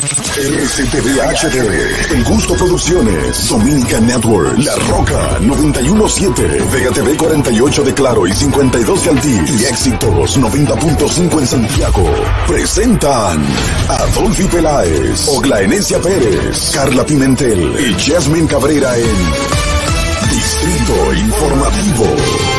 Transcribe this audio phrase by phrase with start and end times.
[0.00, 8.26] RCTV HD, El Gusto Producciones, Dominica Network, La Roca 917, Vega TV 48 de Claro
[8.26, 12.14] y 52 de Altiz y Éxitos 90.5 en Santiago.
[12.46, 13.44] Presentan
[13.88, 15.58] a Dolphy Peláez, Ogla
[16.02, 22.49] Pérez, Carla Pimentel y Jasmine Cabrera en Distrito Informativo.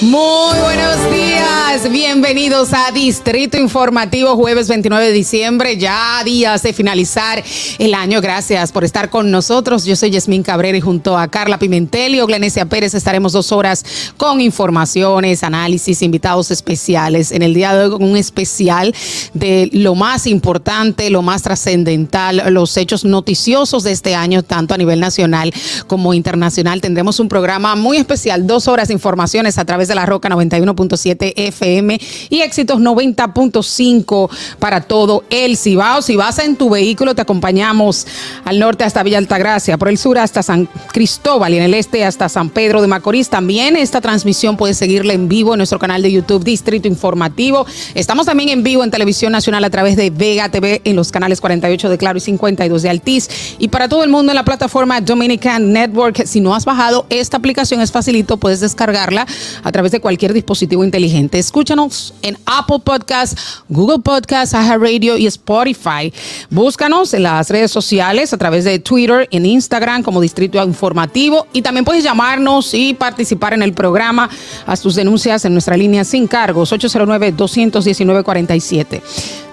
[0.00, 7.42] Muy buenos días, bienvenidos a Distrito Informativo, jueves 29 de diciembre, ya días de finalizar
[7.80, 8.20] el año.
[8.20, 9.84] Gracias por estar con nosotros.
[9.84, 13.84] Yo soy Yasmín Cabrera y junto a Carla Pimentel y Oglenesia Pérez estaremos dos horas
[14.16, 17.32] con informaciones, análisis, invitados especiales.
[17.32, 18.94] En el día de hoy, un especial
[19.34, 24.78] de lo más importante, lo más trascendental, los hechos noticiosos de este año, tanto a
[24.78, 25.52] nivel nacional
[25.88, 26.80] como internacional.
[26.80, 31.32] Tendremos un programa muy especial, dos horas de informaciones a través de la Roca 91.7
[31.36, 32.00] FM
[32.30, 36.02] y éxitos 90.5 para todo el Cibao.
[36.02, 38.06] Si vas en tu vehículo, te acompañamos
[38.44, 42.04] al norte hasta Villa Altagracia, por el sur hasta San Cristóbal y en el este
[42.04, 43.28] hasta San Pedro de Macorís.
[43.28, 47.66] También esta transmisión puedes seguirla en vivo en nuestro canal de YouTube Distrito Informativo.
[47.94, 51.40] Estamos también en vivo en Televisión Nacional a través de Vega TV en los canales
[51.40, 53.28] 48 de Claro y 52 de Altiz.
[53.58, 56.26] Y para todo el mundo en la plataforma Dominican Network.
[56.26, 59.26] Si no has bajado esta aplicación, es facilito, puedes descargarla
[59.62, 61.38] a de cualquier dispositivo inteligente.
[61.38, 66.12] Escúchanos en Apple Podcast, Google Podcast, Radio y Spotify.
[66.50, 71.62] Búscanos en las redes sociales a través de Twitter, en Instagram como Distrito Informativo y
[71.62, 74.28] también puedes llamarnos y participar en el programa.
[74.66, 79.02] Haz tus denuncias en nuestra línea sin cargos 809 219 47.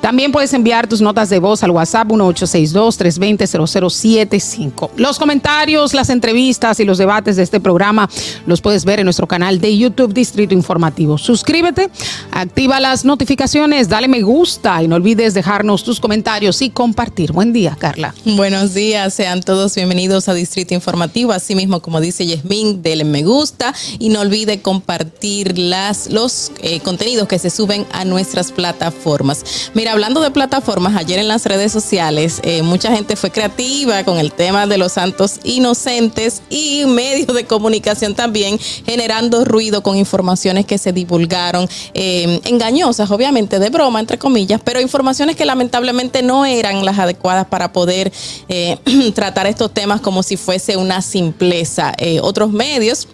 [0.05, 4.91] También puedes enviar tus notas de voz al WhatsApp 1862-320-0075.
[4.97, 8.07] Los comentarios, las entrevistas y los debates de este programa
[8.45, 11.17] los puedes ver en nuestro canal de YouTube Distrito Informativo.
[11.17, 11.89] Suscríbete,
[12.29, 17.31] activa las notificaciones, dale me gusta y no olvides dejarnos tus comentarios y compartir.
[17.31, 18.13] Buen día, Carla.
[18.25, 21.31] Buenos días, sean todos bienvenidos a Distrito Informativo.
[21.31, 27.27] Asimismo, como dice Yasmín, denle me gusta y no olvide compartir las, los eh, contenidos
[27.27, 29.71] que se suben a nuestras plataformas.
[29.73, 34.17] Mira, hablando de plataformas, ayer en las redes sociales eh, mucha gente fue creativa con
[34.17, 40.65] el tema de los santos inocentes y medios de comunicación también generando ruido con informaciones
[40.65, 46.45] que se divulgaron, eh, engañosas, obviamente, de broma, entre comillas, pero informaciones que lamentablemente no
[46.45, 48.11] eran las adecuadas para poder
[48.49, 48.77] eh,
[49.15, 51.93] tratar estos temas como si fuese una simpleza.
[52.21, 53.07] otros medios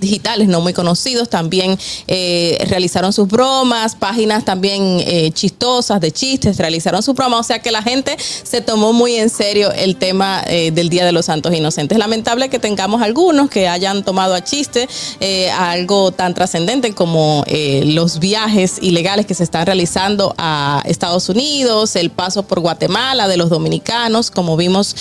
[0.00, 6.56] digitales no muy conocidos también eh, realizaron sus bromas, páginas también eh, chistosas de chistes
[6.56, 10.42] realizaron sus bromas, o sea que la gente se tomó muy en serio el tema
[10.46, 11.98] eh, del Día de los Santos Inocentes.
[11.98, 14.88] Lamentable que tengamos algunos que hayan tomado a chiste
[15.56, 17.44] algo tan trascendente como
[17.84, 23.36] los viajes ilegales que se están realizando a Estados Unidos, el paso por Guatemala de
[23.36, 24.96] los dominicanos, como vimos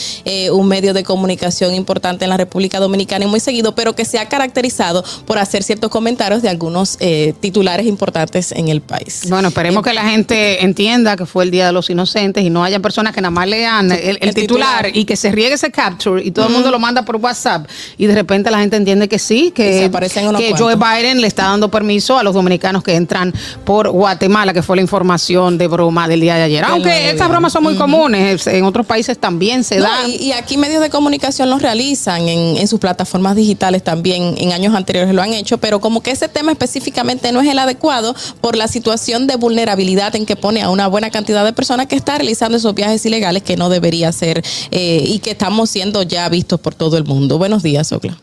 [0.52, 4.20] un medio de comunicación importante en la República Dominicana y muy seguido, pero que se
[4.20, 4.89] ha caracterizado
[5.26, 9.26] por hacer ciertos comentarios de algunos eh, titulares importantes en el país.
[9.30, 12.64] Bueno, esperemos que la gente entienda que fue el Día de los Inocentes y no
[12.64, 16.32] haya personas que nada más lean el, titular, y que se riegue ese capture y
[16.32, 17.68] todo el mundo lo manda por WhatsApp
[17.98, 19.90] y de repente la gente entiende que sí, que,
[20.38, 23.34] que Joe Biden le está dando permiso a los dominicanos que entran
[23.66, 26.64] por Guatemala, que fue la información de broma del día de ayer.
[26.64, 30.10] Aunque estas bromas son muy comunes, en otros países también se dan.
[30.10, 34.74] Y, aquí medios de comunicación los realizan en, en sus plataformas digitales también en años
[34.80, 38.56] anteriores lo han hecho, pero como que ese tema específicamente no es el adecuado por
[38.56, 42.18] la situación de vulnerabilidad en que pone a una buena cantidad de personas que está
[42.18, 46.60] realizando esos viajes ilegales que no debería ser eh, y que estamos siendo ya vistos
[46.60, 47.38] por todo el mundo.
[47.38, 48.18] Buenos días, Ocla.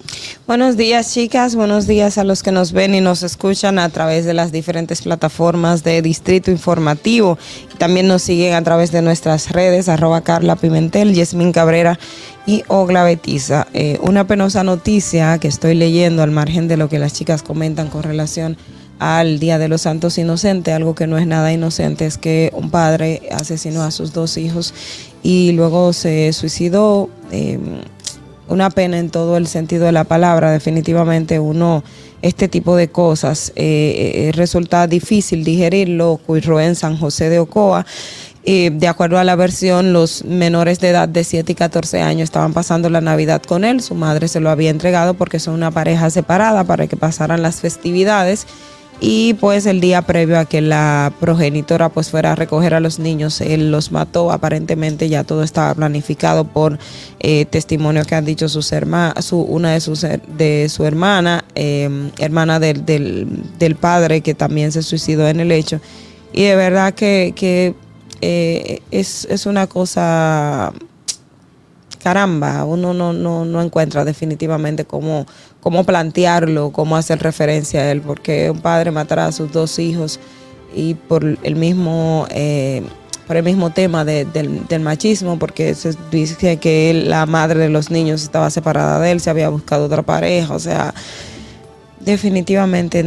[0.46, 1.54] Buenos días, chicas.
[1.54, 5.02] Buenos días a los que nos ven y nos escuchan a través de las diferentes
[5.02, 7.38] plataformas de Distrito Informativo.
[7.78, 11.98] También nos siguen a través de nuestras redes, arroba Carla Pimentel, Yasmín Cabrera
[12.46, 13.66] y Ogla Betiza.
[13.74, 17.88] Eh, una penosa noticia que estoy leyendo al margen de lo que las chicas comentan
[17.88, 18.56] con relación
[18.98, 22.70] al Día de los Santos Inocentes, algo que no es nada inocente, es que un
[22.70, 24.72] padre asesinó a sus dos hijos
[25.22, 27.10] y luego se suicidó.
[27.30, 27.80] Em,
[28.48, 31.82] una pena en todo el sentido de la palabra, definitivamente uno,
[32.22, 37.84] este tipo de cosas eh, eh, resulta difícil digerirlo, ocurrió en San José de Ocoa
[38.48, 42.22] Eh, de acuerdo a la versión, los menores de edad de 7 y 14 años
[42.22, 43.80] estaban pasando la Navidad con él.
[43.80, 47.60] Su madre se lo había entregado porque son una pareja separada para que pasaran las
[47.60, 48.46] festividades.
[49.00, 53.00] Y pues el día previo a que la progenitora pues fuera a recoger a los
[53.00, 54.30] niños, él los mató.
[54.30, 56.78] Aparentemente ya todo estaba planificado por
[57.18, 61.90] eh, testimonios que han dicho sus hermanas, su, una de sus de su hermana, eh,
[62.20, 63.26] hermana del, del,
[63.58, 65.80] del padre que también se suicidó en el hecho.
[66.32, 67.74] Y de verdad que, que
[68.20, 70.72] eh, es, es una cosa,
[72.02, 75.26] caramba, uno no, no, no encuentra definitivamente cómo,
[75.60, 80.20] cómo plantearlo, cómo hacer referencia a él, porque un padre matará a sus dos hijos
[80.74, 82.26] y por el mismo...
[82.30, 82.82] Eh,
[83.26, 87.58] por el mismo tema de, del, del, machismo, porque se dice que él, la madre
[87.58, 90.94] de los niños estaba separada de él, se había buscado otra pareja, o sea,
[91.98, 93.04] definitivamente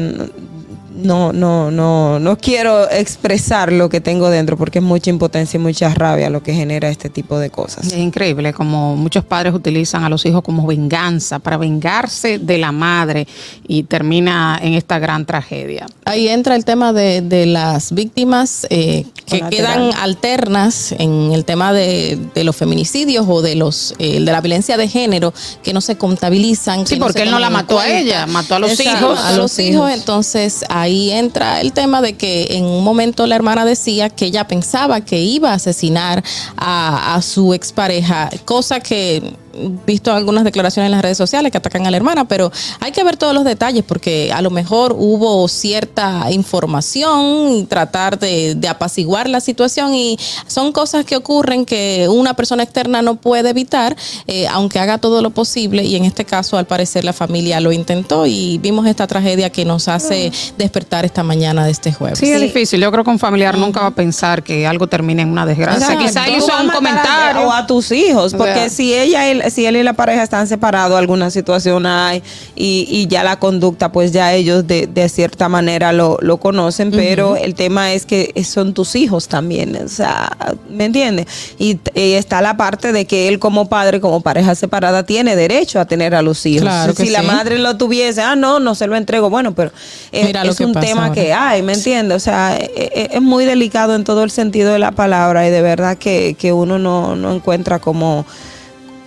[1.03, 5.61] no, no, no, no quiero expresar lo que tengo dentro porque es mucha impotencia y
[5.61, 7.87] mucha rabia lo que genera este tipo de cosas.
[7.87, 12.71] Es increíble como muchos padres utilizan a los hijos como venganza, para vengarse de la
[12.71, 13.27] madre
[13.67, 15.85] y termina en esta gran tragedia.
[16.05, 21.71] Ahí entra el tema de, de las víctimas eh, que quedan alternas en el tema
[21.73, 25.81] de, de, los feminicidios o de los eh, de la violencia de género que no
[25.81, 26.87] se contabilizan.
[26.87, 29.19] Sí, que porque no él no la mató a ella, mató a los Exacto, hijos.
[29.19, 33.65] A los hijos, entonces ahí entra el tema de que en un momento la hermana
[33.65, 36.23] decía que ella pensaba que iba a asesinar
[36.57, 39.35] a, a su expareja, cosa que
[39.85, 43.03] visto algunas declaraciones en las redes sociales que atacan a la hermana, pero hay que
[43.03, 48.67] ver todos los detalles porque a lo mejor hubo cierta información y tratar de, de,
[48.67, 50.17] apaciguar la situación y
[50.47, 53.95] son cosas que ocurren que una persona externa no puede evitar,
[54.27, 57.71] eh, aunque haga todo lo posible y en este caso al parecer la familia lo
[57.71, 62.19] intentó y vimos esta tragedia que nos hace despertar esta mañana de este jueves.
[62.19, 62.31] Sí, sí.
[62.31, 62.81] es difícil.
[62.81, 63.61] Yo creo que un familiar uh -huh.
[63.61, 65.97] nunca va a pensar que algo termine en una desgracia.
[65.97, 67.47] Quizá hizo un comentario.
[67.47, 70.47] O a tus hijos, porque o sea, si ella si él y la pareja están
[70.47, 72.23] separados, alguna situación hay
[72.55, 76.89] y, y ya la conducta, pues ya ellos de, de cierta manera lo, lo conocen,
[76.89, 76.95] uh -huh.
[76.97, 80.31] pero el tema es que son tus hijos también, o sea,
[80.69, 81.27] ¿me entiendes?
[81.57, 85.79] Y, y, está la parte de que él como padre, como pareja separada, tiene derecho
[85.79, 86.63] a tener a los hijos.
[86.63, 87.09] Claro si sí.
[87.11, 89.71] la madre lo tuviese, ah, no, no se lo entrego, bueno, pero
[90.11, 91.13] es, es un tema ahora.
[91.13, 92.17] que hay, ¿me entiendes?
[92.17, 95.61] O sea, es, es, muy delicado en todo el sentido de la palabra y de
[95.61, 98.25] verdad que, que uno no, no encuentra como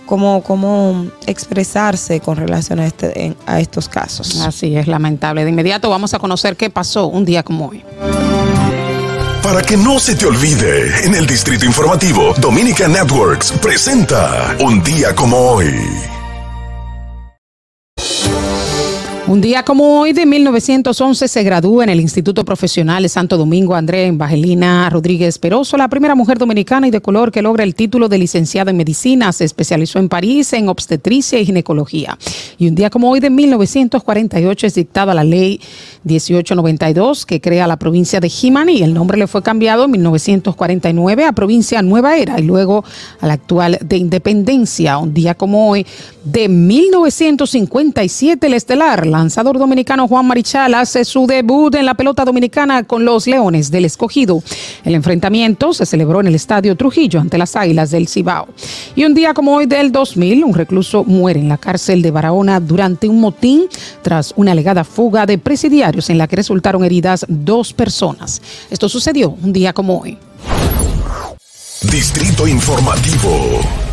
[0.05, 4.39] cómo, cómo expresarse con relación a, este, a estos casos.
[4.41, 5.43] Así es, lamentable.
[5.43, 7.83] De inmediato vamos a conocer qué pasó un día como hoy.
[9.43, 15.13] Para que no se te olvide, en el Distrito Informativo, Dominica Networks presenta Un día
[15.13, 15.73] como hoy.
[19.25, 23.73] Un día como hoy de 1911 se gradúa en el Instituto Profesional de Santo Domingo
[23.73, 28.09] Andrea Evangelina Rodríguez Peroso, la primera mujer dominicana y de color que logra el título
[28.09, 29.31] de licenciada en medicina.
[29.31, 32.17] Se especializó en París en obstetricia y ginecología.
[32.57, 35.61] Y un día como hoy de 1948 es dictada la ley
[36.03, 38.83] 1892 que crea la provincia de Jimaní.
[38.83, 42.83] El nombre le fue cambiado en 1949 a provincia Nueva Era y luego
[43.21, 44.97] a la actual de Independencia.
[44.97, 45.87] Un día como hoy
[46.23, 52.83] de 1957 el estelar lanzador dominicano Juan Marichal hace su debut en la pelota dominicana
[52.83, 54.43] con los Leones del Escogido.
[54.83, 58.47] El enfrentamiento se celebró en el Estadio Trujillo ante las Águilas del Cibao.
[58.95, 62.59] Y un día como hoy del 2000, un recluso muere en la cárcel de Barahona
[62.59, 63.65] durante un motín
[64.01, 68.41] tras una alegada fuga de presidiarios en la que resultaron heridas dos personas.
[68.69, 70.17] Esto sucedió un día como hoy.
[71.91, 73.92] Distrito Informativo.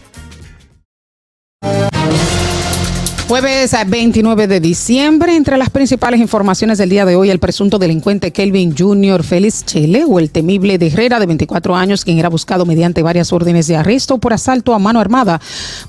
[1.61, 2.00] Bye.
[3.31, 8.33] Jueves 29 de diciembre, entre las principales informaciones del día de hoy, el presunto delincuente
[8.33, 9.23] Kelvin Jr.
[9.23, 13.31] Félix Chele o el temible de Herrera de 24 años, quien era buscado mediante varias
[13.31, 15.39] órdenes de arresto por asalto a mano armada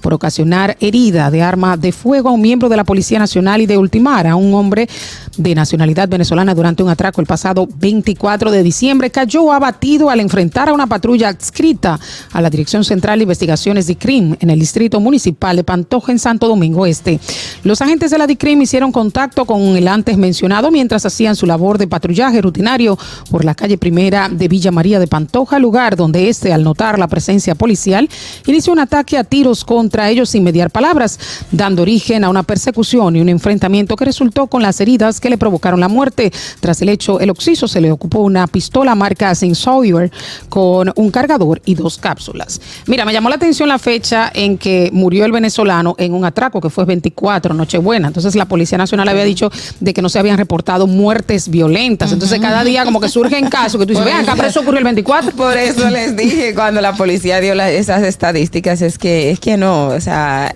[0.01, 3.67] por ocasionar herida de arma de fuego a un miembro de la Policía Nacional y
[3.67, 4.89] de ultimar a un hombre
[5.37, 10.69] de nacionalidad venezolana durante un atraco el pasado 24 de diciembre, cayó abatido al enfrentar
[10.69, 11.99] a una patrulla adscrita
[12.31, 16.21] a la Dirección Central de Investigaciones de CRIM en el Distrito Municipal de Pantoja en
[16.21, 17.19] Santo Domingo Este.
[17.65, 21.79] Los agentes de la DICRIM hicieron contacto con el antes mencionado mientras hacían su labor
[21.79, 22.99] de patrullaje rutinario
[23.31, 27.09] por la calle primera de Villa María de Pantoja, lugar donde este, al notar la
[27.09, 28.09] presencia policial,
[28.47, 31.19] inició un ataque a tiros contra ellos sin mediar palabras,
[31.51, 35.39] dando origen a una persecución y un enfrentamiento que resultó con las heridas que le
[35.39, 36.33] provocaron la muerte.
[36.61, 40.11] Tras el hecho, el occiso se le ocupó una pistola marca Sawyer
[40.49, 42.61] con un cargador y dos cápsulas.
[42.87, 46.61] Mira, me llamó la atención la fecha en que murió el venezolano en un atraco
[46.61, 47.22] que fue 24,
[47.55, 48.09] Nochebuena.
[48.09, 49.51] Entonces la Policía Nacional había dicho
[49.81, 52.13] de que no se habían reportado muertes violentas.
[52.13, 54.79] Entonces cada día como que surgen casos que tú dices, vean, acá, pero eso ocurrió
[54.79, 55.33] el 24.
[55.33, 59.57] Por eso les dije cuando la policía dio la- esas estadísticas, es que, es que
[59.57, 60.55] no, o sea,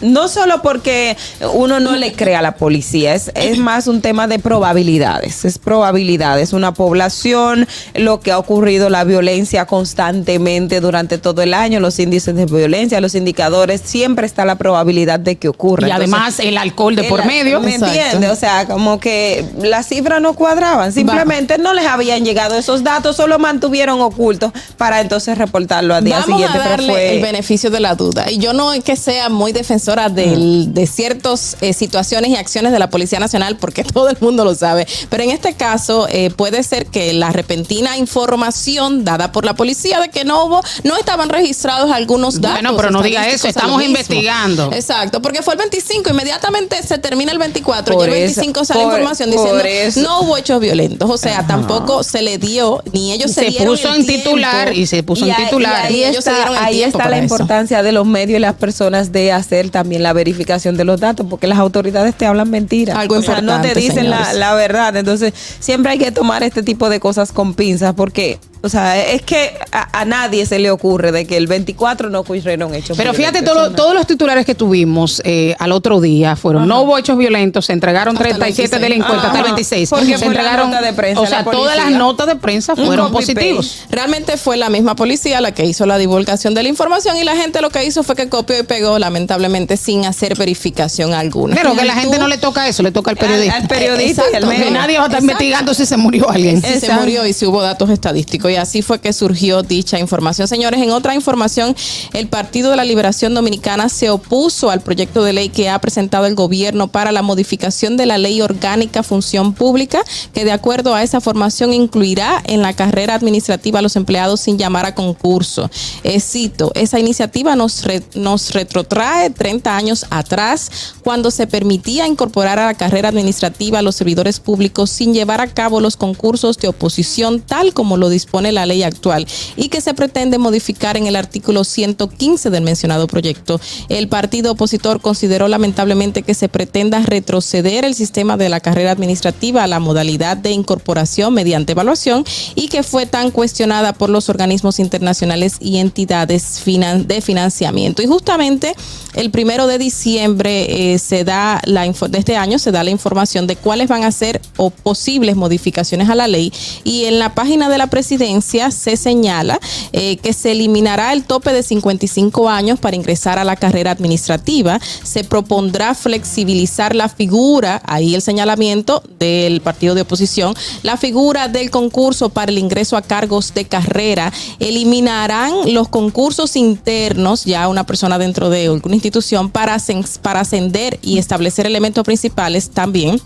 [0.00, 1.16] no solo porque
[1.54, 5.58] uno no le cree a la policía, es, es más un tema de probabilidades, es
[5.58, 11.98] probabilidades, una población, lo que ha ocurrido, la violencia constantemente durante todo el año, los
[11.98, 15.88] índices de violencia, los indicadores, siempre está la probabilidad de que ocurra.
[15.88, 17.60] Y Entonces, además el alcohol de por medio.
[17.60, 18.30] ¿Me entiendes?
[18.30, 20.92] O sea, como que las cifras no cuadraban.
[20.92, 26.20] Simplemente no les habían llegado esos datos, solo mantuvieron ocultos para entonces reportarlo al día
[26.20, 26.58] Vamos siguiente.
[26.58, 28.30] a pero fue- el beneficio de la duda.
[28.30, 29.52] Y yo no es que sea muy
[29.86, 30.14] defensora Mm.
[30.14, 34.54] del- de ciertas situaciones y acciones de la Policía Nacional, porque todo el mundo lo
[34.54, 34.86] sabe.
[35.08, 40.00] Pero en este caso eh, puede ser que la repentina información dada por la policía
[40.00, 42.60] de que no hubo, no estaban registrados algunos datos.
[42.62, 44.70] Bueno, pero no diga eso, estamos investigando.
[44.72, 48.64] Exacto, porque fue el 25, inmediatamente se termina el 24 y Por el eso, 25
[48.64, 50.00] sale por- información diciendo eso.
[50.00, 51.08] no hubo hechos violentos.
[51.08, 54.72] O sea, tampoco se le dio, ni ellos se, se dieron puso el en titular
[54.74, 55.90] y se puso Y en ahí- titular.
[55.90, 56.86] y ahí está, el ahí la
[57.18, 57.22] eso.
[57.34, 61.26] importancia de los medios y las personas de hacer también la verificación de los datos,
[61.28, 62.96] porque las autoridades te hablan mentiras.
[62.96, 64.96] Algo o sea, no te dicen la, la verdad.
[64.96, 69.22] Entonces, siempre hay que tomar este tipo de cosas con pinzas, porque, o sea, es
[69.22, 73.14] que a, a nadie se le ocurre de que el 24 no ocurrieron hechos Pero
[73.14, 77.16] fíjate, todo- todos los titulares que tuvimos eh, al otro día fueron, no hubo hechos
[77.18, 78.82] violentos, se entregaron Hasta el 37 26.
[78.82, 79.54] delincuentes hasta el Ajá.
[79.54, 79.90] 26.
[79.90, 82.36] Porque se fue la entregaron, nota de prensa, o sea, la todas las notas de
[82.36, 83.84] prensa fueron positivos.
[83.90, 87.36] Realmente fue la misma policía la que hizo la divulgación de la información y la
[87.36, 91.54] gente lo que hizo fue que copió y pegó, lamentablemente, sin hacer verificación alguna.
[91.56, 93.56] Pero que la gente no le toca eso, le toca al Al, periodista.
[93.56, 94.42] al periodista y al.
[94.42, 94.70] Que medio.
[94.70, 95.24] nadie va a estar Exacto.
[95.24, 96.62] investigando si se murió alguien.
[96.62, 98.45] si se murió y si hubo datos estadísticos.
[98.48, 100.48] Y así fue que surgió dicha información.
[100.48, 101.74] Señores, en otra información,
[102.12, 106.26] el Partido de la Liberación Dominicana se opuso al proyecto de ley que ha presentado
[106.26, 111.02] el gobierno para la modificación de la ley orgánica función pública, que de acuerdo a
[111.02, 115.70] esa formación incluirá en la carrera administrativa a los empleados sin llamar a concurso.
[116.02, 117.82] Eh, cito, esa iniciativa nos,
[118.14, 123.96] nos retrotrae 30 años atrás, cuando se permitía incorporar a la carrera administrativa a los
[123.96, 128.66] servidores públicos sin llevar a cabo los concursos de oposición tal como lo dispone la
[128.66, 129.26] ley actual
[129.56, 133.60] y que se pretende modificar en el artículo 115 del mencionado proyecto.
[133.88, 139.64] El partido opositor consideró lamentablemente que se pretenda retroceder el sistema de la carrera administrativa
[139.64, 142.24] a la modalidad de incorporación mediante evaluación
[142.54, 148.02] y que fue tan cuestionada por los organismos internacionales y entidades de financiamiento.
[148.02, 148.74] Y justamente
[149.16, 153.46] el primero de diciembre eh, se da la de este año se da la información
[153.46, 156.52] de cuáles van a ser o posibles modificaciones a la ley
[156.84, 159.58] y en la página de la presidencia se señala
[159.92, 164.78] eh, que se eliminará el tope de 55 años para ingresar a la carrera administrativa,
[165.02, 171.70] se propondrá flexibilizar la figura, ahí el señalamiento del partido de oposición, la figura del
[171.70, 178.18] concurso para el ingreso a cargos de carrera, eliminarán los concursos internos, ya una persona
[178.18, 179.76] dentro de alguna institución, para,
[180.20, 183.20] para ascender y establecer elementos principales también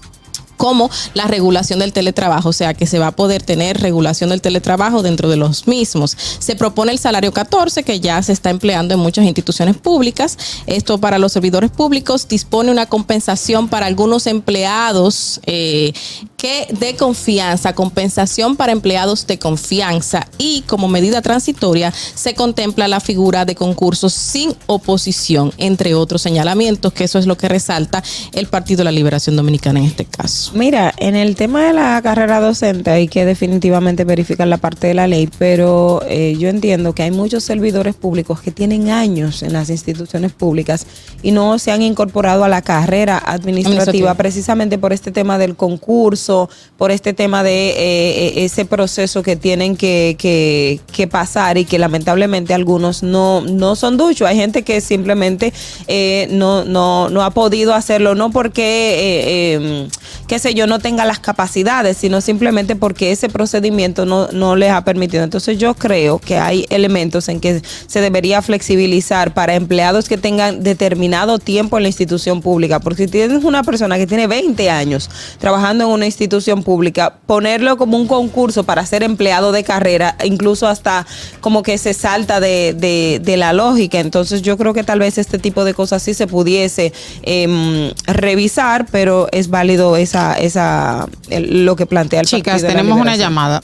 [0.60, 4.42] como la regulación del teletrabajo, o sea que se va a poder tener regulación del
[4.42, 6.14] teletrabajo dentro de los mismos.
[6.38, 10.36] Se propone el salario 14, que ya se está empleando en muchas instituciones públicas.
[10.66, 15.94] Esto para los servidores públicos dispone una compensación para algunos empleados eh,
[16.36, 23.00] que de confianza, compensación para empleados de confianza y como medida transitoria se contempla la
[23.00, 28.02] figura de concursos sin oposición, entre otros señalamientos, que eso es lo que resalta
[28.32, 30.49] el Partido de la Liberación Dominicana en este caso.
[30.52, 34.94] Mira, en el tema de la carrera docente hay que definitivamente verificar la parte de
[34.94, 39.52] la ley, pero eh, yo entiendo que hay muchos servidores públicos que tienen años en
[39.52, 40.88] las instituciones públicas
[41.22, 44.14] y no se han incorporado a la carrera administrativa Administrativa.
[44.14, 49.36] precisamente por este tema del concurso, por este tema de eh, eh, ese proceso que
[49.36, 54.26] tienen que, que- que pasar y que lamentablemente algunos no, no son duchos.
[54.26, 55.52] Hay gente que simplemente
[55.86, 59.88] eh, no, no, no ha podido hacerlo, no porque, eh, eh,
[60.26, 64.72] qué sé yo, no tenga las capacidades, sino simplemente porque ese procedimiento no, no les
[64.72, 65.22] ha permitido.
[65.22, 70.62] Entonces yo creo que hay elementos en que se debería flexibilizar para empleados que tengan
[70.64, 72.80] determinado tiempo en la institución pública.
[72.80, 77.76] Porque si tienes una persona que tiene 20 años trabajando en una institución pública, ponerlo
[77.76, 81.06] como un concurso para ser empleado de carrera, incluso hasta
[81.40, 84.00] como que se salta de, de- de la lógica.
[84.00, 86.92] Entonces yo creo que tal vez este tipo de cosas sí se pudiese
[87.22, 92.74] em, revisar, pero es válido esa, esa el- lo que plantea el Chicas, Partido de
[92.74, 93.60] la tenemos una llamada.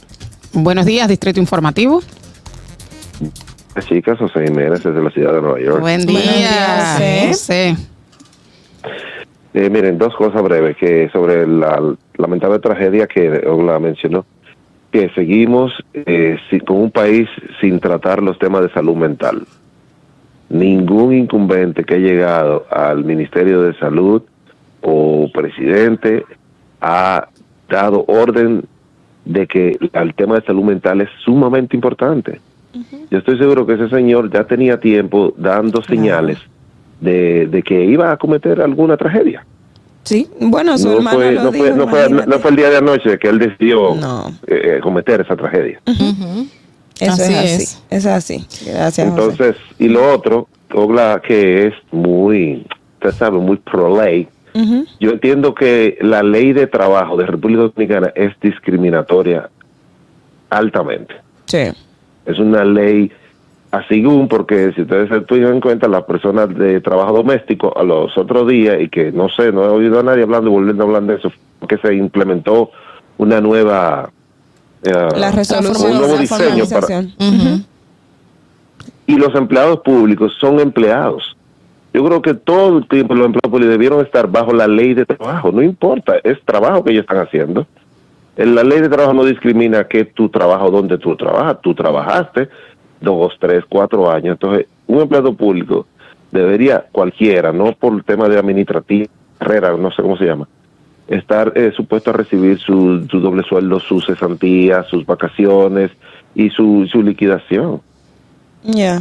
[0.53, 2.03] Buenos días, Distrito Informativo.
[3.89, 5.81] Chicas, José Jiménez desde la ciudad de Nueva York.
[5.81, 7.27] Buen Buenos día, días, José.
[7.29, 7.77] José.
[9.55, 11.81] Eh, miren, dos cosas breves que sobre la
[12.17, 14.25] lamentable tragedia que Ogla mencionó,
[14.91, 17.29] que seguimos eh, si- con un país
[17.61, 19.47] sin tratar los temas de salud mental.
[20.49, 24.23] Ningún incumbente que ha llegado al Ministerio de Salud
[24.83, 26.25] o presidente
[26.81, 27.29] ha
[27.69, 28.65] dado orden
[29.25, 32.41] de que el tema de salud mental es sumamente importante.
[33.11, 36.39] Yo estoy seguro que ese señor ya tenía tiempo dando señales
[37.01, 39.45] de, de que iba a cometer alguna tragedia.
[40.05, 42.57] Sí, bueno, su No hermano fue, lo no, dijo, fue, no, fue, no- fue el
[42.57, 44.31] día de anoche que él decidió No.
[44.47, 45.81] eh, cometer esa tragedia.
[46.99, 47.63] Eso Así es así.
[47.63, 47.83] es.
[47.91, 48.47] Es así.
[48.67, 49.23] Gracias, José.
[49.31, 53.57] Entonces, y lo otro, Ogla, que es muy, usted sabe, muy
[55.01, 59.51] yo entiendo que la ley de trabajo de República Dominicana es discriminatoria
[60.51, 61.15] altamente.
[61.47, 61.73] Sí.
[62.25, 63.11] Es una ley
[63.71, 68.17] así porque si ustedes se tuvieron en cuenta las personas de trabajo doméstico a los
[68.17, 70.87] otros días y que no sé, no he oído a nadie hablando y volviendo a
[70.87, 71.33] hablar de eso,
[71.69, 72.71] que se implementó
[73.19, 74.11] una nueva
[74.83, 77.05] eh, La resolución, un nuevo la diseño para,
[79.09, 81.36] y los empleados públicos son empleados.
[81.97, 85.07] Yo creo que todo el tiempo los empleados públicos debieron estar bajo la ley de
[85.07, 87.67] trabajo, no importa, es trabajo que ellos están haciendo.
[88.37, 92.51] En La ley de trabajo no discrimina que tu trabajo, donde tú trabajas, tú trabajaste
[93.01, 94.33] dos, tres, cuatro años.
[94.33, 95.87] Entonces, un empleado público
[96.33, 99.07] debería, cualquiera, no por el tema de administrativa,
[99.39, 100.47] carrera, no sé cómo se llama,
[101.09, 105.93] estar eh, supuesto a recibir su, su doble sueldo, sus cesantías, sus vacaciones
[106.35, 107.81] y su, su liquidación.
[108.67, 109.01] Ya.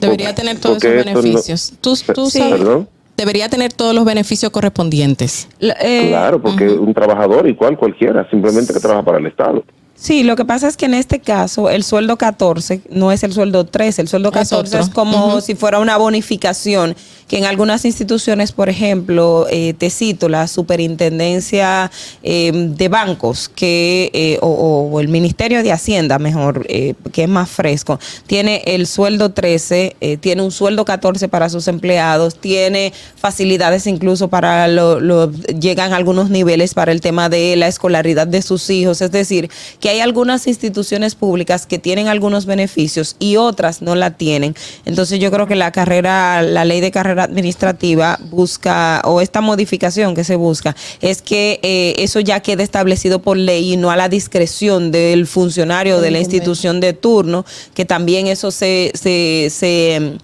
[0.00, 1.72] Debería tener todos porque esos no- beneficios.
[1.80, 2.38] Tú, tú Sí.
[2.38, 2.88] sabes, ¿Perdón?
[3.16, 5.48] debería tener todos los beneficios correspondientes.
[5.60, 9.64] Eh, Claro, porque un trabajador igual cualquiera, simplemente que trabaja para el Estado.
[9.98, 13.32] Sí, lo que pasa es que en este caso el sueldo 14 no es el
[13.32, 16.94] sueldo 13, el sueldo Es 14 es, como si fuera una bonificación
[17.28, 21.90] que en algunas instituciones, por ejemplo, eh, te cito la superintendencia
[22.22, 27.48] eh, de bancos que eh, o, el Ministerio de Hacienda, mejor, eh, que es más
[27.50, 33.86] fresco, tiene el sueldo 13, eh, tiene un sueldo 14 para sus empleados, tiene facilidades
[33.88, 38.42] incluso para lo, lo- llegan a algunos niveles para el tema de la escolaridad de
[38.42, 43.82] sus hijos, es decir, que hay algunas instituciones públicas que tienen algunos beneficios y otras
[43.82, 44.54] no la tienen.
[44.84, 50.14] Entonces yo creo que la carrera, la ley de carrera administrativa busca, o esta modificación
[50.14, 53.96] que se busca, es que eh, eso ya quede establecido por ley y no a
[53.96, 57.44] la discreción del funcionario de la institución de turno,
[57.74, 60.18] que también eso se, se, se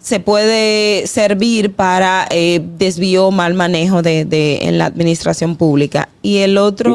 [0.00, 6.08] se puede servir para eh, desvío o mal manejo de, de- en la administración pública.
[6.22, 6.90] Y el otro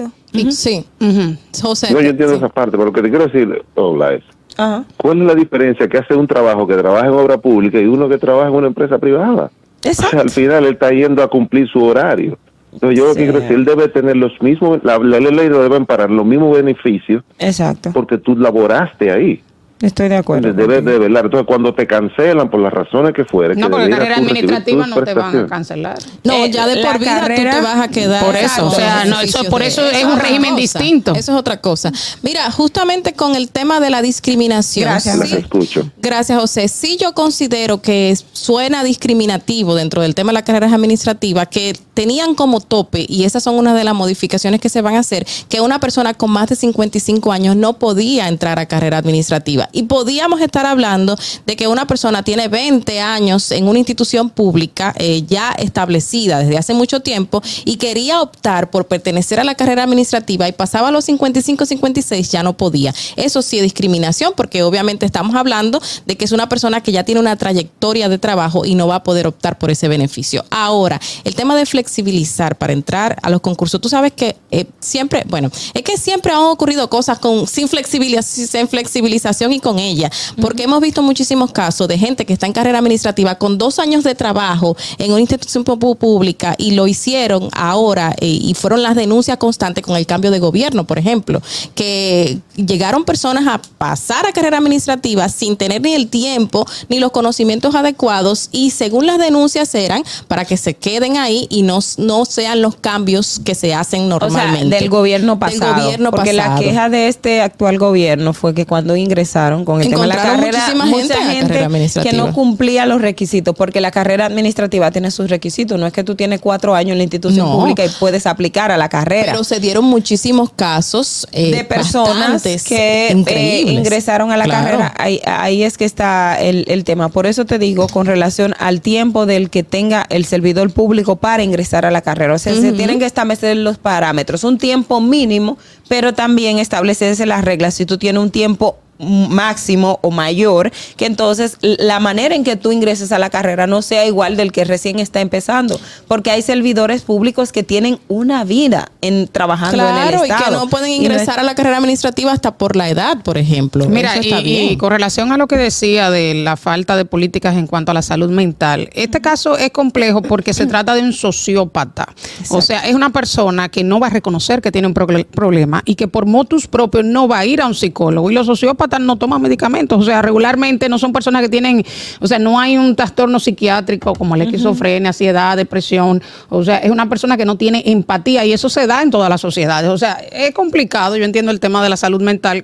[0.00, 1.36] Yo- Sí, Ujú.
[1.62, 1.92] José.
[1.92, 2.38] No, yo entiendo sí.
[2.38, 4.22] esa parte, pero lo que te quiero decir, Ola, es,
[4.56, 4.84] Ajá.
[4.96, 8.08] ¿cuál es la diferencia que hace un trabajo que trabaja en obra pública y uno
[8.08, 9.50] que trabaja en una empresa privada?
[9.84, 10.20] Exacto.
[10.20, 12.38] Al final él está yendo a cumplir su horario.
[12.72, 13.24] Entonces yo lo que Sí.
[13.26, 17.22] quiero decir, él debe tener los mismos, la, ley lo deben parar los mismos beneficios
[17.38, 17.90] Exacto.
[17.92, 19.42] porque tú laboraste ahí.
[19.82, 20.52] Estoy de acuerdo.
[20.52, 21.24] Debes de velar.
[21.26, 25.02] Entonces cuando te cancelan por las razones que fueren, No, que porque carrera administrativa no
[25.02, 25.98] te van a cancelar.
[26.24, 28.24] No, Eh, ya de por vida carrera- tú te vas a quedar.
[28.24, 30.60] Por eso, o sea, no, eso- por eso es un régimen cosa.
[30.78, 31.12] distinto.
[31.14, 31.92] Eso es otra cosa.
[32.22, 34.88] Mira, justamente con el tema de la discriminación.
[34.88, 35.90] Gracias, sí, escucho.
[36.00, 36.68] Gracias, José.
[36.68, 42.34] Sí, yo considero que suena discriminativo dentro del tema de las carreras administrativas, que tenían
[42.34, 45.60] como tope, y esas son una de las modificaciones que se van a hacer, que
[45.60, 49.68] una persona con más de 55 años no podía entrar a carrera administrativa.
[49.72, 54.94] Y podíamos estar hablando de que una persona tiene 20 años en una institución pública
[54.98, 59.84] eh, ya establecida desde hace mucho tiempo y quería optar por pertenecer a la carrera
[59.84, 62.94] administrativa y pasaba a los 55, 56, ya no podía.
[63.16, 67.04] Eso sí es discriminación porque obviamente estamos hablando de que es una persona que ya
[67.04, 70.44] tiene una trayectoria de trabajo y no va a poder optar por ese beneficio.
[70.50, 75.24] Ahora, el tema de flexibilizar para entrar a los concursos, tú sabes que eh, siempre,
[75.28, 80.10] bueno, es que siempre han ocurrido cosas con sin flexibilización, sin flexibilización y con ella,
[80.40, 84.04] porque hemos visto muchísimos casos de gente que está en carrera administrativa con dos años
[84.04, 89.36] de trabajo en una institución pública y lo hicieron ahora eh, y fueron las denuncias
[89.36, 91.40] constantes con el cambio de gobierno, por ejemplo,
[91.74, 97.12] que llegaron personas a pasar a carrera administrativa sin tener ni el tiempo ni los
[97.12, 102.24] conocimientos adecuados y según las denuncias eran para que se queden ahí y no, no
[102.24, 104.76] sean los cambios que se hacen O sea, normalmente.
[104.76, 105.74] del gobierno pasado.
[105.74, 106.54] Del gobierno porque pasado.
[106.54, 110.16] la queja de este actual gobierno fue que cuando ingresaron con el tema de la
[110.16, 110.86] carrera, muchísima
[111.26, 111.68] gente
[112.02, 115.78] que no cumplía los requisitos, porque la carrera administrativa tiene sus requisitos.
[115.78, 117.58] No es que tú tienes cuatro años en la institución No.
[117.58, 119.32] pública y puedes aplicar a la carrera.
[119.32, 124.64] Pero se dieron muchísimos casos eh, de personas que eh, ingresaron a la Claro.
[124.64, 124.94] carrera.
[124.98, 127.08] Ahí, ahí es que está el, el tema.
[127.08, 131.42] Por eso te digo, con relación al tiempo del que tenga el servidor público para
[131.42, 132.34] ingresar a la carrera.
[132.34, 134.44] O sea, se tienen que establecer los parámetros.
[134.44, 137.74] Un tiempo mínimo, pero también establecerse las reglas.
[137.74, 142.72] Si tú tienes un tiempo máximo o mayor, que entonces la manera en que tú
[142.72, 147.02] ingreses a la carrera no sea igual del que recién está empezando, porque hay servidores
[147.02, 150.90] públicos que tienen una vida en trabajando en el Claro, y estado que no pueden
[150.90, 153.86] Y no es- ingresar a la carrera administrativa hasta por la edad, por ejemplo.
[153.88, 154.72] Mira, Eso y, está bien.
[154.72, 157.94] y con relación a lo que decía de la falta de políticas en cuanto a
[157.94, 162.06] la salud mental, este caso es complejo porque se trata de un sociópata.
[162.50, 165.82] O sea, es una persona que no va a reconocer que tiene un proble- problema
[165.84, 168.30] y que por motus propios no va a ir a un psicólogo.
[168.30, 170.00] Y los sociópatas no toman medicamentos.
[170.00, 171.84] O sea, regularmente no son personas que tienen,
[172.20, 176.22] o sea, no hay un trastorno psiquiátrico como la esquizofrenia, ansiedad, depresión.
[176.48, 179.28] O sea, es una persona que no tiene empatía y eso se da en todas
[179.28, 179.90] las sociedades.
[179.90, 181.16] O sea, es complicado.
[181.16, 182.62] Yo entiendo el tema de la salud mental.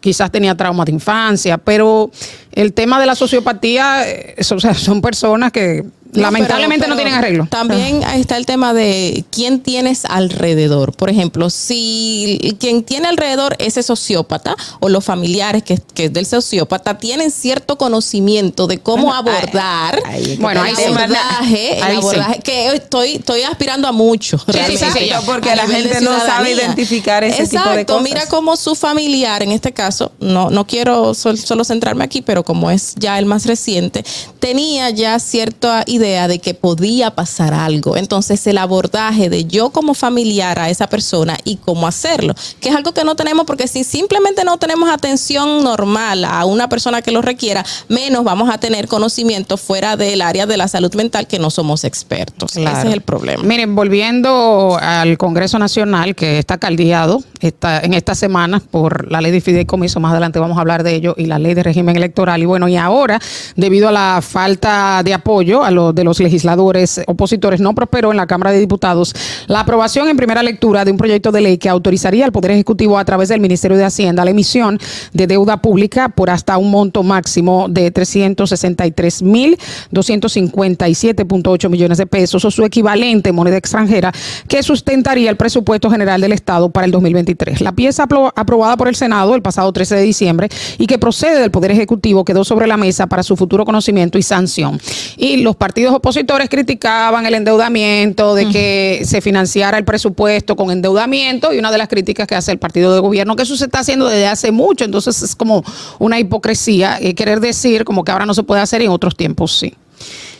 [0.00, 2.10] Quizás tenía traumas de infancia, pero
[2.52, 5.84] el tema de la sociopatía, eh, o sea, son personas que
[6.16, 7.46] No, lamentablemente pero- no tienen arreglo.
[7.50, 10.94] También ahí está el tema de quién tienes alrededor.
[10.96, 16.26] Por ejemplo, si quien tiene alrededor ese sociópata o los familiares que, que es del
[16.26, 20.84] sociópata tienen cierto conocimiento de cómo Bueno, abordar ahí Bueno, el ahí sí.
[20.84, 21.96] abordaje, el sí.
[21.96, 24.38] abordaje, que estoy, estoy aspirando a mucho.
[24.46, 28.02] realmente, exacto, porque a la gente no sabe identificar ese tipo de Exacto, cosas.
[28.02, 32.44] mira cómo su familiar, en este caso, no, no quiero sol- solo centrarme aquí, pero
[32.44, 34.04] como es ya el más reciente,
[34.38, 37.96] tenía ya cierta idea de que podía pasar algo.
[37.96, 42.76] Entonces, el abordaje de yo como familiar a esa persona y cómo hacerlo, que es
[42.76, 47.10] algo que no tenemos porque si simplemente no tenemos atención normal a una persona que
[47.10, 51.38] lo requiera, menos vamos a tener conocimiento fuera del área de la salud mental que
[51.38, 52.52] no somos expertos.
[52.52, 52.78] Claro.
[52.78, 53.42] Ese es el problema.
[53.42, 59.32] Miren, volviendo al Congreso Nacional, que está caldeado está en esta semana por la ley
[59.32, 62.42] de fideicomiso, más adelante vamos a hablar de ello, y la ley de régimen electoral.
[62.42, 63.20] Y bueno, y ahora,
[63.56, 68.16] debido a la falta de apoyo a los de los legisladores opositores, no prosperó en
[68.18, 69.12] la Cámara de Diputados
[69.48, 72.98] la aprobación en primera lectura de un proyecto de ley que autorizaría al Poder Ejecutivo
[72.98, 74.78] a través del Ministerio de Hacienda la emisión
[75.12, 79.58] de deuda pública por hasta un monto máximo de 363 mil
[79.92, 84.12] 257.8 millones de pesos o su equivalente en moneda extranjera
[84.48, 87.60] que sustentaría el presupuesto general del Estado para el 2023.
[87.60, 91.40] La pieza apro- aprobada por el Senado el pasado 13 de diciembre y que procede
[91.40, 94.80] del Poder Ejecutivo quedó sobre la mesa para su futuro conocimiento y sanción.
[95.16, 101.52] Y los partidos opositores criticaban el endeudamiento, de que se financiara el presupuesto con endeudamiento
[101.52, 103.80] y una de las críticas que hace el partido de gobierno, que eso se está
[103.80, 105.62] haciendo desde hace mucho, entonces es como
[105.98, 109.16] una hipocresía eh, querer decir como que ahora no se puede hacer y en otros
[109.16, 109.74] tiempos sí.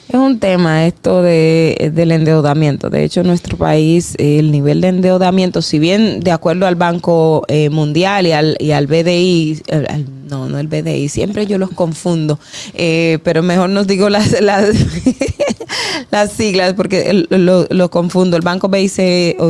[0.09, 2.91] Es un tema esto de, del endeudamiento.
[2.91, 7.45] De hecho, en nuestro país el nivel de endeudamiento, si bien de acuerdo al Banco
[7.49, 11.57] eh, Mundial y al, y al BDI, eh, al- no, no el BDI, siempre yo
[11.59, 12.39] los confundo,
[12.75, 14.71] eh, pero mejor nos digo las, las,
[16.11, 18.37] las siglas porque el- lo, lo confundo.
[18.37, 18.99] El Banco BIC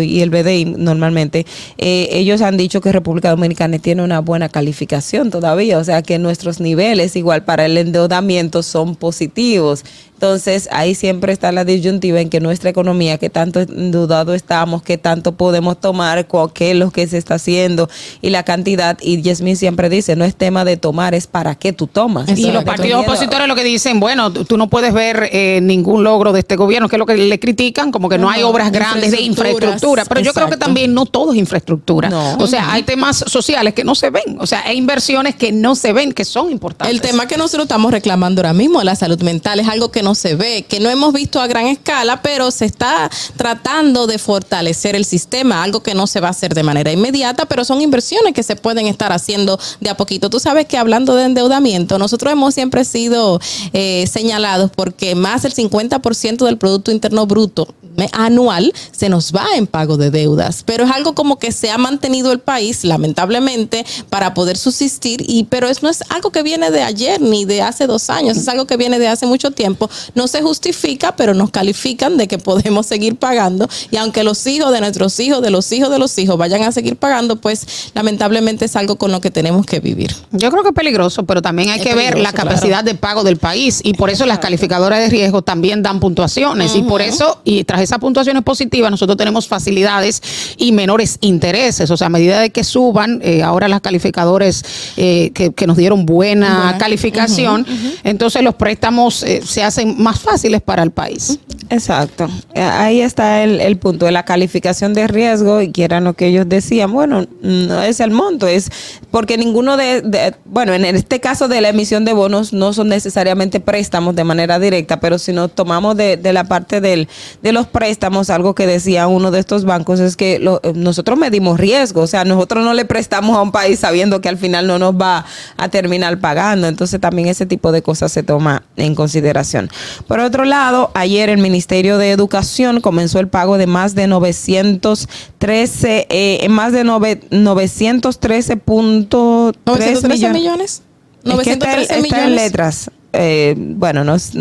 [0.02, 1.44] y el BDI normalmente,
[1.78, 6.18] eh, ellos han dicho que República Dominicana tiene una buena calificación todavía, o sea que
[6.18, 9.84] nuestros niveles igual para el endeudamiento son positivos.
[10.14, 14.98] Entonces, ahí siempre está la disyuntiva en que nuestra economía, que tanto endeudado estamos, que
[14.98, 17.88] tanto podemos tomar, qué es lo que se está haciendo
[18.22, 18.98] y la cantidad.
[19.00, 22.28] Y Yasmin siempre dice, no es tema de tomar, es para qué tú tomas.
[22.36, 26.32] Y los partidos opositores lo que dicen, bueno, tú no puedes ver eh, ningún logro
[26.32, 29.10] de este gobierno, que es lo que le critican, como que no hay obras grandes
[29.10, 30.04] de infraestructura.
[30.04, 32.08] Pero yo creo que también no todo es infraestructura.
[32.08, 32.36] No.
[32.38, 34.36] O sea, hay temas sociales que no se ven.
[34.38, 36.94] O sea, hay inversiones que no se ven, que son importantes.
[36.94, 40.14] El tema que nosotros estamos reclamando ahora mismo, la salud mental, es algo que no
[40.14, 44.94] se ve, que no hemos visto a gran escala, pero se está tratando de fortalecer
[44.94, 48.34] el sistema, algo que no se va a hacer de manera inmediata, pero son inversiones
[48.34, 50.30] que se pueden estar haciendo de a poquito.
[50.30, 53.40] Tú sabes que hablando de endeudamiento, nosotros hemos siempre sido
[53.72, 57.68] eh, señalados porque más del 50% del Producto Interno Bruto
[58.12, 61.78] anual se nos va en pago de deudas, pero es algo como que se ha
[61.78, 66.70] mantenido el país, lamentablemente, para poder subsistir, y pero eso no es algo que viene
[66.70, 69.88] de ayer ni de hace dos años, es algo que viene de hace mucho tiempo.
[70.26, 74.72] No se justifica, pero nos califican de que podemos seguir pagando, y aunque los hijos
[74.72, 78.64] de nuestros hijos, de los hijos de los hijos vayan a seguir pagando, pues lamentablemente
[78.64, 80.16] es algo con lo que tenemos que vivir.
[80.32, 83.22] Yo creo que es peligroso, pero también hay Es que ver la capacidad de pago
[83.22, 83.80] del país.
[83.84, 86.74] Y por eso las calificadoras de riesgo también dan puntuaciones.
[86.74, 90.20] Y por eso, y tras esas puntuaciones positivas, nosotros tenemos facilidades
[90.56, 91.88] y menores intereses.
[91.92, 94.64] O sea, a medida de que suban, eh, ahora las calificadores
[94.96, 97.64] eh, que, que nos dieron buena calificación,
[98.02, 101.38] entonces los préstamos eh, se hacen más fáciles para el país.
[101.70, 102.28] Exacto.
[102.54, 106.48] Ahí está el, punto de la calificación de riesgo y que era lo que ellos
[106.48, 106.92] decían.
[106.92, 108.70] Bueno, no es el monto, es
[109.10, 112.88] porque ninguno de, de- bueno, en este caso de la emisión de bonos no son
[112.88, 117.08] necesariamente préstamos de manera directa, pero si nos tomamos de, de la parte del,
[117.42, 121.18] de los préstamos, algo que decía uno de estos bancos es que lo- eh, nosotros
[121.18, 124.66] medimos riesgo, o sea, nosotros no le prestamos a un país sabiendo que al final
[124.66, 125.24] no nos va
[125.56, 129.68] a terminar pagando, entonces también ese tipo de cosas se toma en consideración.
[130.06, 136.06] Por otro lado, ayer el Ministerio de Educación comenzó el pago de más de 913,
[136.08, 140.32] eh, más de nove- 913.3 913 millones.
[140.32, 140.82] millones.
[141.24, 142.30] Es que está, 913 está en millones.
[142.42, 142.90] letras.
[143.12, 144.32] Eh, bueno, no es-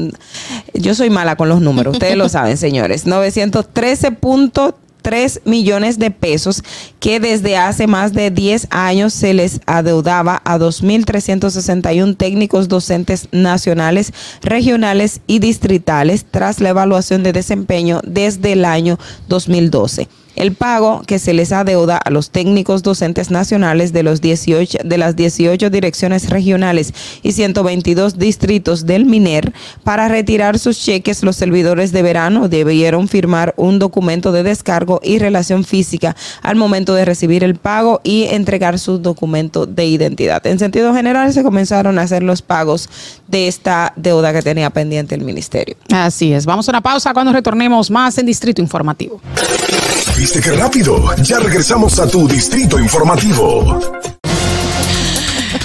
[0.74, 3.06] yo soy mala con los números, ustedes lo saben, señores.
[3.08, 4.76] 913.3
[5.46, 6.64] millones de pesos
[7.00, 14.14] que desde hace más de 10 años se les adeudaba a 2.361 técnicos docentes nacionales,
[14.42, 20.08] regionales y distritales tras la evaluación de desempeño desde el año 2012.
[20.36, 24.98] El pago que se les adeuda a los técnicos docentes nacionales de, los 18, de
[24.98, 26.94] las 18 direcciones regionales
[27.24, 33.54] y 122 distritos del MINER para retirar sus cheques, los servidores de verano debieron firmar
[33.58, 38.80] un documento de descargo y relación física al momento de recibir el pago y entregar
[38.80, 40.46] su documento de identidad.
[40.46, 42.90] En sentido general, se comenzaron a hacer los pagos
[43.28, 45.76] de esta deuda que tenía pendiente el ministerio.
[45.92, 46.46] Así es.
[46.46, 49.22] Vamos a una pausa cuando retornemos más en Distrito Informativo.
[50.18, 51.14] ¿Viste qué rápido?
[51.24, 53.80] Ya regresamos a tu distrito informativo.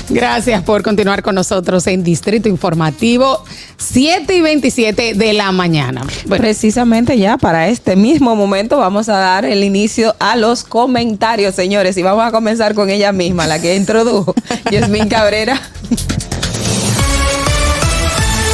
[0.08, 3.44] Gracias por continuar con nosotros en Distrito Informativo,
[3.76, 6.02] 7 y 27 de la mañana.
[6.26, 11.54] Bueno, Precisamente ya para este mismo momento vamos a dar el inicio a los comentarios,
[11.54, 14.34] señores, y vamos a comenzar con ella misma, la que introdujo,
[14.72, 15.60] Yasmín Cabrera.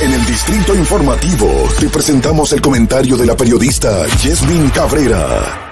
[0.02, 1.48] En el distrito informativo
[1.80, 5.65] te presentamos el comentario de la periodista Yasmin Cabrera.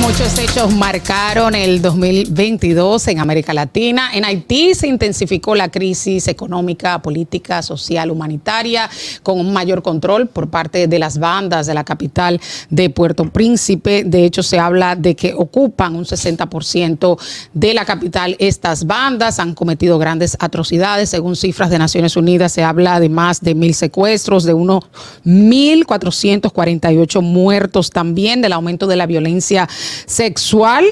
[0.00, 4.10] Muchos hechos marcaron el 2022 en América Latina.
[4.14, 8.88] En Haití se intensificó la crisis económica, política, social, humanitaria,
[9.22, 14.04] con un mayor control por parte de las bandas de la capital de Puerto Príncipe.
[14.04, 17.18] De hecho, se habla de que ocupan un 60%
[17.52, 18.36] de la capital.
[18.38, 21.10] Estas bandas han cometido grandes atrocidades.
[21.10, 24.84] Según cifras de Naciones Unidas, se habla de más de mil secuestros, de unos
[25.26, 29.68] 1.448 muertos también, del aumento de la violencia
[30.06, 30.84] sexual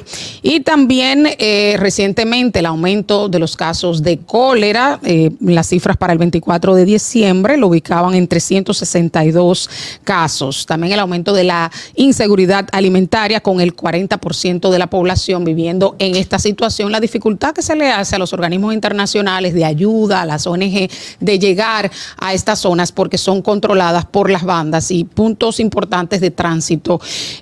[0.43, 5.01] y también eh, recientemente el aumento de los casos de cólera.
[5.03, 9.71] eh, las cifras para el 24 de diciembre lo ubicaban en 362
[10.05, 10.67] casos.
[10.67, 16.17] También el aumento de la inseguridad alimentaria con el 40% de la población viviendo en
[16.17, 16.93] esta situación.
[16.93, 20.89] La dificultad que se le hace a los organismos internacionales de ayuda, a las ONG,
[21.21, 26.31] de llegar a estas zonas porque son controladas por las bandas y puntos importantes de
[26.31, 27.01] tránsito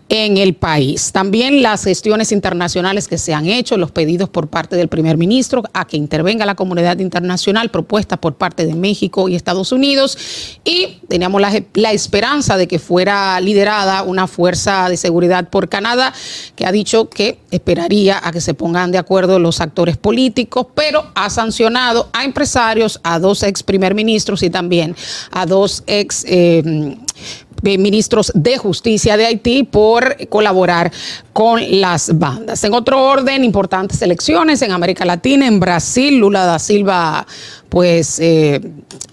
[0.08, 1.12] en el país.
[1.12, 5.62] También las gestiones internacionales que se han hecho, los pedidos por parte del primer ministro
[5.72, 10.16] a que intervenga la comunidad internacional, propuestas por parte de México y Estados Unidos.
[10.64, 16.12] Y teníamos la, esperanza de que fuera liderada una fuerza de seguridad por Canadá,
[16.56, 21.10] que ha dicho que esperaría a que se pongan de acuerdo los actores políticos, pero
[21.14, 24.96] ha sancionado a empresarios, a dos ex primer ministros y también
[25.30, 26.96] a dos ex eh,
[27.62, 30.92] eh, ministros de justicia de Haití por colaborar
[31.34, 32.62] con las bandas.
[32.62, 37.26] En otro orden, importantes elecciones en América Latina, en Brasil, Lula da Silva
[37.74, 38.60] pues eh,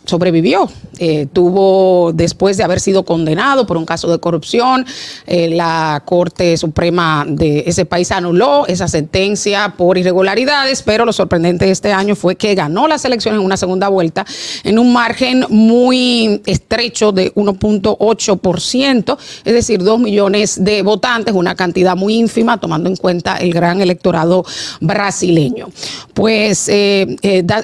[0.06, 0.70] sobrevivió.
[1.00, 4.86] Eh, tuvo, después de haber sido condenado por un caso de corrupción,
[5.26, 11.66] eh, la Corte Suprema de ese país anuló esa sentencia por irregularidades, pero lo sorprendente
[11.66, 14.24] de este año fue que ganó las elecciones en una segunda vuelta
[14.64, 21.96] en un margen muy estrecho de 1.8%, es decir, 2 millones de votantes, una cantidad
[21.96, 24.46] muy ínfima tomando en cuenta el gran electorado
[24.80, 25.70] brasileño.
[26.14, 27.18] Pues eh,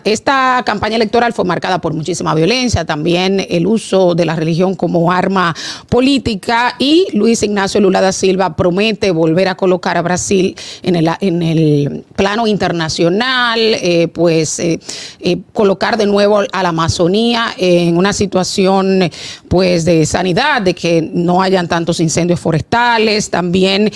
[0.03, 5.11] esta campaña electoral fue marcada por muchísima violencia, también el uso de la religión como
[5.11, 5.55] arma
[5.89, 12.03] política y Luis Ignacio Lula da Silva promete volver a colocar a Brasil en el,
[12.15, 14.79] plano internacional, eh, pues eh,
[15.19, 19.09] eh, colocar de nuevo a la Amazonía en una situación
[19.47, 23.91] pues de sanidad, de que no hayan tantos incendios forestales, también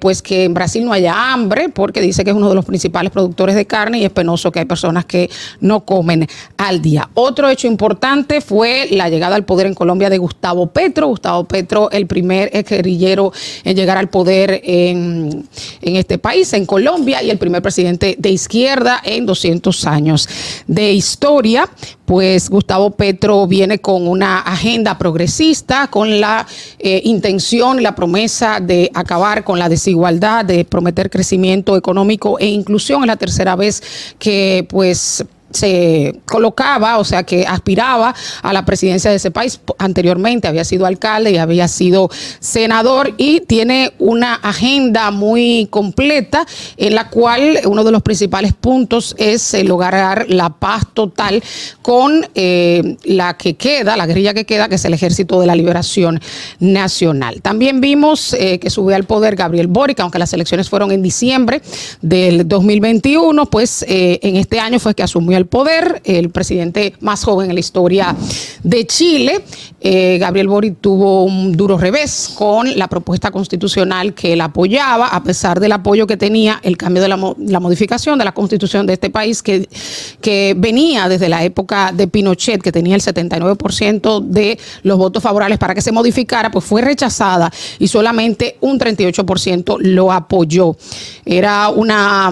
[0.00, 3.10] pues que en Brasil no haya hambre, porque dice que es uno de los principales
[3.10, 7.08] productores de carne y es penoso que hay personas que no comen al día.
[7.14, 11.08] Otro hecho importante fue la llegada al poder en Colombia de Gustavo Petro.
[11.08, 13.32] Gustavo Petro, el primer guerrillero
[13.64, 15.46] en llegar al poder en,
[15.80, 20.28] en este país, en Colombia, y el primer presidente de izquierda en 200 años
[20.66, 21.68] de historia.
[22.04, 26.44] Pues Gustavo Petro viene con una agenda progresista, con la
[26.80, 33.04] eh, intención la promesa de acabar con la desigualdad, de prometer crecimiento económico e inclusión.
[33.04, 33.82] Es la tercera vez
[34.18, 39.60] que pues se colocaba, o sea, que aspiraba a la presidencia de ese país.
[39.78, 46.94] Anteriormente había sido alcalde y había sido senador y tiene una agenda muy completa en
[46.94, 51.42] la cual uno de los principales puntos es lograr la paz total
[51.82, 55.54] con eh, la que queda, la guerrilla que queda, que es el Ejército de la
[55.54, 56.20] Liberación
[56.58, 57.42] Nacional.
[57.42, 61.62] También vimos eh, que subió al poder Gabriel Boric, aunque las elecciones fueron en diciembre
[62.00, 67.24] del 2021, pues eh, en este año fue que asumió el poder, el presidente más
[67.24, 68.14] joven en la historia
[68.62, 69.42] de Chile.
[69.80, 75.22] Eh, Gabriel Boric tuvo un duro revés con la propuesta constitucional que él apoyaba, a
[75.22, 78.92] pesar del apoyo que tenía el cambio de la, la modificación de la constitución de
[78.92, 79.68] este país, que,
[80.20, 85.58] que venía desde la época de Pinochet, que tenía el 79% de los votos favorables
[85.58, 90.76] para que se modificara, pues fue rechazada y solamente un 38% lo apoyó.
[91.24, 92.30] Era una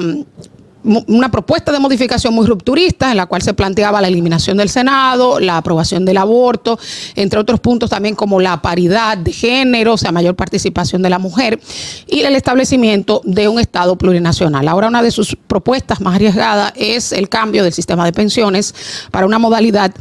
[0.85, 5.41] una propuesta de modificación muy rupturista en la cual se planteaba la eliminación del Senado,
[5.41, 6.79] la aprobación del aborto,
[7.17, 11.19] entre otros puntos también como la paridad de género, o sea, mayor participación de la
[11.19, 11.61] mujer
[12.07, 14.69] y el establecimiento de un Estado plurinacional.
[14.69, 18.75] Ahora una de sus propuestas más arriesgadas es el cambio del sistema de pensiones
[19.11, 19.93] para una modalidad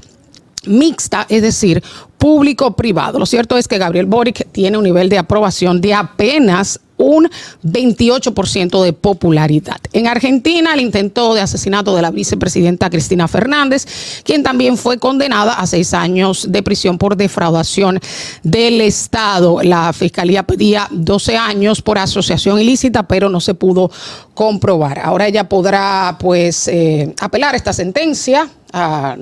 [0.66, 1.84] mixta, es decir,
[2.18, 3.20] público-privado.
[3.20, 7.30] Lo cierto es que Gabriel Boric tiene un nivel de aprobación de apenas un
[7.64, 9.78] 28% de popularidad.
[9.94, 13.86] En Argentina, el intento de asesinato de la vicepresidenta Cristina Fernández,
[14.24, 18.00] quien también fue condenada a seis años de prisión por defraudación
[18.44, 19.62] del Estado.
[19.64, 23.92] La fiscalía pedía 12 años por asociación ilícita, pero no se pudo
[24.38, 25.00] comprobar.
[25.00, 29.18] Ahora ella podrá, pues, eh, apelar esta sentencia a,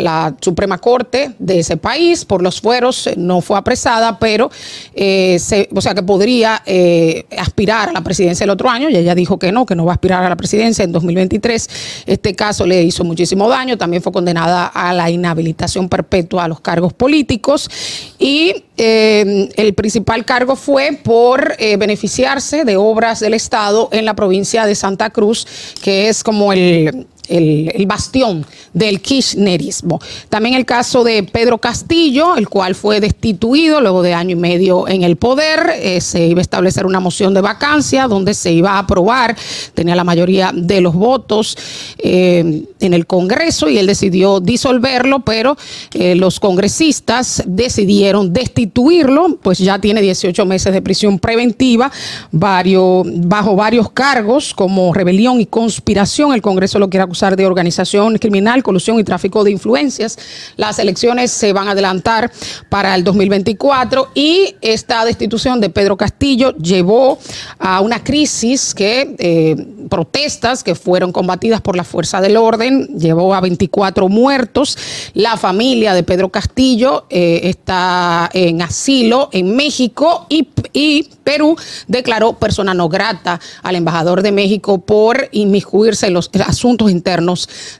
[0.00, 4.50] la Suprema Corte de ese país por los fueros, no fue apresada, pero
[4.94, 5.38] eh,
[5.74, 9.38] o sea que podría eh, aspirar a la presidencia el otro año y ella dijo
[9.38, 12.04] que no, que no va a aspirar a la presidencia en 2023.
[12.06, 16.60] Este caso le hizo muchísimo daño, también fue condenada a la inhabilitación perpetua a los
[16.60, 17.70] cargos políticos
[18.18, 24.41] y eh, el principal cargo fue por beneficiarse de obras del Estado en la provincia
[24.66, 25.46] de Santa Cruz,
[25.82, 30.00] que es como el, el, bastión del kirchnerismo.
[30.28, 34.88] También el caso de Pedro Castillo, el cual fue destituido luego de año y medio
[34.88, 35.72] en el poder.
[35.76, 39.36] Eh, se iba a establecer una moción de vacancia donde se iba a aprobar,
[39.74, 41.56] tenía la mayoría de los votos
[41.98, 45.56] eh, en el Congreso y él decidió disolverlo, pero
[45.92, 51.90] eh, los congresistas decidieron destituirlo, pues ya tiene 18 meses de prisión preventiva,
[52.30, 56.32] bajo varios cargos como rebelión y conspiración.
[56.32, 60.18] El Congreso lo quiere acusar de organización criminal, colusión y tráfico de influencias.
[60.56, 62.32] Las elecciones se van a adelantar
[62.68, 67.18] para el 2024 y esta destitución de Pedro Castillo llevó
[67.58, 69.56] a una crisis que eh,
[69.88, 74.76] protestas que fueron combatidas por la fuerza del orden, llevó a 24 muertos.
[75.14, 81.56] La familia de Pedro Castillo eh, está en asilo en México y, y Perú
[81.86, 87.01] declaró persona no grata al embajador de México por inmiscuirse en los asuntos internos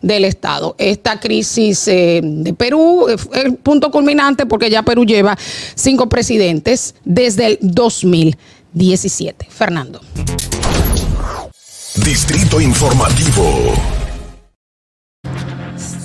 [0.03, 0.75] del Estado.
[0.79, 5.37] Esta crisis eh, de Perú es el punto culminante porque ya Perú lleva
[5.75, 9.47] cinco presidentes desde el 2017.
[9.51, 10.01] Fernando.
[12.05, 13.75] Distrito Informativo.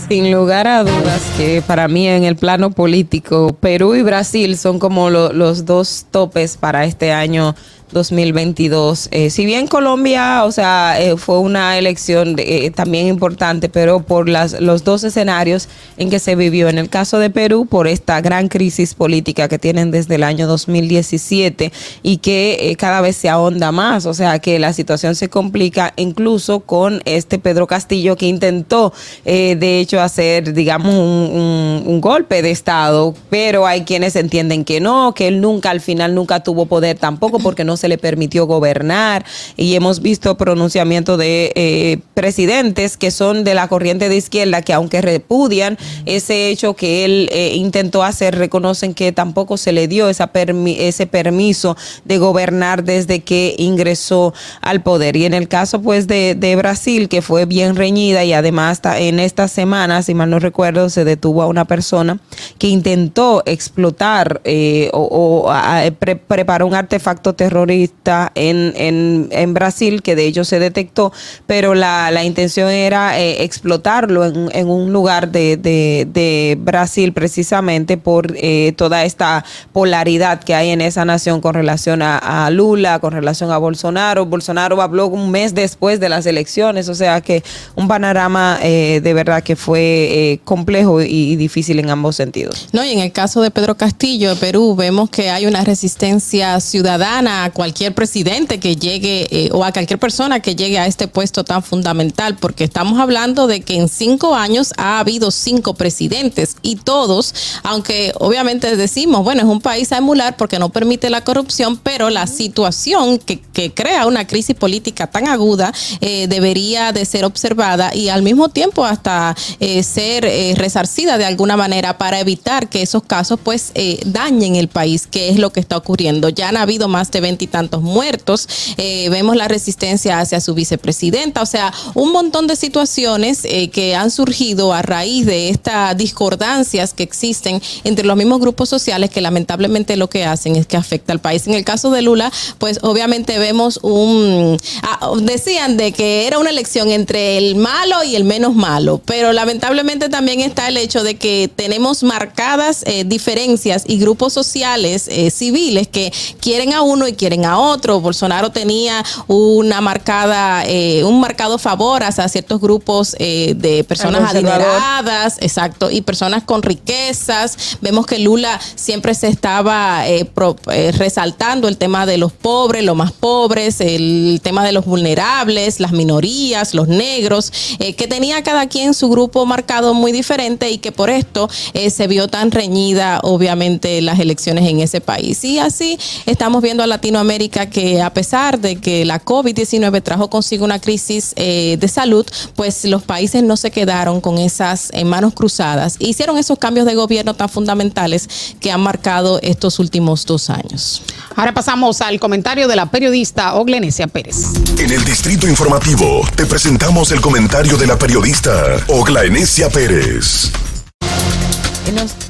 [0.10, 4.80] Sin lugar a dudas que para mí en el plano político, Perú y Brasil son
[4.80, 7.56] como lo- los dos topes para este año
[7.92, 9.10] 2022.
[9.12, 14.30] Eh, si bien Colombia, o sea, eh, fue una elección eh, también importante, pero por
[14.30, 16.70] las, los dos escenarios en que se vivió.
[16.70, 20.48] En el caso de Perú, por esta gran crisis política que tienen desde el año
[20.48, 21.72] 2017
[22.04, 25.94] y que eh, cada vez se ahonda más, o sea, que la situación se complica
[25.96, 28.94] incluso con este Pedro Castillo que intentó,
[29.26, 35.14] eh, de hecho, hacer, digamos, un, golpe de Estado, pero hay quienes entienden que no,
[35.16, 39.26] que él nunca, al final, nunca tuvo poder tampoco porque no se le permitió gobernar
[39.56, 44.74] y hemos visto pronunciamientos de eh, presidentes que son de la corriente de izquierda que
[44.74, 50.10] aunque repudian ese hecho que él eh, intentó hacer, reconocen que tampoco se le dio
[50.10, 51.76] esa ese permiso
[52.06, 55.16] de gobernar desde que ingresó al poder.
[55.16, 59.48] Y en el caso pues de, Brasil, que fue bien reñida y además en esta
[59.48, 62.20] semana, si mal no recuerdo, se detuvo a una persona
[62.58, 65.52] que intentó explotar eh, o,
[66.00, 71.12] preparó un artefacto terrorista en, en, Brasil, que de hecho se detectó,
[71.46, 78.34] pero la, la intención era eh, explotarlo en, un lugar de, de, Brasil precisamente por
[78.36, 83.52] eh, toda esta polaridad que hay en esa nación con relación a, Lula, con relación
[83.52, 84.26] a Bolsonaro.
[84.26, 87.44] Bolsonaro habló un mes después de las elecciones, o sea que
[87.76, 92.68] un panorama eh, de verdad que fue eh, complejo y, y difícil en ambos sentidos.
[92.72, 96.60] No, y en el caso de Pedro Castillo de Perú, vemos que hay una resistencia
[96.60, 101.44] ciudadana cualquier presidente que llegue eh, o a cualquier persona que llegue a este puesto
[101.44, 106.76] tan fundamental, porque estamos hablando de que en cinco años ha habido cinco presidentes y
[106.76, 107.34] todos,
[107.64, 112.12] aunque obviamente decimos, bueno, es un país a emular porque no permite la corrupción, pero
[112.12, 117.96] la situación que, que crea una crisis política tan aguda eh, debería de ser observada
[117.96, 122.84] y al mismo tiempo hasta eh, ser eh, resarcida de alguna manera para evitar que
[122.84, 126.30] esos casos pues eh, dañen el país, que es lo que está ocurriendo.
[126.30, 131.46] Ya han habido más de veintitantos muertos, eh, vemos la resistencia hacia su vicepresidenta, o
[131.46, 137.04] sea, un montón de situaciones eh, que han surgido a raíz de estas discordancias que
[137.04, 141.20] existen entre los mismos grupos sociales que lamentablemente lo que hacen es que afecta al
[141.20, 141.48] país.
[141.48, 144.58] En el caso de Lula, pues obviamente vemos un...
[144.84, 149.32] ah, decían de que era una elección entre el malo y el menos malo, pero
[149.32, 155.32] lamentablemente también está el hecho de que tenemos marcadas eh, diferencias y grupos sociales eh,
[155.32, 158.00] civiles que quieren a uno y quieren a otro.
[158.02, 165.38] Bolsonaro tenía una marcada, eh, un marcado favor hacia ciertos grupos eh, de personas adineradas,
[165.42, 167.78] exacto, y personas con riquezas.
[167.82, 172.84] Vemos que Lula siempre se estaba eh, pro- eh, resaltando el tema de los pobres,
[172.84, 178.44] los más pobres, el tema de los vulnerables, las minorías, los negros, eh, que tenía
[178.44, 181.50] cada quien su grupo marcado muy diferente y que por esto
[181.90, 185.44] se vio tan reñida, obviamente, las elecciones en ese país.
[185.44, 187.27] Y así estamos viendo a Latinoamérica
[187.70, 192.26] que a pesar de que la COVID-19 trajo consigo una crisis eh, de salud,
[192.56, 195.98] pues los países no se quedaron con esas eh, manos cruzadas.
[196.00, 198.28] Hicieron esos cambios de gobierno tan fundamentales
[198.60, 201.02] que han marcado estos últimos dos años.
[201.36, 204.46] Ahora pasamos al comentario de la periodista Oglenesia Pérez.
[204.80, 210.52] En el Distrito Informativo te presentamos el comentario de la periodista Ogla Enesia Pérez.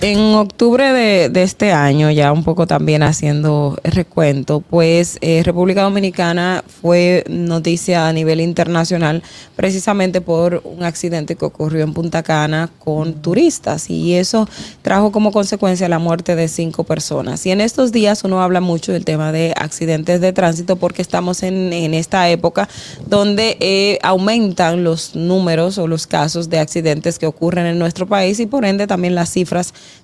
[0.01, 6.64] En, octubre de, este año, ya un poco también haciendo recuento, pues eh, República Dominicana
[6.82, 9.24] fue noticia a nivel internacional
[9.55, 14.47] precisamente por un accidente que ocurrió en Punta Cana con turistas y eso
[14.84, 17.43] trajo como consecuencia la muerte de cinco personas.
[17.47, 21.41] Y en estos días uno habla mucho del tema de accidentes de tránsito porque estamos
[21.41, 22.70] en, en esta época
[23.08, 28.39] donde eh, aumentan los números o los casos de accidentes que ocurren en nuestro país
[28.39, 29.46] y por ende también las cifras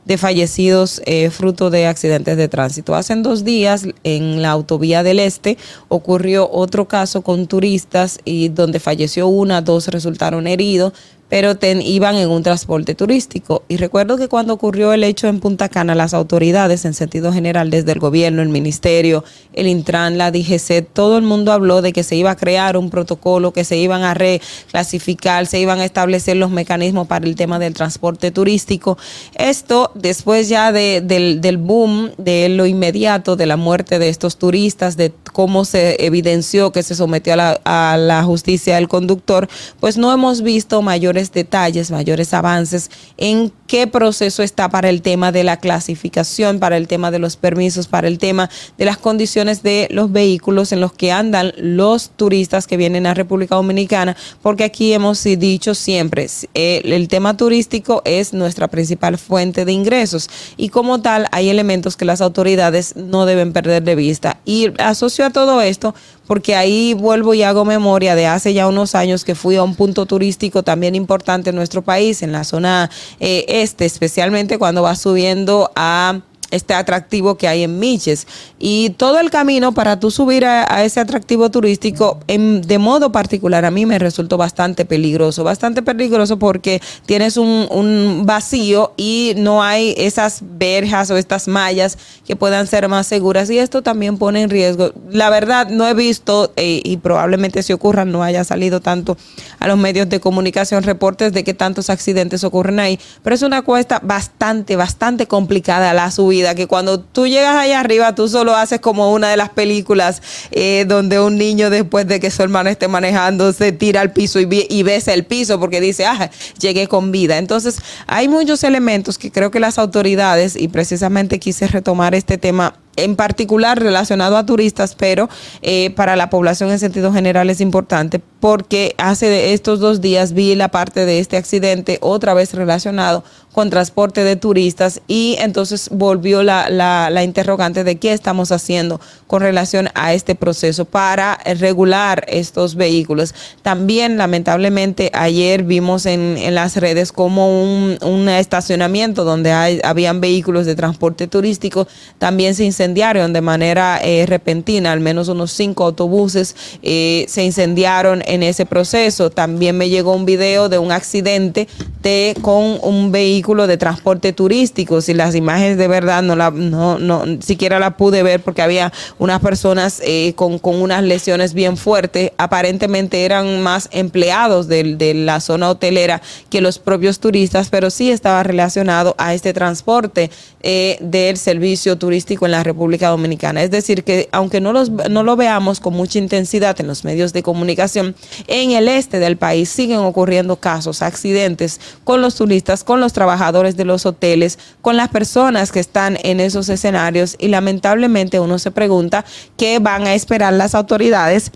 [0.06, 2.96] de fallecidos eh, fruto de accidentes de tránsito.
[2.96, 8.80] Hace dos días en la autovía del Este ocurrió otro caso con turistas y donde
[8.80, 10.94] falleció una, dos resultaron heridos
[11.34, 13.64] pero iban en un transporte turístico.
[13.68, 17.72] Y recuerdo que cuando ocurrió el hecho en Punta Cana, las autoridades, en sentido general,
[17.72, 19.24] desde el gobierno, el ministerio,
[19.54, 22.92] el Intran, la DGC, todo el mundo habló de que se iba a crear un
[22.92, 27.58] protocolo, que se iban a reclasificar, se iban a establecer los mecanismos para el tema
[27.58, 29.00] del transporte turístico.
[29.34, 34.38] Esto después ya de- del, del boom, de lo inmediato, de la muerte de estos
[34.38, 39.48] turistas, de cómo se evidenció que se sometió a la, a la justicia el conductor,
[39.80, 45.32] pues no hemos visto mayores detalles, mayores avances en qué proceso está para el tema
[45.32, 49.64] de la clasificación, para el tema de los permisos, para el tema de las condiciones
[49.64, 54.64] de los vehículos en los que andan los turistas que vienen a República Dominicana, porque
[54.64, 61.02] aquí hemos dicho siempre, el tema turístico es nuestra principal fuente de ingresos y como
[61.02, 64.40] tal hay elementos que las autoridades no deben perder de vista.
[64.46, 65.96] Y asocio a todo esto
[66.28, 69.76] porque ahí vuelvo y hago memoria de hace ya unos años que fui a un
[69.76, 74.96] punto turístico también importante en nuestro país, en la zona eh, este, especialmente cuando va
[74.96, 76.22] subiendo a
[76.54, 78.28] este atractivo que hay en Miches.
[78.60, 83.66] Y todo el camino para tú subir a, ese atractivo turístico, en, de modo particular,
[83.66, 85.44] a mí me resultó bastante peligroso.
[85.44, 91.98] Bastante peligroso porque tienes un, un vacío y no hay esas verjas o estas mallas
[92.26, 93.50] que puedan ser más seguras.
[93.50, 94.94] Y esto también pone en riesgo.
[95.10, 99.18] La verdad, no he visto, eh, y probablemente si ocurran, no haya salido tanto
[99.60, 103.00] a los medios de comunicación reportes de que tantos accidentes ocurren ahí.
[103.24, 108.16] Pero es una cuesta bastante, bastante complicada la subida que cuando tú llegas allá arriba,
[108.16, 110.22] tú solo haces como una de las películas
[110.52, 114.40] eh, donde un niño después de que su hermano esté manejando se tira al piso
[114.40, 116.30] y, besa el piso porque dice, ah,
[116.60, 117.38] llegué con vida.
[117.38, 117.78] Entonces,
[118.08, 123.16] hay muchos elementos que creo que las autoridades, y precisamente quise retomar este tema en
[123.16, 125.30] particular relacionado a turistas, pero
[125.62, 130.54] eh, para la población en sentido general es importante porque hace estos dos días vi
[130.56, 133.24] la parte de este accidente otra vez relacionado
[133.54, 139.42] con transporte de turistas y entonces volvió la, la, interrogante de qué estamos haciendo con
[139.42, 143.36] relación a este proceso para regular estos vehículos.
[143.62, 150.20] También lamentablemente ayer vimos en, en las redes como un, un estacionamiento donde hay, habían
[150.20, 151.88] vehículos de transporte turístico
[152.18, 158.22] también se incendiaron de manera eh, repentina, al menos unos cinco autobuses eh, se incendiaron
[158.26, 159.30] en ese proceso.
[159.30, 161.70] También me llegó un video de un accidente
[162.02, 165.00] de, con un vehículo de transporte turístico.
[165.00, 168.92] Si las imágenes de verdad no la, no, no siquiera la pude ver porque había
[169.18, 172.32] unas personas eh, con, con, unas lesiones bien fuertes.
[172.38, 178.12] Aparentemente eran más empleados de, de, la zona hotelera que los propios turistas, pero sí
[178.12, 180.30] estaba relacionado a este transporte
[180.62, 183.64] del servicio turístico en la República Dominicana.
[183.64, 187.34] Es decir, que aunque no, los, no lo veamos con mucha intensidad en los medios
[187.34, 188.16] de comunicación,
[188.48, 193.78] en el este del país siguen ocurriendo casos, accidentes con los turistas, con los trabajadores
[193.78, 198.72] de los hoteles, con las personas que están en esos escenarios y lamentablemente uno se
[198.72, 199.26] pregunta
[199.58, 201.52] qué van a esperar las autoridades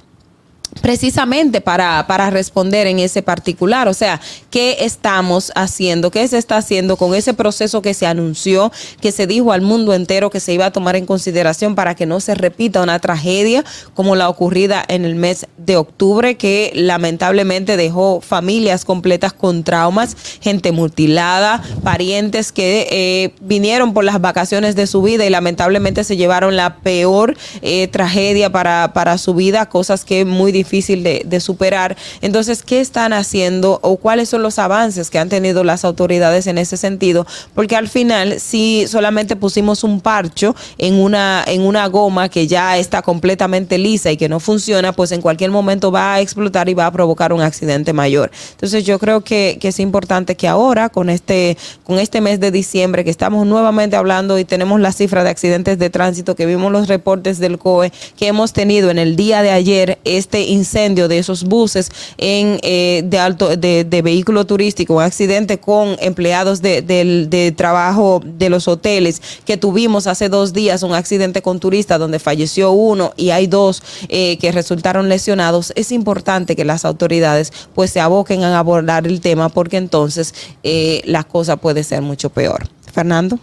[0.81, 3.87] precisamente para, para responder en ese particular.
[3.87, 4.19] O sea,
[4.49, 6.11] ¿qué estamos haciendo?
[6.11, 8.71] ¿Qué se está haciendo con ese proceso que se anunció,
[9.01, 12.05] que se dijo al mundo entero que se iba a tomar en consideración para que
[12.05, 13.63] no se repita una tragedia
[13.93, 20.15] como la ocurrida en el mes de octubre, que lamentablemente dejó familias completas con traumas,
[20.41, 26.17] gente mutilada, parientes que eh, vinieron por las vacaciones de su vida y lamentablemente se
[26.17, 31.95] llevaron la peor eh, tragedia para, para su vida, cosas que muy difícil de, superar.
[32.21, 36.57] Entonces, ¿qué están haciendo o cuáles son los avances que han tenido las autoridades en
[36.57, 37.25] ese sentido?
[37.53, 42.77] Porque al final, si solamente pusimos un parcho en una, en una goma que ya
[42.77, 46.73] está completamente lisa y que no funciona, pues en cualquier momento va a explotar y
[46.73, 48.31] va a provocar un accidente mayor.
[48.51, 53.03] Entonces, yo creo que, es importante que ahora, con este, con este mes de diciembre,
[53.03, 56.87] que estamos nuevamente hablando y tenemos la cifra de accidentes de tránsito, que vimos los
[56.87, 61.43] reportes del COE que hemos tenido en el día de ayer, este incendio de esos
[61.43, 68.21] buses en eh, de alto de, vehículo turístico, un accidente con empleados de, de, trabajo
[68.23, 73.13] de los hoteles que tuvimos hace dos días, un accidente con turistas donde falleció uno
[73.17, 78.43] y hay dos eh, que resultaron lesionados, es importante que las autoridades pues se aboquen
[78.43, 80.33] a abordar el tema porque entonces
[80.63, 82.67] eh, la cosa puede ser mucho peor.
[82.93, 83.39] Fernando.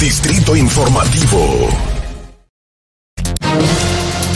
[0.00, 1.68] Distrito Informativo.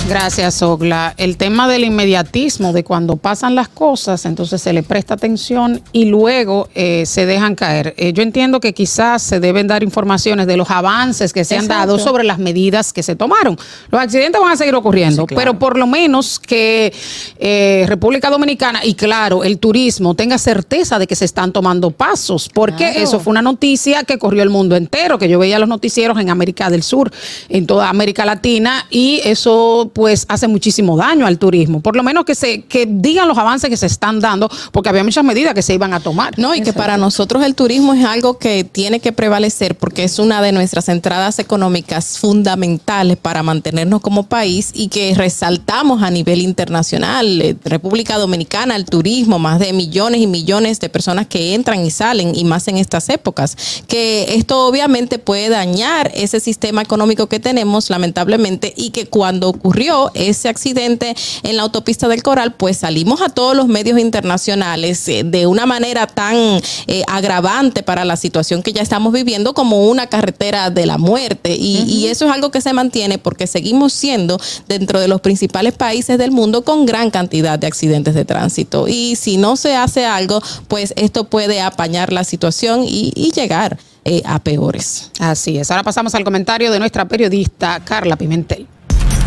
[0.09, 1.13] Gracias, Ogla.
[1.19, 6.07] El tema del inmediatismo, de cuando pasan las cosas, entonces se le presta atención y
[6.07, 7.93] luego eh, se dejan caer.
[7.99, 11.75] Eh, yo entiendo que quizás se deben dar informaciones de los avances que se Exacto.
[11.75, 13.59] han dado sobre las medidas que se tomaron.
[13.91, 15.41] Los accidentes van a seguir ocurriendo, sí, claro.
[15.41, 16.91] pero por lo menos que
[17.39, 22.49] eh, República Dominicana y claro, el turismo tenga certeza de que se están tomando pasos,
[22.49, 23.01] porque claro.
[23.01, 26.31] eso fue una noticia que corrió el mundo entero, que yo veía los noticieros en
[26.31, 27.11] América del Sur,
[27.51, 31.80] en toda América Latina, y eso pues hace muchísimo daño al turismo.
[31.80, 35.03] Por lo menos que se que digan los avances que se están dando, porque había
[35.03, 36.38] muchas medidas que se iban a tomar.
[36.38, 40.20] No, y que para nosotros el turismo es algo que tiene que prevalecer porque es
[40.20, 46.42] una de nuestras entradas económicas fundamentales para mantenernos como país y que resaltamos a nivel
[46.42, 47.42] internacional.
[47.42, 51.90] Eh, República Dominicana, el turismo, más de millones y millones de personas que entran y
[51.90, 53.57] salen y más en estas épocas.
[53.88, 59.88] Que esto obviamente puede dañar ese sistema económico que tenemos, lamentablemente, y que cuando ocurrió
[60.14, 65.22] ese accidente en la autopista del Coral, pues salimos a todos los medios internacionales eh,
[65.24, 70.07] de una manera tan eh, agravante para la situación que ya estamos viviendo como una
[70.07, 71.55] carretera de la muerte.
[71.55, 75.74] Y, y eso es algo que se mantiene porque seguimos siendo dentro de los principales
[75.74, 78.89] países del mundo con gran cantidad de accidentes de tránsito.
[78.89, 83.78] Y si no se hace algo, pues esto puede apañar la situación y, y llegar
[84.05, 85.11] eh, a peores.
[85.18, 85.70] Así es.
[85.70, 88.66] Ahora pasamos al comentario de nuestra periodista Carla Pimentel.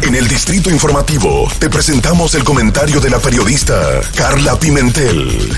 [0.02, 5.58] En el Distrito Informativo te presentamos el comentario de la periodista Carla Pimentel.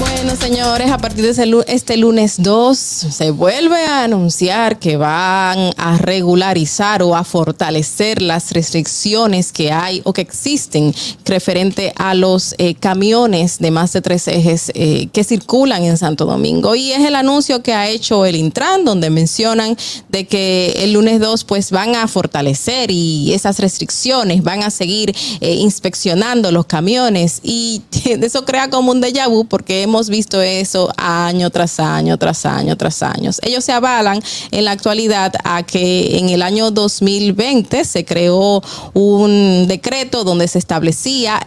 [0.00, 5.98] Bueno, señores, a partir de este lunes 2 se vuelve a anunciar que van a
[5.98, 10.94] regularizar o a fortalecer las restricciones que hay o que existen
[11.26, 16.24] referente a los eh, camiones de más de tres ejes eh, que circulan en Santo
[16.24, 16.74] Domingo.
[16.74, 19.76] Y es el anuncio que ha hecho el Intran, donde mencionan
[20.08, 25.14] de que el lunes 2 pues van a fortalecer y esas restricciones van a seguir
[25.42, 30.92] eh, inspeccionando los camiones y eso crea como un déjà vu porque hemos visto eso
[30.96, 33.40] año tras año, tras año, tras años.
[33.42, 38.62] Ellos se avalan en la actualidad a que en el año 2020 se creó
[38.94, 41.40] un decreto donde se establecía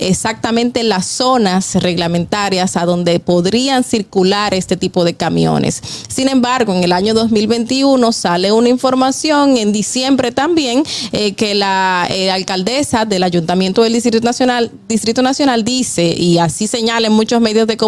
[0.00, 5.82] exactamente las zonas reglamentarias a donde podrían circular este tipo de camiones.
[6.08, 10.82] Sin embargo, en el año 2021 sale una información en diciembre también
[11.12, 16.66] eh, que la eh, alcaldesa del Ayuntamiento del Distrito Nacional, Distrito Nacional dice, y así
[16.66, 17.85] señala en muchos medios de comunicación,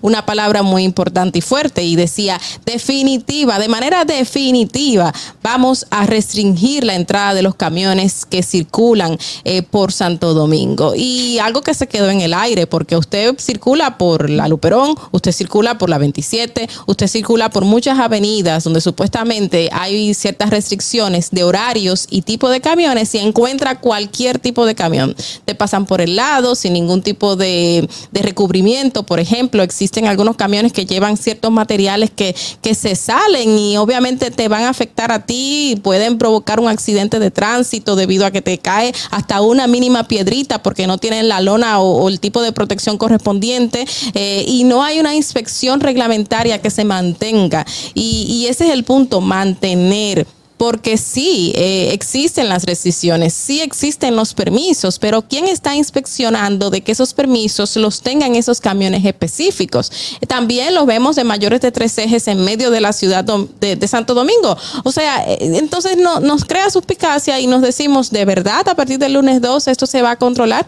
[0.00, 6.84] una palabra muy importante y fuerte, y decía definitiva, de manera definitiva, vamos a restringir
[6.84, 10.94] la entrada de los camiones que circulan eh, por Santo Domingo.
[10.94, 15.32] Y algo que se quedó en el aire, porque usted circula por la Luperón, usted
[15.32, 21.44] circula por la 27, usted circula por muchas avenidas donde supuestamente hay ciertas restricciones de
[21.44, 25.14] horarios y tipo de camiones y encuentra cualquier tipo de camión.
[25.44, 28.89] Te pasan por el lado sin ningún tipo de recubrimiento.
[28.90, 34.30] Por ejemplo, existen algunos camiones que llevan ciertos materiales que, que se salen y obviamente
[34.30, 38.42] te van a afectar a ti, pueden provocar un accidente de tránsito debido a que
[38.42, 42.52] te cae hasta una mínima piedrita porque no tienen la lona o, el tipo de
[42.52, 47.64] protección correspondiente eh, y no hay una inspección reglamentaria que se mantenga.
[47.94, 50.26] Y, y ese es el punto, mantener
[50.60, 56.82] porque sí eh, existen las restricciones, sí existen los permisos, pero ¿quién está inspeccionando de
[56.82, 59.90] que esos permisos los tengan esos camiones específicos?
[60.28, 64.12] También los vemos de mayores de tres ejes en medio de la ciudad de Santo
[64.12, 64.54] Domingo.
[64.84, 68.98] O sea, eh, entonces no, nos crea suspicacia y nos decimos, de verdad, a partir
[68.98, 70.66] del lunes 2 esto se va a controlar.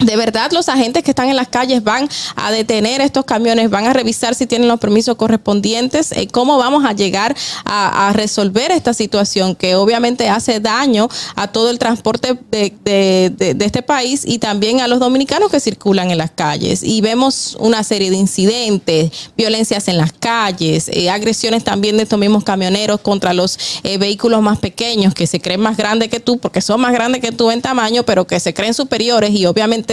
[0.00, 3.86] De verdad, los agentes que están en las calles van a detener estos camiones, van
[3.86, 7.34] a revisar si tienen los permisos correspondientes, eh, cómo vamos a llegar
[7.64, 13.54] a, resolver esta situación que obviamente hace daño a todo el transporte de, de- de-
[13.54, 16.82] de este país y también a los dominicanos que circulan en las calles.
[16.82, 22.18] Y vemos una serie de incidentes, violencias en las calles, eh, agresiones también de estos
[22.18, 26.38] mismos camioneros contra los eh, vehículos más pequeños que se creen más grandes que tú,
[26.38, 29.83] porque son más grandes que tú en tamaño, pero que se creen superiores y obviamente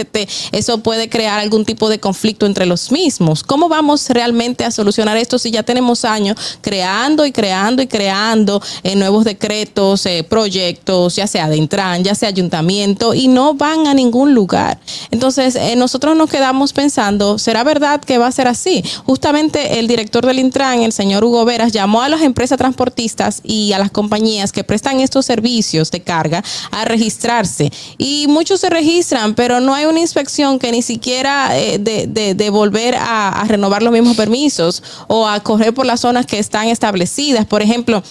[0.52, 3.42] eso puede crear algún tipo de conflicto entre los mismos.
[3.42, 8.62] ¿Cómo vamos realmente a solucionar esto si ya tenemos años creando y creando y creando
[8.82, 13.86] eh, nuevos decretos, eh, proyectos, ya sea de Intran, ya sea ayuntamiento, y no van
[13.86, 14.78] a ningún lugar?
[15.10, 18.82] Entonces, eh, nosotros nos quedamos pensando, ¿será verdad que va a ser así?
[19.04, 23.72] Justamente el director del Intran, el señor Hugo Veras, llamó a las empresas transportistas y
[23.72, 27.72] a las compañías que prestan estos servicios de carga a registrarse.
[27.98, 32.94] Y muchos se registran, pero no hay una inspección que ni siquiera eh, de, volver
[32.94, 37.46] a, a renovar los mismos permisos o a correr por las zonas que están establecidas.
[37.46, 38.02] Por ejemplo,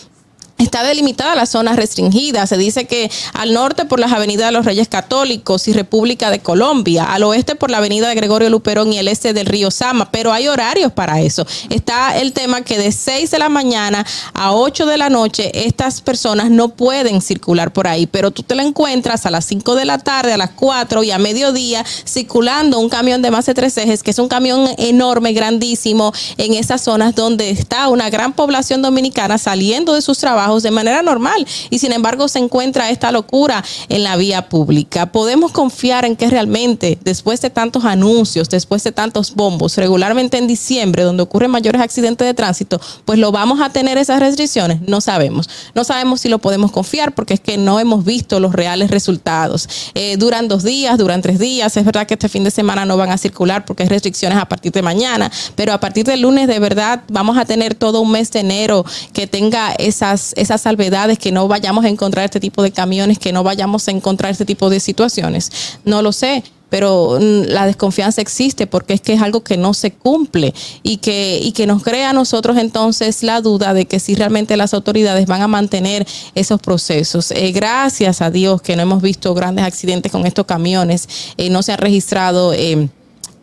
[0.62, 2.45] Está delimitada la zona restringida.
[2.45, 6.38] Se dice que al norte por las avenidas de los Reyes Católicos y República de
[6.38, 10.12] Colombia, al oeste por la avenida de Gregorio Luperón y el este del río Sama,
[10.12, 11.47] pero hay horarios para eso.
[11.72, 14.05] Está el tema que de 6 de la mañana
[14.36, 18.53] a 8 de la noche estas personas no pueden circular por ahí, pero tú te
[18.53, 22.78] la encuentras a las 5 de la tarde, a las 4 y a mediodía circulando
[22.78, 26.82] un camión de más de tres ejes, que es un camión enorme, grandísimo, en esas
[26.82, 31.80] zonas donde está una gran población dominicana saliendo de sus trabajos de manera normal y
[31.80, 35.12] sin embargo se encuentra esta locura en la vía pública.
[35.12, 40.47] Podemos confiar en que realmente después de tantos anuncios, después de tantos bombos, regularmente en
[40.47, 44.82] diciembre, donde ocurren mayores accidentes de tránsito, pues lo vamos a tener esas restricciones.
[44.82, 45.49] No sabemos.
[45.74, 49.70] No sabemos si lo podemos confiar porque es que no hemos visto los reales resultados.
[49.93, 51.76] Eh, duran dos días, duran tres días.
[51.78, 54.45] Es verdad que este fin de semana no van a circular porque hay restricciones a
[54.45, 58.12] partir de mañana, pero a partir del lunes de verdad vamos a tener todo un
[58.12, 62.64] mes de enero que tenga esas, esas salvedades, que no vayamos a encontrar este tipo
[62.64, 65.52] de camiones, que no vayamos a encontrar este tipo de situaciones.
[65.86, 69.76] No lo sé pero mm, la desconfianza existe porque es que es algo que no
[69.76, 74.00] se cumple y que, y que nos crea a nosotros entonces la duda de que
[74.00, 77.32] si realmente las autoridades van a mantener esos procesos.
[77.32, 81.62] Eh, gracias a Dios que no hemos visto grandes accidentes con estos camiones, eh, no
[81.62, 82.54] se han registrado.
[82.54, 82.88] Eh,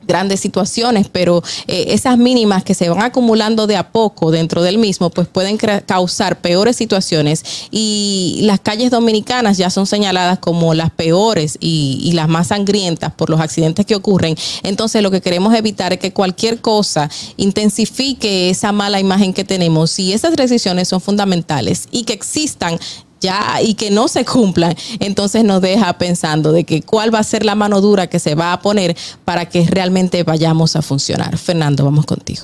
[0.08, 4.78] grandes situaciones, pero eh, esas mínimas que se van acumulando de a poco dentro del
[4.78, 10.90] mismo, pues pueden causar peores situaciones y las calles dominicanas ya son señaladas como las
[10.90, 14.34] peores y, y, las más sangrientas por los accidentes que ocurren.
[14.62, 19.98] Entonces lo que queremos evitar es que cualquier cosa intensifique esa mala imagen que tenemos
[19.98, 22.78] y esas decisiones son fundamentales y que existan
[23.20, 27.24] ya y que no se cumplan, entonces nos deja pensando de que cuál va a
[27.24, 31.36] ser la mano dura que se va a poner para que realmente vayamos a funcionar.
[31.38, 32.42] Fernando, vamos contigo.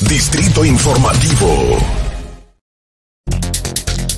[0.00, 2.11] Distrito Informativo.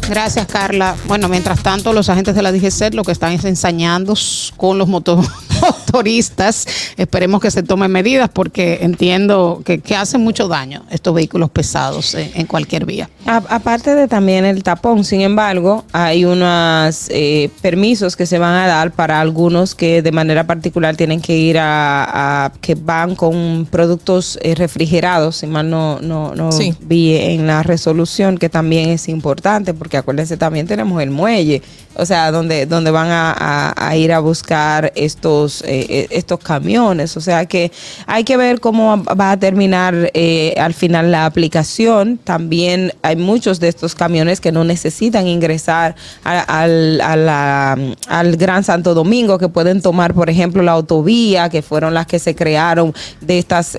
[0.09, 0.97] Gracias, Carla.
[1.07, 4.15] Bueno, mientras tanto, los agentes de la DGC lo que están es ensañando
[4.57, 4.87] con los
[5.61, 6.67] motoristas.
[6.97, 12.47] Esperemos que se tomen medidas porque entiendo que, hacen mucho daño estos vehículos pesados en,
[12.47, 13.09] cualquier vía.
[13.27, 18.67] aparte de también el tapón, sin embargo, hay unos eh, permisos que se van a
[18.67, 24.39] dar para algunos que de manera particular tienen que ir a, que van con productos
[24.43, 26.51] eh, refrigerados, si mal no, no, no
[26.81, 31.63] vi en la resolución, que también es importante porque acuérdense también tenemos el muelle,
[31.97, 37.17] o sea, donde, donde van a, ir a buscar estos, eh, eh, estos camiones.
[37.17, 37.71] O sea que
[38.07, 42.19] hay que ver cómo va a terminar eh, al final la aplicación.
[42.19, 49.39] También hay muchos de estos camiones que no necesitan ingresar al, al Gran Santo Domingo,
[49.39, 53.77] que pueden tomar, por ejemplo, la autovía, que fueron las que se crearon de estas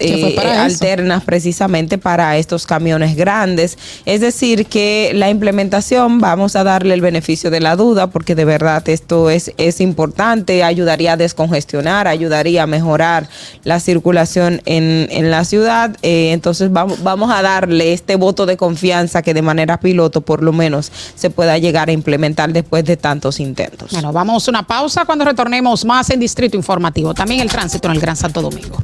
[0.57, 3.77] alternas precisamente para estos camiones grandes.
[4.05, 8.45] Es decir, que la implementación vamos a darle el beneficio de la duda porque de
[8.45, 13.27] verdad esto es, es importante, ayudaría a descongestionar, ayudaría a mejorar
[13.63, 15.95] la circulación en, en la ciudad.
[16.01, 20.43] Eh, entonces vamos, vamos a darle este voto de confianza que de manera piloto por
[20.43, 23.91] lo menos se pueda llegar a implementar después de tantos intentos.
[23.91, 27.95] Bueno, vamos a una pausa cuando retornemos más en Distrito Informativo, también el tránsito en
[27.95, 28.77] el Gran Santo Domingo.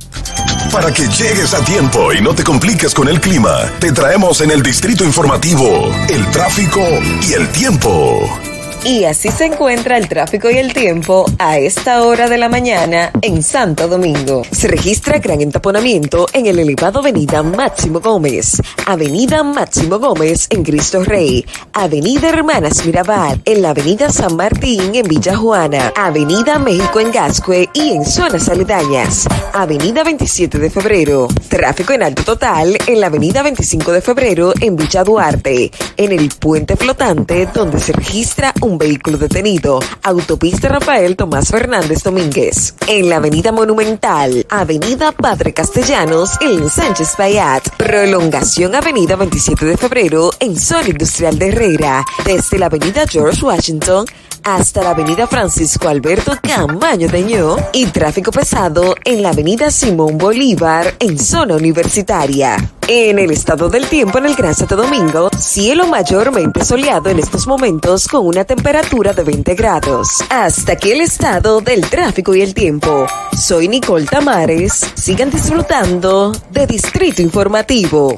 [0.70, 4.51] Para que llegues a tiempo y no te compliques con el clima, te traemos en
[4.51, 6.82] el Distrito Informativo el tráfico
[7.28, 8.61] y el tiempo.
[8.84, 13.12] Y así se encuentra el tráfico y el tiempo a esta hora de la mañana
[13.22, 14.42] en Santo Domingo.
[14.52, 21.04] Se registra gran entaponamiento en el elevado Avenida Máximo Gómez, Avenida Máximo Gómez en Cristo
[21.04, 27.12] Rey, Avenida Hermanas Mirabal en la Avenida San Martín en Villa Juana, Avenida México en
[27.12, 31.28] Gascue y en zonas aledañas, Avenida 27 de Febrero.
[31.50, 36.30] Tráfico en alto total en la Avenida 25 de Febrero en Villa Duarte, en el
[36.30, 39.80] puente flotante donde se registra un un vehículo detenido.
[40.03, 42.74] Autopista Rafael Tomás Fernández Domínguez.
[42.88, 47.69] En la Avenida Monumental, Avenida Padre Castellanos en Sánchez Payat.
[47.76, 52.05] Prolongación Avenida 27 de Febrero en Zona Industrial de Herrera.
[52.26, 54.05] Desde la Avenida George Washington
[54.44, 60.94] hasta la avenida Francisco Alberto Camaño Deñó y tráfico pesado en la avenida Simón Bolívar
[61.00, 62.58] en zona universitaria.
[62.88, 67.48] En el estado del tiempo en el Gran Santo Domingo, cielo mayormente soleado en estos
[67.48, 70.24] momentos con una temperatura de 20 grados.
[70.30, 73.08] Hasta aquí el estado del tráfico y el tiempo.
[73.38, 74.86] Soy Nicole Tamares.
[74.96, 78.18] Sigan disfrutando de Distrito Informativo.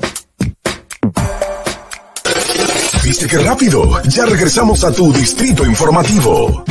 [3.03, 4.01] ¿Viste qué rápido?
[4.07, 6.63] Ya regresamos a tu distrito informativo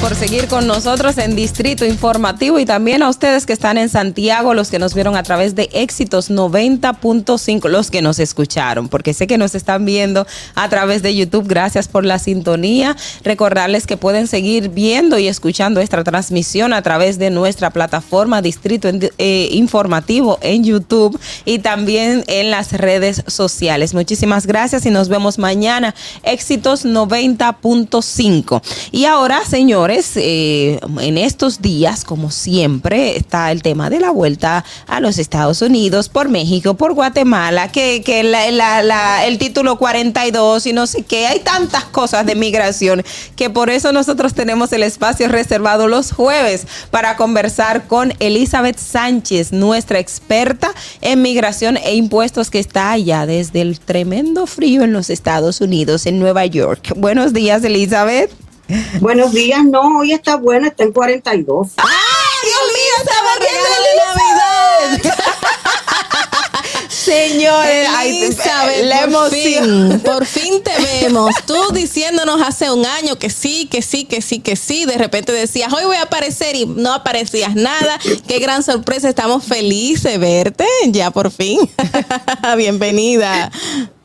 [0.00, 4.54] por seguir con nosotros en Distrito Informativo y también a ustedes que están en Santiago,
[4.54, 9.26] los que nos vieron a través de Éxitos 90.5, los que nos escucharon, porque sé
[9.26, 11.48] que nos están viendo a través de YouTube.
[11.48, 12.96] Gracias por la sintonía.
[13.24, 18.88] Recordarles que pueden seguir viendo y escuchando esta transmisión a través de nuestra plataforma Distrito
[19.18, 23.94] eh, Informativo en YouTube y también en las redes sociales.
[23.94, 25.94] Muchísimas gracias y nos vemos mañana.
[26.22, 28.62] Éxitos 90.5.
[28.92, 34.64] Y ahora, señor eh, en estos días, como siempre, está el tema de la vuelta
[34.86, 38.02] a los Estados Unidos por México, por Guatemala, que,
[39.26, 41.26] el título 42 y no sé qué.
[41.26, 43.02] Hay tantas cosas de migración
[43.34, 49.52] que por eso nosotros tenemos el espacio reservado los jueves para conversar con Elizabeth Sánchez,
[49.52, 55.08] nuestra experta en migración e impuestos que está allá desde el tremendo frío en los
[55.08, 56.92] Estados Unidos, en Nueva York.
[56.96, 58.47] Buenos días, Elizabeth.
[59.00, 61.68] Buenos días, no, hoy está bueno, está en 42.
[61.78, 61.86] ¡Ay,
[62.42, 63.68] Dios mío, estamos viendo
[65.00, 65.14] Elizabeth!
[66.90, 69.90] Señores, ay, Elizabeth, la por emoción.
[69.90, 71.34] fin, por fin te vemos.
[71.46, 74.84] Tú diciéndonos hace un año que sí, que sí, que sí, que sí.
[74.84, 77.98] De repente decías, hoy voy a aparecer y no aparecías nada.
[78.26, 79.08] Qué gran sorpresa.
[79.08, 81.60] Estamos felices de verte ya por fin.
[82.58, 83.50] Bienvenida.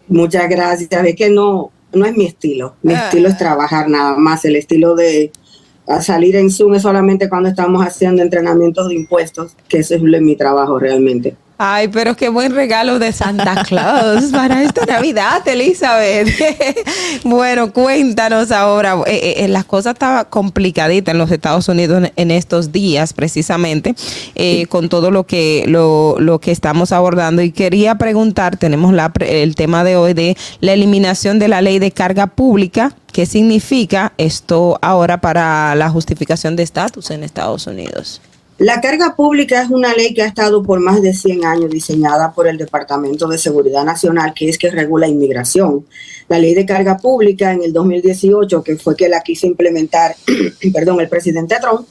[0.08, 0.90] Muchas gracias.
[1.06, 2.76] Es que no, no es mi estilo.
[2.82, 3.06] Mi Ah.
[3.06, 4.46] estilo es trabajar nada más.
[4.46, 5.32] El estilo de
[6.02, 10.36] salir en Zoom es solamente cuando estamos haciendo entrenamientos de impuestos, que eso es mi
[10.36, 11.36] trabajo realmente.
[11.58, 16.28] Ay, pero qué buen regalo de Santa Claus para esta Navidad, Elizabeth.
[17.24, 18.98] bueno, cuéntanos ahora.
[19.06, 23.94] eh, eh, las cosas estaban complicaditas en los Estados Unidos en, estos días, precisamente,
[24.36, 27.42] eh, con todo lo que lo, lo que estamos abordando.
[27.44, 31.78] Y quería preguntar, tenemos la, el tema de hoy de la eliminación de la ley
[31.78, 32.96] de carga pública.
[33.12, 38.22] ¿Qué significa esto ahora para la justificación de estatus en Estados Unidos?
[38.64, 42.32] La carga pública es una ley que ha estado por más de 100 años diseñada
[42.32, 45.86] por el Departamento de Seguridad Nacional, que es que regula inmigración.
[46.30, 50.16] La ley de carga pública en el 2018, que fue que la quiso implementar,
[50.74, 51.86] perdón, el presidente Trump,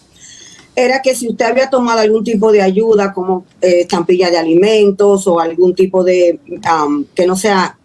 [0.75, 5.27] era que si usted había tomado algún tipo de ayuda, como eh, estampilla de alimentos
[5.27, 6.41] o algún tipo de,
[6.87, 7.77] um, que no sea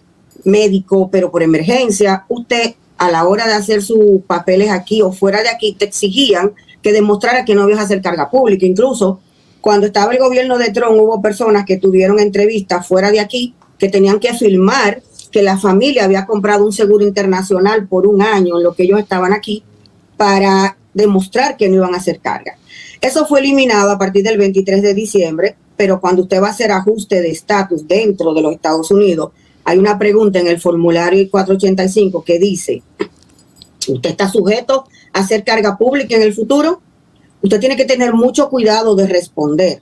[0.45, 5.43] médico, pero por emergencia, usted a la hora de hacer sus papeles aquí o fuera
[5.43, 6.53] de aquí, te exigían
[6.87, 8.65] que demostrara que no ibas a hacer carga pública.
[8.65, 9.19] Incluso
[9.59, 13.89] cuando estaba el gobierno de Trump, hubo personas que tuvieron entrevistas fuera de aquí que
[13.89, 18.63] tenían que firmar que la familia había comprado un seguro internacional por un año en
[18.63, 19.65] lo que ellos estaban aquí
[20.15, 22.57] para demostrar que no iban a hacer carga.
[23.01, 26.71] Eso fue eliminado a partir del 23 de diciembre, pero cuando usted va a hacer
[26.71, 29.31] ajuste de estatus dentro de los Estados Unidos,
[29.65, 32.81] hay una pregunta en el formulario 485 que dice,
[33.89, 34.85] ¿usted está sujeto
[35.19, 36.81] hacer carga pública en el futuro?
[37.41, 39.81] Usted tiene que tener mucho cuidado de responder.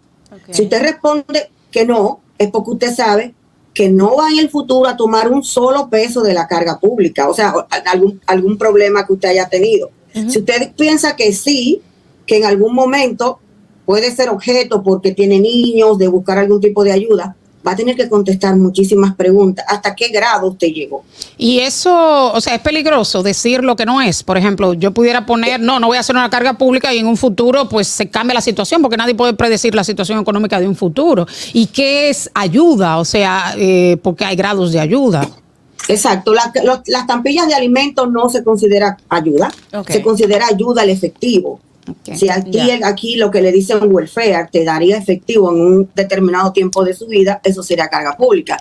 [0.51, 3.33] Si usted responde que no, es porque usted sabe
[3.73, 7.27] que no va en el futuro a tomar un solo peso de la carga pública,
[7.27, 7.53] o sea,
[7.85, 9.91] algún, algún problema que usted haya tenido.
[10.13, 11.81] Si usted piensa que sí,
[12.25, 13.39] que en algún momento
[13.85, 17.35] puede ser objeto porque tiene niños, de buscar algún tipo de ayuda,
[17.65, 19.65] va a tener que contestar muchísimas preguntas.
[19.67, 21.03] ¿Hasta qué grado usted llegó?
[21.37, 24.23] Y eso, o sea, es peligroso decir lo que no es.
[24.23, 27.07] Por ejemplo, yo pudiera poner, no, no voy a hacer una carga pública y en
[27.07, 30.67] un futuro pues se cambia la situación porque nadie puede predecir la situación económica de
[30.67, 31.25] un futuro.
[31.53, 32.97] ¿Y qué es ayuda?
[32.99, 35.27] O sea, eh, porque hay grados de ayuda.
[35.87, 39.51] Exacto, la- los- las estampillas de alimentos no se considera ayuda,
[39.87, 41.59] se considera ayuda al efectivo.
[42.13, 46.93] Si aquí lo que le dicen welfare te daría efectivo en un determinado tiempo de
[46.93, 48.57] su vida, eso sería carga pública.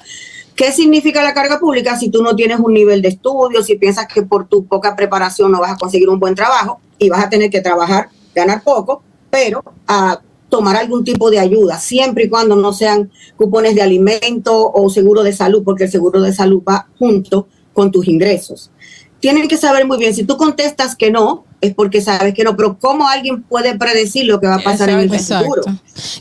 [0.54, 1.98] ¿Qué significa la carga pública?
[1.98, 5.50] Si tú no tienes un nivel de estudio, si piensas que por tu poca preparación
[5.50, 9.02] no vas a conseguir un buen trabajo y vas a tener que trabajar, ganar poco,
[9.30, 14.70] pero a tomar algún tipo de ayuda, siempre y cuando no sean cupones de alimento
[14.72, 18.70] o seguro de salud, porque el seguro de salud va junto con tus ingresos.
[19.18, 22.56] Tienen que saber muy bien, si tú contestas que no, es porque sabes que no,
[22.56, 25.62] pero ¿cómo alguien puede predecir lo que va a pasar en el futuro?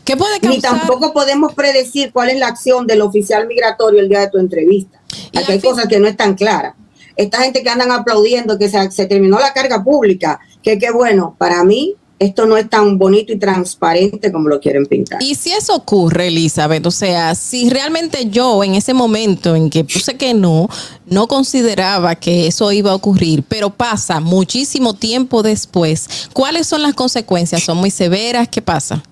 [0.05, 0.79] ¿Qué puede Ni causar?
[0.79, 4.99] tampoco podemos predecir cuál es la acción del oficial migratorio el día de tu entrevista.
[5.35, 6.75] Aquí hay fin- cosas que no están claras.
[7.15, 11.35] Esta gente que andan aplaudiendo que se, se terminó la carga pública, que qué bueno,
[11.37, 15.21] para mí esto no es tan bonito y transparente como lo quieren pintar.
[15.21, 19.83] Y si eso ocurre, Elizabeth, o sea, si realmente yo en ese momento en que
[19.83, 20.67] puse que no,
[21.05, 26.93] no consideraba que eso iba a ocurrir, pero pasa muchísimo tiempo después, ¿cuáles son las
[26.93, 27.63] consecuencias?
[27.63, 28.47] ¿Son muy severas?
[28.47, 29.03] ¿Qué pasa?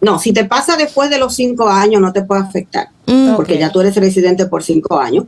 [0.00, 3.56] No, si te pasa después de los cinco años no te puede afectar, Mm, porque
[3.56, 5.26] ya tú eres residente por cinco años.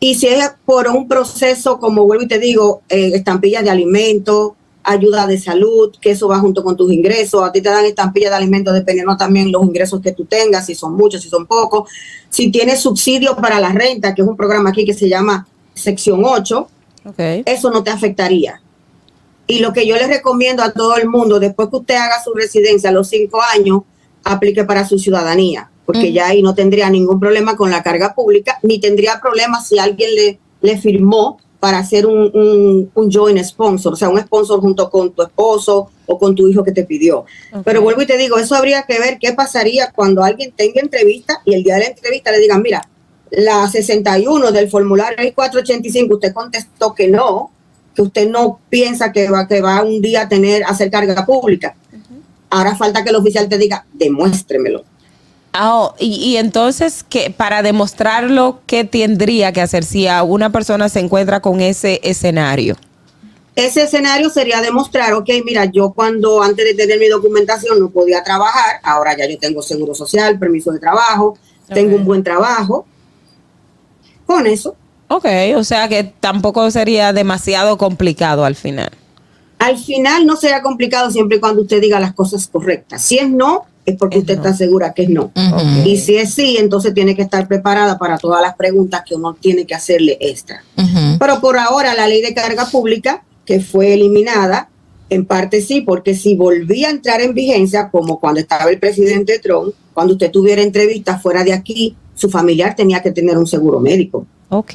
[0.00, 4.52] Y si es por un proceso, como vuelvo y te digo, eh, estampillas de alimentos,
[4.82, 8.30] ayuda de salud, que eso va junto con tus ingresos, a ti te dan estampillas
[8.30, 11.90] de alimentos dependiendo también los ingresos que tú tengas, si son muchos, si son pocos.
[12.28, 16.22] Si tienes subsidio para la renta, que es un programa aquí que se llama Sección
[16.24, 16.68] 8,
[17.44, 18.60] eso no te afectaría.
[19.46, 22.32] Y lo que yo les recomiendo a todo el mundo, después que usted haga su
[22.32, 23.82] residencia a los cinco años,
[24.22, 28.58] aplique para su ciudadanía, porque ya ahí no tendría ningún problema con la carga pública,
[28.62, 33.92] ni tendría problema si alguien le, le firmó para hacer un, un, un joint sponsor,
[33.92, 37.26] o sea, un sponsor junto con tu esposo o con tu hijo que te pidió.
[37.64, 41.42] Pero vuelvo y te digo, eso habría que ver qué pasaría cuando alguien tenga entrevista
[41.44, 42.82] y el día de la entrevista le digan, mira,
[43.30, 47.50] la 61 del formulario 485, usted contestó que no,
[47.94, 51.26] que usted no piensa que va, que va un día a tener, a hacer carga
[51.26, 51.76] pública.
[52.48, 54.84] Ahora falta que el oficial te diga, demuéstremelo.
[55.52, 60.50] Ah, oh, y, y entonces, que para demostrarlo, ¿qué tendría que hacer si a una
[60.50, 62.76] persona se encuentra con ese escenario?
[63.56, 68.22] Ese escenario sería demostrar, ok, mira, yo cuando antes de tener mi documentación no podía
[68.22, 71.36] trabajar, ahora ya yo tengo seguro social, permiso de trabajo,
[71.68, 72.86] tengo un buen trabajo.
[74.24, 74.76] Con eso.
[75.08, 75.26] Ok,
[75.56, 78.90] o sea que tampoco sería demasiado complicado al final.
[79.58, 83.02] Al final no será complicado siempre y cuando usted diga las cosas correctas.
[83.02, 84.42] Si es no, es porque Es usted no.
[84.42, 85.32] está segura que es no.
[85.84, 89.34] Y si es sí, entonces tiene que estar preparada para todas las preguntas que uno
[89.34, 90.62] tiene que hacerle extra.
[91.18, 94.68] Pero por ahora la ley de carga pública, que fue eliminada,
[95.08, 99.40] en parte sí, porque si volvía a entrar en vigencia, como cuando estaba el presidente
[99.40, 103.80] Trump, cuando usted tuviera entrevistas fuera de aquí, su familiar tenía que tener un seguro
[103.80, 104.26] médico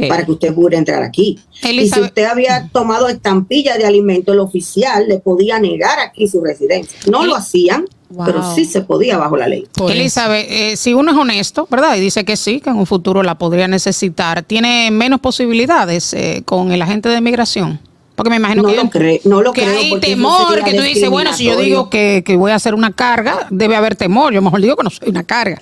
[0.10, 1.40] para que usted pudiera entrar aquí.
[1.64, 6.42] Y si usted había tomado estampilla de alimento, el oficial le podía negar aquí su
[6.42, 6.98] residencia.
[7.10, 7.86] No lo hacían,
[8.16, 8.26] Wow.
[8.26, 9.68] pero sí se podía bajo la ley.
[9.90, 11.98] Elizabeth, eh, si uno es honesto, ¿verdad?
[11.98, 16.42] Y dice que sí, que en un futuro la podría necesitar, ¿tiene menos posibilidades eh,
[16.46, 17.80] con el agente de migración?
[18.16, 20.82] Porque me imagino No que, lo creo, no lo que creo, hay temor, que tú
[20.82, 24.34] dices, bueno, si yo digo que, que voy a hacer una carga, debe haber temor.
[24.34, 25.62] Yo mejor digo que no soy una carga.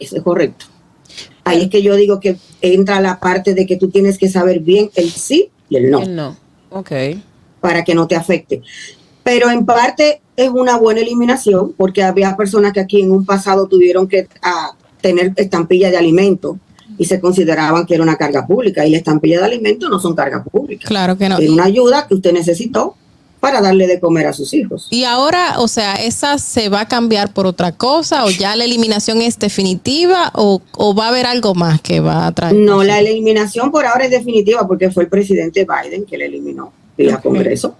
[0.00, 0.66] Eso es correcto.
[1.44, 4.58] Ahí es que yo digo que entra la parte de que tú tienes que saber
[4.58, 6.36] bien el sí y el no, El no.
[6.70, 6.90] Ok.
[7.60, 8.62] para que no te afecte.
[9.22, 13.66] Pero en parte es una buena eliminación, porque había personas que aquí en un pasado
[13.66, 16.58] tuvieron que ah, tener estampilla de alimento
[16.98, 18.86] y se consideraban que era una carga pública.
[18.86, 20.86] Y la estampilla de alimento no son carga pública.
[20.88, 21.38] Claro que no.
[21.38, 22.96] Es una ayuda que usted necesitó
[23.40, 24.86] para darle de comer a sus hijos.
[24.90, 28.64] Y ahora, o sea, ¿esa se va a cambiar por otra cosa o ya la
[28.64, 32.54] eliminación es definitiva o, o va a haber algo más que va a traer?
[32.54, 36.72] No, la eliminación por ahora es definitiva porque fue el presidente Biden que la eliminó
[36.96, 37.74] vía Congreso.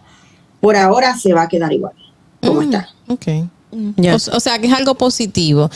[0.62, 1.92] Por ahora se va a quedar igual,
[2.40, 2.88] como está.
[3.08, 3.26] Ok.
[3.72, 5.68] O, o sea, que es algo positivo.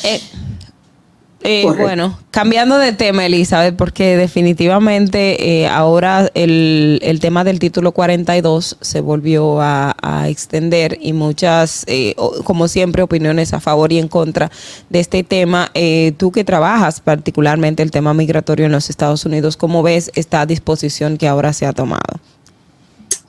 [1.43, 1.82] Eh, Correcto.
[1.84, 8.78] bueno, cambiando de tema, Elizabeth, porque definitivamente eh, ahora el, el tema del título 42
[8.80, 13.99] se volvió a, a extender y muchas, eh, o- como siempre, opiniones a favor y
[13.99, 14.51] en contra
[14.91, 15.70] de este tema.
[15.74, 20.47] Eh, tú que trabajas particularmente el tema migratorio en los Estados Unidos, ¿cómo ves esta
[20.47, 22.18] disposición que ahora se ha tomado?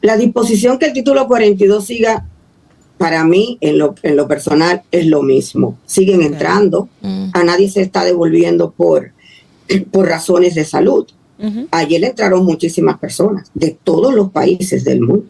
[0.07, 2.25] La disposición que el título 42 siga,
[2.97, 5.77] para mí, en lo, en lo personal, es lo mismo.
[5.85, 6.87] Siguen entrando,
[7.33, 9.11] a nadie se está devolviendo por,
[9.91, 11.05] por razones de salud.
[11.71, 15.25] Ayer entraron muchísimas personas de todos los países del mundo,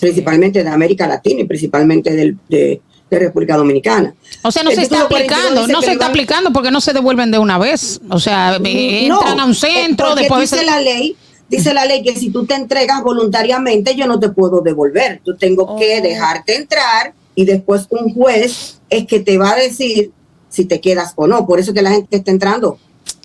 [0.00, 2.80] principalmente de América Latina y principalmente del- de,
[3.10, 4.14] de República Dominicana.
[4.42, 6.80] O sea, no El se está título 42 aplicando, no se está aplicando porque no
[6.80, 8.00] se devuelven de una vez.
[8.08, 10.50] O sea, eh, No, entran a un eh, centro, después...
[10.50, 11.14] dice la ley,
[11.50, 15.20] dice la ley que si tú te entregas voluntariamente, yo no te puedo devolver.
[15.26, 20.12] Yo tengo que dejarte entrar y después un juez es que te va a decir
[20.48, 21.46] si te quedas o no.
[21.46, 22.78] Por eso que la gente está entrando.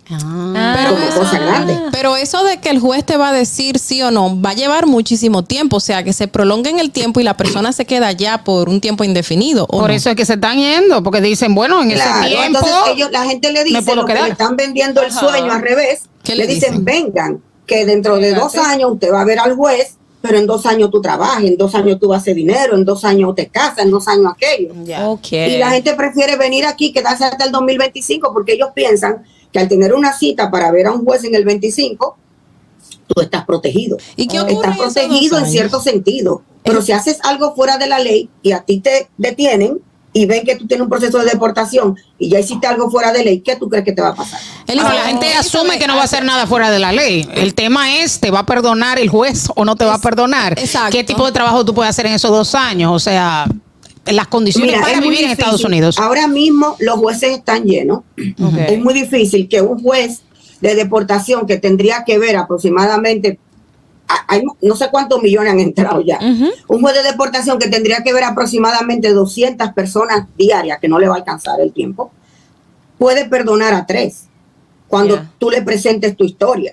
[0.08, 1.76] Pero como eso, cosa grande.
[1.90, 4.54] pero eso de que el juez te va a decir sí o no va a
[4.54, 7.86] llevar muchísimo tiempo, o sea, que se prolongue en el tiempo y la persona se
[7.86, 9.64] queda allá por un tiempo indefinido.
[9.64, 9.94] ¿o Por no?
[9.96, 12.58] eso es que se están yendo, porque dicen, bueno, en Claro, ese tiempo...
[12.60, 15.18] entonces ellos, la gente le dice que le están vendiendo el Ajá.
[15.18, 16.02] sueño al revés.
[16.22, 16.84] ¿Qué le le dicen, dicen?
[16.84, 20.66] vengan, que dentro de dos años usted va a ver al juez, pero en dos
[20.66, 23.48] años tú trabajas, en dos años tú vas a hacer dinero, en dos años te
[23.48, 24.72] casas, en dos años aquello.
[25.54, 29.68] Y la gente prefiere venir aquí, quedarse hasta el 2025, porque ellos piensan que al
[29.68, 32.16] tener una cita para ver a un juez en el 25,
[33.06, 33.98] tú estás protegido.
[34.16, 36.42] ¿Y qué ocurre Estás protegido en cierto sentido.
[36.64, 39.80] Pero si haces algo fuera de la ley y a ti te detienen
[40.16, 43.22] y ven que tú tienes un proceso de deportación y ya hiciste algo fuera de
[43.22, 44.40] ley, ¿qué tú crees que te va a pasar?
[44.66, 47.28] Ahora, la gente asume que no va a hacer nada fuera de la ley.
[47.34, 50.58] El tema es, ¿te va a perdonar el juez o no te va a perdonar?
[50.58, 50.96] exacto.
[50.96, 52.92] ¿Qué tipo de trabajo tú puedes hacer en esos dos años?
[52.94, 53.46] O sea,
[54.06, 55.32] las condiciones Mira, para vivir en.
[55.32, 55.98] Estados Unidos.
[55.98, 58.00] Ahora mismo los jueces están llenos.
[58.16, 60.22] Es muy difícil que un juez
[60.62, 63.38] de deportación que tendría que ver aproximadamente,
[64.28, 68.12] hay no sé cuántos millones han entrado ya, un juez de deportación que tendría que
[68.12, 72.10] ver aproximadamente 200 personas diarias, que no le va a alcanzar el tiempo,
[72.98, 74.26] puede perdonar a tres
[74.88, 76.72] cuando tú le presentes tu historia,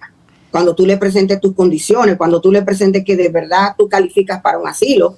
[0.51, 4.41] cuando tú le presentes tus condiciones, cuando tú le presentes que de verdad tú calificas
[4.41, 5.17] para un asilo.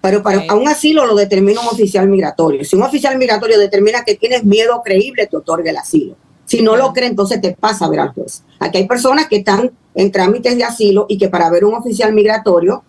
[0.00, 2.62] Pero para a un asilo lo determina un oficial migratorio.
[2.62, 6.14] Si un oficial migratorio determina que tienes miedo creíble, te otorga el asilo.
[6.46, 8.42] Si no lo cree, entonces te pasa a ver al juez.
[8.60, 12.12] Aquí hay personas que están en trámites de asilo y que para ver un oficial
[12.12, 12.82] migratorio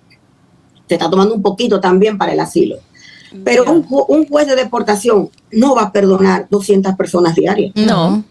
[0.88, 2.78] te está tomando un poquito también para el asilo.
[3.44, 7.72] Pero un, ju- un juez de deportación no va a perdonar 200 personas diarias.
[7.76, 8.24] No.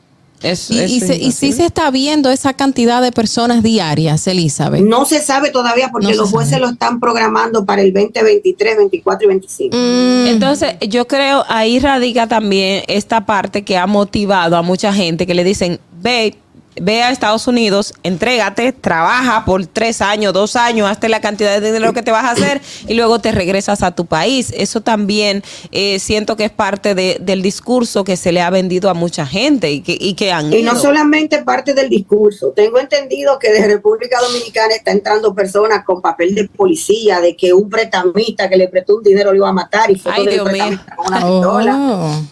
[0.43, 4.27] Es, Y, es y se- y sí se está viendo esa cantidad de personas diarias,
[4.27, 4.83] Elizabeth.
[4.83, 6.63] No se sabe todavía porque No los jueces sabe.
[6.67, 9.75] lo están programando para el 2023, 24 y 25.
[9.77, 15.27] Mm, Entonces, yo creo ahí radica también esta parte que ha motivado a mucha gente
[15.27, 16.37] que le dicen, ve,
[16.81, 21.73] ve a Estados Unidos, entrégate, trabaja por tres años, dos años, hazte la cantidad de
[21.73, 24.53] dinero que te vas a hacer y luego te regresas a tu país.
[24.57, 28.91] Eso también eh, siento que es parte de- del discurso que se le ha vendido
[28.91, 32.53] a mucha gente y que, y que han Y no solamente parte del discurso.
[32.55, 37.53] Tengo entendido que de República Dominicana está entrando personas con papel de policía, de que
[37.53, 40.45] un pretamista que le prestó un dinero lo iba a matar y fotos Ay, Dios
[40.53, 40.65] mío.
[40.65, 41.77] pretamista con una pistola.
[41.79, 42.23] oh.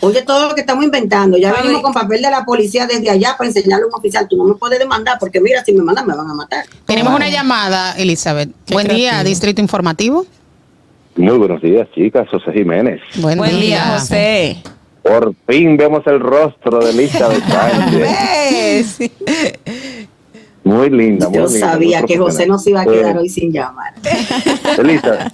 [0.00, 1.36] Oye, todo lo que estamos inventando.
[1.38, 1.62] Ya Ay.
[1.62, 4.26] venimos con papel de la policía desde allá para enseñarle a un oficial.
[4.28, 6.64] Tú no me puedes demandar porque mira, si me mandan me van a matar.
[6.86, 8.50] Tenemos una llamada, Elizabeth.
[8.66, 9.24] Qué Buen día.
[9.24, 10.24] Distrito Informativo.
[11.16, 12.28] Muy buenos días, chicas.
[12.30, 13.00] José Jiménez.
[13.16, 14.62] Buen, Buen día, José.
[15.02, 18.98] Por fin vemos el rostro de Elizabeth Sánchez.
[18.98, 19.10] ¿Ves?
[20.64, 21.72] Muy linda, muy Yo linda.
[21.72, 23.94] sabía que José no se iba a quedar Eh, hoy sin llamar.
[24.78, 25.32] Elizabeth,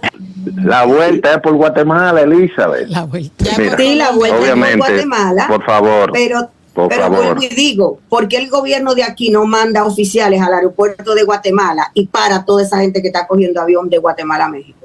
[0.56, 2.88] la vuelta es por Guatemala, Elizabeth.
[2.88, 3.44] La vuelta.
[3.58, 5.46] Mira, Sí, la vuelta es por obviamente, Guatemala.
[5.48, 7.24] por favor, Pero, por pero favor.
[7.24, 11.22] vuelvo y digo, ¿por qué el gobierno de aquí no manda oficiales al aeropuerto de
[11.22, 14.78] Guatemala y para toda esa gente que está cogiendo avión de Guatemala a México?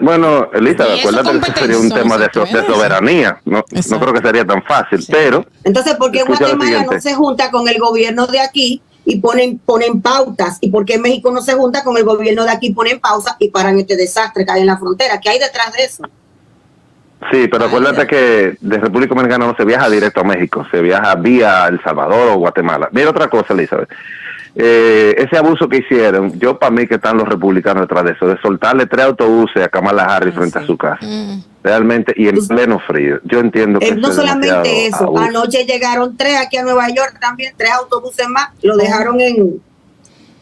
[0.00, 2.28] Bueno, Elizabeth, acuérdate que eso sería un tema de,
[2.66, 3.40] soberanía.
[3.44, 7.50] No, no creo que sería tan fácil, pero Entonces, ¿por qué Guatemala no se junta
[7.50, 10.58] con el gobierno de aquí y ponen, ponen pautas?
[10.60, 13.48] ¿Y por qué México no se junta con el gobierno de aquí ponen pausas y
[13.48, 15.20] paran este desastre que hay en la frontera?
[15.20, 16.02] ¿Qué hay detrás de eso?
[17.30, 21.14] sí, pero acuérdate que de República Dominicana no se viaja directo a México, se viaja
[21.14, 22.88] vía El Salvador o Guatemala.
[22.92, 23.88] Mira otra cosa, Elizabeth.
[24.58, 28.26] Eh, ese abuso que hicieron, yo para mí que están los republicanos detrás de eso,
[28.26, 31.04] de soltarle tres autobuses a Kamala Harris frente a su casa.
[31.04, 31.42] Mm.
[31.62, 33.18] Realmente, y en pleno frío.
[33.24, 35.22] Yo entiendo que Eh, no solamente eso, abuso.
[35.24, 39.60] anoche llegaron tres aquí a Nueva York también, tres autobuses más, lo dejaron en,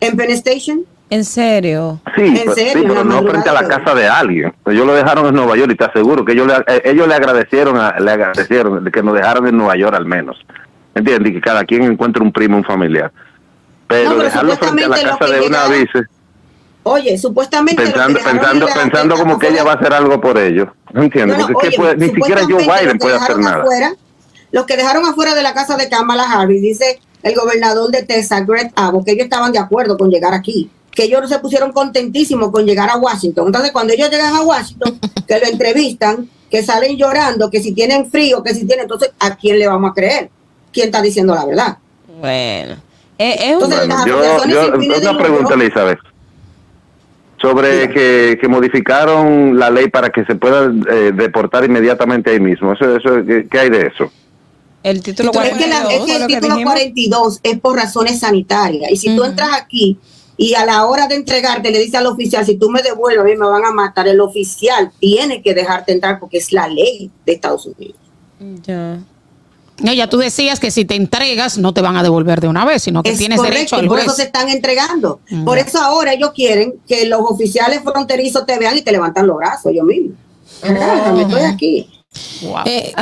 [0.01, 0.83] en Penn Station.
[1.11, 2.01] ¿En serio?
[2.15, 2.73] Sí, ¿En pero, serio?
[2.73, 4.53] sí, En pero la no frente a la casa de alguien.
[4.67, 7.15] Ellos lo dejaron en Nueva York y te aseguro que ellos le, eh, ellos le
[7.15, 10.37] agradecieron, a- le agradecieron de que nos dejaron en Nueva York al menos.
[10.95, 11.31] ¿Entiendes?
[11.31, 13.11] Y que cada quien encuentre un primo, un familiar.
[13.89, 16.07] Pero, No, pero dejarlo frente a la casa de una vice,
[16.87, 20.69] Oye, supuestamente pensando, pensando, pensando como que ella va a hacer algo por ellos.
[20.93, 21.39] ¿No entiendes?
[21.39, 23.37] No, no, Porque es que oye, puede- ni siquiera Joe Biden los que puede hacer
[23.37, 23.63] dejaron nada.
[23.63, 23.95] Afuera,
[24.53, 28.47] los que dejaron afuera de la casa de Kamala Harris, dice el gobernador de Texas,
[28.47, 32.51] Greg Abbott, que ellos estaban de acuerdo con llegar aquí, que ellos se pusieron contentísimos
[32.51, 33.47] con llegar a Washington.
[33.47, 38.11] Entonces, cuando ellos llegan a Washington, que lo entrevistan, que salen llorando, que si tienen
[38.11, 40.29] frío, que si tienen, entonces, ¿a quién le vamos a creer?
[40.71, 41.79] ¿Quién está diciendo la verdad?
[42.21, 42.77] Bueno.
[43.25, 45.99] Eh, es Entonces, Bueno, yo, yo- una pregunta, Elizabeth.
[47.41, 52.73] Sobre que, que modificaron la ley para que se pueda eh, deportar inmediatamente ahí mismo.
[52.73, 54.11] Eso, eso, ¿qué, qué hay de eso?
[54.83, 56.73] el título Es Es que, la- 42, es que fue el lo que título dijimos.
[56.75, 58.91] 42 es por razones sanitarias.
[58.91, 59.31] Y si tú Ujú.
[59.31, 59.99] entras aquí
[60.37, 63.25] y a la hora de entregarte le dices al oficial, si tú me devuelves, a
[63.25, 67.11] mí me van a matar, el oficial tiene que dejarte entrar porque es la ley
[67.25, 67.97] de Estados Unidos.
[68.67, 68.99] Ya.
[69.81, 72.65] No, ya tú decías que si te entregas no te van a devolver de una
[72.65, 74.07] vez, sino que Es tienes correcto, derecho al por juez.
[74.07, 75.21] eso se están entregando.
[75.31, 75.45] Mm.
[75.45, 79.37] Por eso ahora ellos quieren que los oficiales fronterizos te vean y te levantan los
[79.37, 80.13] brazos ellos mismos.
[80.63, 81.91] Estoy aquí.
[82.43, 82.59] Wow.
[82.65, 82.93] Eh,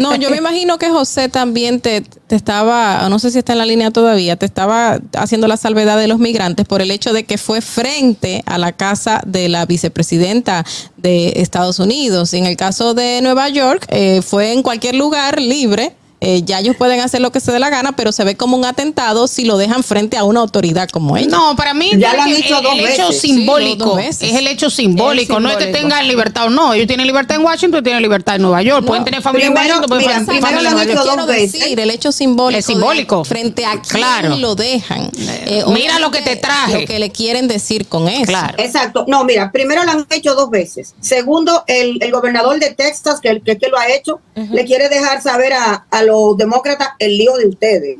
[0.00, 3.58] no, yo me imagino que José también te, te estaba, no sé si está en
[3.58, 7.24] la línea todavía, te estaba haciendo la salvedad de los migrantes por el hecho de
[7.24, 10.66] que fue frente a la casa de la vicepresidenta
[10.98, 12.34] de Estados Unidos.
[12.34, 15.94] En el caso de Nueva York, eh, fue en cualquier lugar libre.
[16.24, 18.56] Eh, ya ellos pueden hacer lo que se dé la gana, pero se ve como
[18.56, 21.28] un atentado si lo dejan frente a una autoridad como ella.
[21.28, 23.20] No, para mí Ya lo han hecho el, dos el hecho veces.
[23.20, 24.30] Sí, simbólico dos veces.
[24.30, 26.74] es el hecho simbólico, no es que tengan libertad o no.
[26.74, 28.86] Ellos tienen libertad en Washington, tienen libertad en Nueva York.
[28.86, 30.96] pueden tener familia en primero- Washington, pueden tener familia en Nueva York.
[30.96, 31.52] dos quiero veces.
[31.60, 32.58] decir, el hecho simbólico.
[32.58, 33.18] Es simbólico.
[33.22, 34.36] de frente a quién Claro.
[34.36, 35.10] lo dejan.
[35.18, 36.82] Eh, Mira lo que te traje.
[36.82, 38.26] Lo que le quieren decir con eso.
[38.26, 38.54] Claro.
[38.58, 39.04] Exacto.
[39.08, 40.94] No, mira, primero lo han hecho dos veces.
[41.00, 44.88] Segundo, el, el gobernador de Texas, que, el- que, que lo ha hecho, le quiere
[44.88, 47.96] dejar saber a, a los demócratas el lío de ustedes.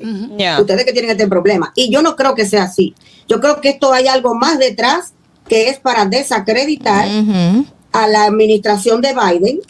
[0.60, 1.72] Ustedes que tienen este problema.
[1.74, 2.94] Y yo no creo que sea así.
[3.28, 5.12] Yo creo que esto hay algo más detrás
[5.48, 7.06] que es para desacreditar
[7.92, 9.60] a la administración de Biden,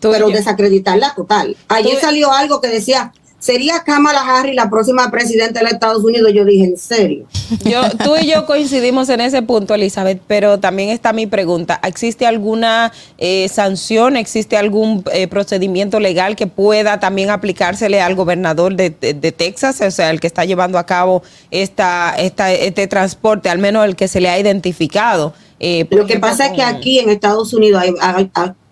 [0.00, 1.56] Tú- pero desacreditarla total.
[1.68, 3.12] Ayer Tú- salió algo que decía
[3.42, 6.30] sería Kamala Harris la próxima presidenta de los Estados Unidos.
[6.32, 7.26] Yo dije, en serio.
[7.64, 11.80] Yo, tú y yo coincidimos en ese punto, Elizabeth, pero también está mi pregunta.
[11.82, 18.76] ¿Existe alguna eh, sanción, existe algún eh, procedimiento legal que pueda también aplicársele al gobernador
[18.76, 22.86] de, de- de Texas, o sea, el que está llevando a cabo esta, esta, este
[22.86, 25.34] transporte, al menos el que se le ha identificado?
[25.58, 28.30] Eh, Lo que pasa es que aquí en Estados Unidos hay, hay-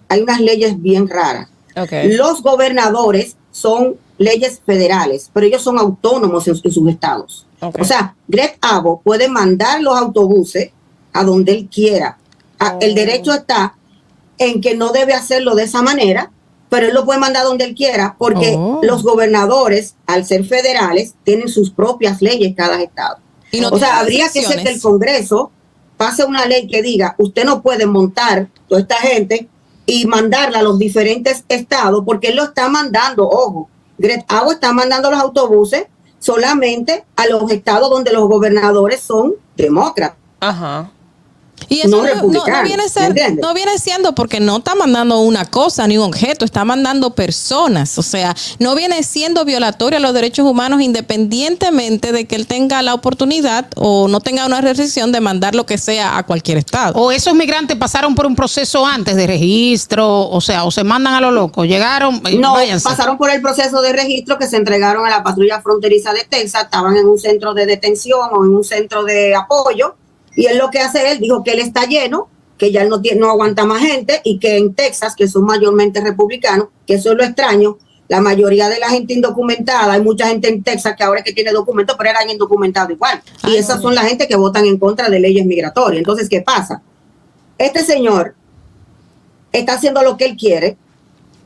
[0.09, 1.49] hay unas leyes bien raras.
[2.05, 7.47] Los gobernadores son leyes federales, pero ellos son autónomos en, en sus estados.
[7.61, 10.71] O sea, Greg Abbott puede mandar los autobuses
[11.13, 12.17] a donde él quiera.
[12.59, 13.75] A- El derecho está
[14.39, 16.31] en que no debe hacerlo de esa manera,
[16.71, 18.81] pero él lo puede mandar donde él quiera, porque Oh.
[18.83, 23.19] los gobernadores, al ser federales, tienen sus propias leyes cada estado.
[23.51, 24.81] Y no o sea, habría que ser que el.
[24.81, 25.51] Congreso
[25.97, 29.49] pase una ley que diga, usted no puede montar toda esta gente
[29.91, 33.69] y mandarla a los diferentes estados, porque él lo está mandando, ojo,
[33.99, 35.87] Greg Abbott está mandando los autobuses
[36.21, 40.17] solamente a los estados donde los gobernadores son demócratas.
[40.39, 40.93] Ajá.
[41.69, 42.15] Y eso no no, no- no
[42.45, 47.99] republicanos, viene siendo porque no está mandando una cosa ni un objeto, está mandando personas.
[47.99, 52.83] O sea, no viene siendo violatorio a los derechos humanos independientemente de que él tenga
[52.83, 56.95] la oportunidad o no tenga una restricción de mandar lo que sea a cualquier estado.
[57.01, 61.15] O esos migrantes pasaron por un proceso antes de registro, o sea, o se mandan
[61.15, 62.89] a lo loco, llegaron, y No, váyanse.
[62.89, 66.65] pasaron por el proceso de registro que se entregaron a la patrulla fronteriza de Texas,
[66.65, 69.95] estaban en un centro de detención o en un centro de apoyo,
[70.37, 72.29] y él lo que hace, él dijo que él está lleno,
[72.59, 75.45] que ya él no, tiene, no aguanta más gente, y que en Texas, que son
[75.45, 77.79] mayormente republicanos, que eso es lo extraño,
[78.09, 81.33] la mayoría de la gente indocumentada, hay mucha gente en Texas que ahora es que
[81.33, 83.23] tiene documentos, pero eran indocumentados igual.
[83.47, 83.83] Y esas no.
[83.83, 85.99] son la gente que votan en contra de leyes migratorias.
[85.99, 86.83] Entonces, ¿qué pasa?
[87.57, 88.35] Este señor
[89.53, 90.77] está haciendo lo que él quiere,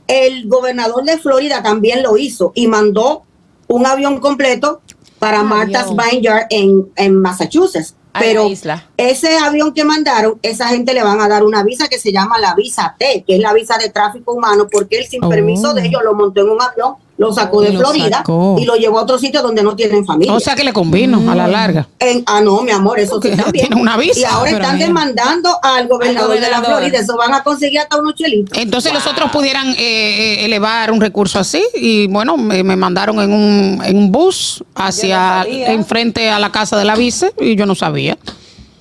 [0.07, 3.23] el gobernador de Florida también lo hizo y mandó
[3.67, 4.81] un avión completo
[5.19, 7.94] para Martha's Vineyard en, en Massachusetts.
[8.19, 8.87] Pero isla.
[8.97, 12.39] ese avión que mandaron, esa gente le van a dar una visa que se llama
[12.39, 15.29] la visa T, que es la visa de tráfico humano, porque él sin Oh.
[15.29, 18.57] permiso de ellos lo montó en un avión, lo sacó Y de lo Florida sacó.
[18.59, 20.33] y lo llevó a otro sitio donde no tienen familia.
[20.33, 21.87] O sea que le convino a la larga.
[21.99, 23.67] En- ah, no, mi amor, eso sí también.
[23.67, 24.19] tiene una visa.
[24.19, 24.87] Y ahora están mira.
[24.87, 26.61] demandando al gobernador, Al de la.
[26.61, 26.99] Florida.
[26.99, 28.57] Eso van a conseguir hasta unos chelitos.
[28.57, 33.19] Entonces los otros pudieran eh, eh, elevar un recurso así y bueno, me, me mandaron
[33.21, 37.65] en un, en un bus hacia enfrente a la casa de la vice y yo
[37.65, 38.17] no sabía.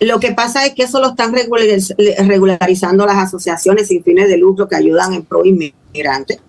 [0.01, 1.95] Lo que pasa es que eso lo están regulariz-
[2.27, 5.45] regularizando las asociaciones sin fines de lucro que ayudan en pro
[5.95, 6.41] inmigrantes.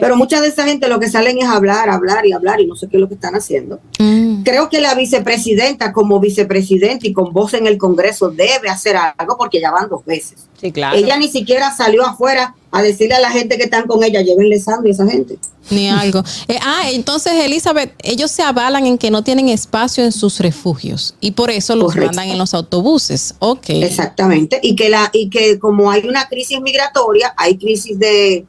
[0.00, 2.74] Pero mucha de esa gente lo que salen es hablar, hablar y hablar y no
[2.74, 3.80] sé qué es lo que están haciendo.
[3.98, 4.42] Mm.
[4.42, 9.36] Creo que la vicepresidenta como vicepresidenta y con voz en el Congreso debe hacer algo
[9.36, 10.46] porque ya van dos veces.
[10.60, 10.96] Sí, claro.
[10.96, 14.60] Ella ni siquiera salió afuera a decirle a la gente que están con ella, llévenle
[14.60, 15.38] sangre a esa gente.
[15.70, 16.22] Ni algo.
[16.48, 21.14] Eh, ah, entonces, Elizabeth, ellos se avalan en que no tienen espacio en sus refugios
[21.20, 22.06] y por eso los Correcto.
[22.06, 23.34] mandan en los autobuses.
[23.38, 23.70] Ok.
[23.70, 24.60] Exactamente.
[24.62, 28.46] Y que la, y que como hay una crisis migratoria, hay crisis de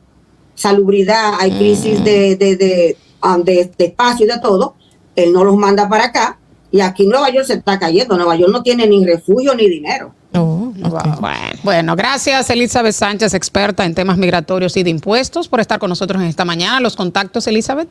[0.62, 4.76] salubridad, hay crisis de, de, de, um, de- de espacio y de todo,
[5.16, 6.38] él no los manda para acá.
[6.74, 8.16] Y aquí Nueva York se está cayendo.
[8.16, 10.14] Nueva York no tiene ni refugio ni dinero.
[10.34, 10.72] Oh,
[11.64, 16.22] bueno, gracias Elizabeth Sánchez, experta en temas migratorios y de impuestos, por estar con nosotros
[16.22, 16.80] en esta mañana.
[16.80, 17.90] Los contactos, Elizabeth.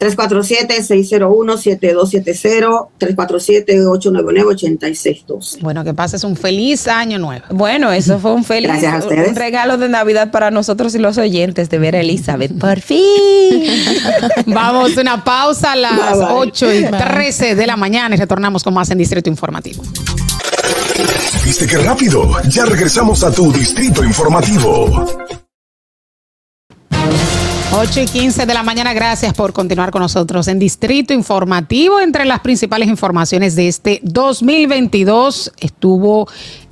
[0.00, 5.60] 347-601-7270, 347-899-8612.
[5.60, 7.44] Bueno, que pases un feliz año nuevo.
[7.50, 9.28] Bueno, eso fue un feliz Gracias a ustedes.
[9.28, 12.58] un regalo de Navidad para nosotros y los oyentes de ver a Elizabeth.
[12.58, 13.66] Por fin.
[14.46, 16.28] Vamos a una pausa a las Bye, bye.
[16.30, 19.82] 8 y 13 de la mañana y retornamos con más en Distrito Informativo.
[21.44, 22.30] ¿Viste qué rápido?
[22.48, 25.06] Ya regresamos a tu distrito informativo.
[27.72, 32.00] 8 y 15 de la mañana, gracias por continuar con nosotros en Distrito Informativo.
[32.00, 36.26] Entre las principales informaciones de este 2022 estuvo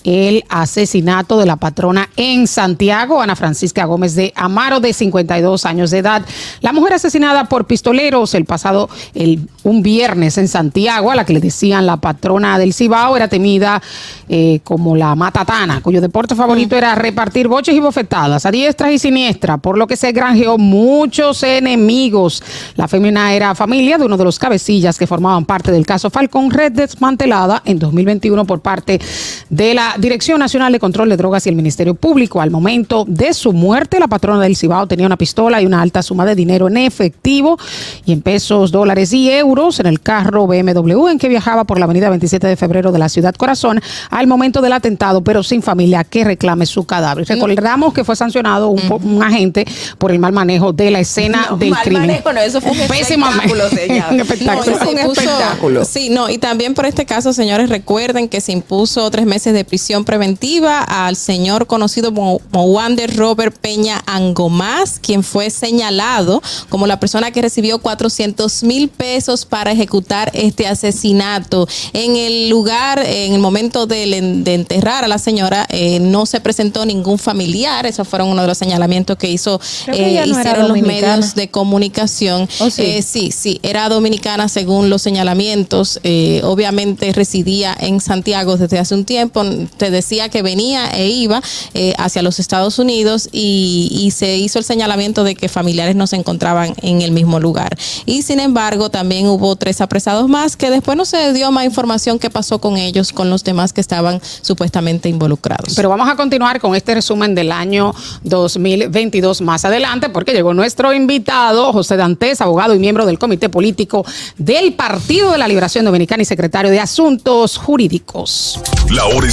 [0.04, 5.90] el asesinato de la patrona en Santiago, Ana Francisca Gómez de Amaro, de 52 años
[5.90, 6.22] de edad.
[6.60, 11.32] La mujer asesinada por pistoleros el pasado, el, un viernes en Santiago, a la que
[11.32, 13.82] le decían la patrona del Cibao, era temida
[14.28, 18.98] eh, como la matatana, cuyo deporte favorito era repartir boches y bofetadas a diestra y
[18.98, 22.42] siniestra, por lo que se granjeó muchos enemigos.
[22.76, 26.50] La fémina era familia de uno de los cabecillas que formaban parte del caso Falcón
[26.50, 29.00] Red desmantelada en 2021 por parte
[29.48, 32.42] de la la Dirección Nacional de Control de Drogas y el Ministerio Público.
[32.42, 36.02] Al momento de su muerte, la patrona del Cibao tenía una pistola y una alta
[36.02, 37.58] suma de dinero en efectivo
[38.04, 41.86] y en pesos, dólares y euros en el carro BMW en que viajaba por la
[41.86, 46.04] avenida 27 de febrero de la ciudad Corazón al momento del atentado, pero sin familia
[46.04, 47.26] que reclame su cadáver.
[47.26, 49.66] Recordamos que fue sancionado un, agente
[49.96, 52.08] por el mal manejo de la escena del mal crimen.
[52.08, 53.64] manejo, no, eso fue un Pésimo espectáculo.
[54.08, 55.84] Un No, un espectáculo.
[55.84, 59.64] Sí, no, y también por este caso, señores, recuerden que se impuso tres meses de
[59.64, 66.86] prisión preventiva al señor conocido como, como Wander Robert Peña Angomás, quien fue señalado como
[66.86, 71.68] la persona que recibió 400 mil pesos para ejecutar este asesinato.
[71.92, 76.40] En el lugar, en el momento del- de, enterrar a la señora, eh, no se
[76.40, 77.86] presentó ningún familiar.
[77.86, 81.48] Esos fueron uno de los señalamientos que hizo, que eh, no hicieron los medios de
[81.48, 82.48] comunicación.
[82.60, 82.82] ¿Oh, sí?
[82.82, 86.00] Eh, sí, sí, era dominicana según los señalamientos.
[86.02, 89.44] Eh, obviamente residía en Santiago desde hace un tiempo.
[89.76, 91.42] Te decía que venía e iba
[91.74, 96.06] eh, hacia los Estados Unidos y, y se hizo el señalamiento de que familiares no
[96.06, 97.76] se encontraban en el mismo lugar.
[98.06, 102.18] Y sin embargo, también hubo tres apresados más que después no se dio más información
[102.18, 105.74] qué pasó con ellos, con los demás que estaban supuestamente involucrados.
[105.74, 110.92] Pero vamos a continuar con este resumen del año 2022 más adelante, porque llegó nuestro
[110.92, 114.04] invitado, José Dantes, abogado y miembro del Comité Político
[114.36, 118.60] del Partido de la Liberación Dominicana y secretario de Asuntos Jurídicos.
[118.90, 119.26] La hora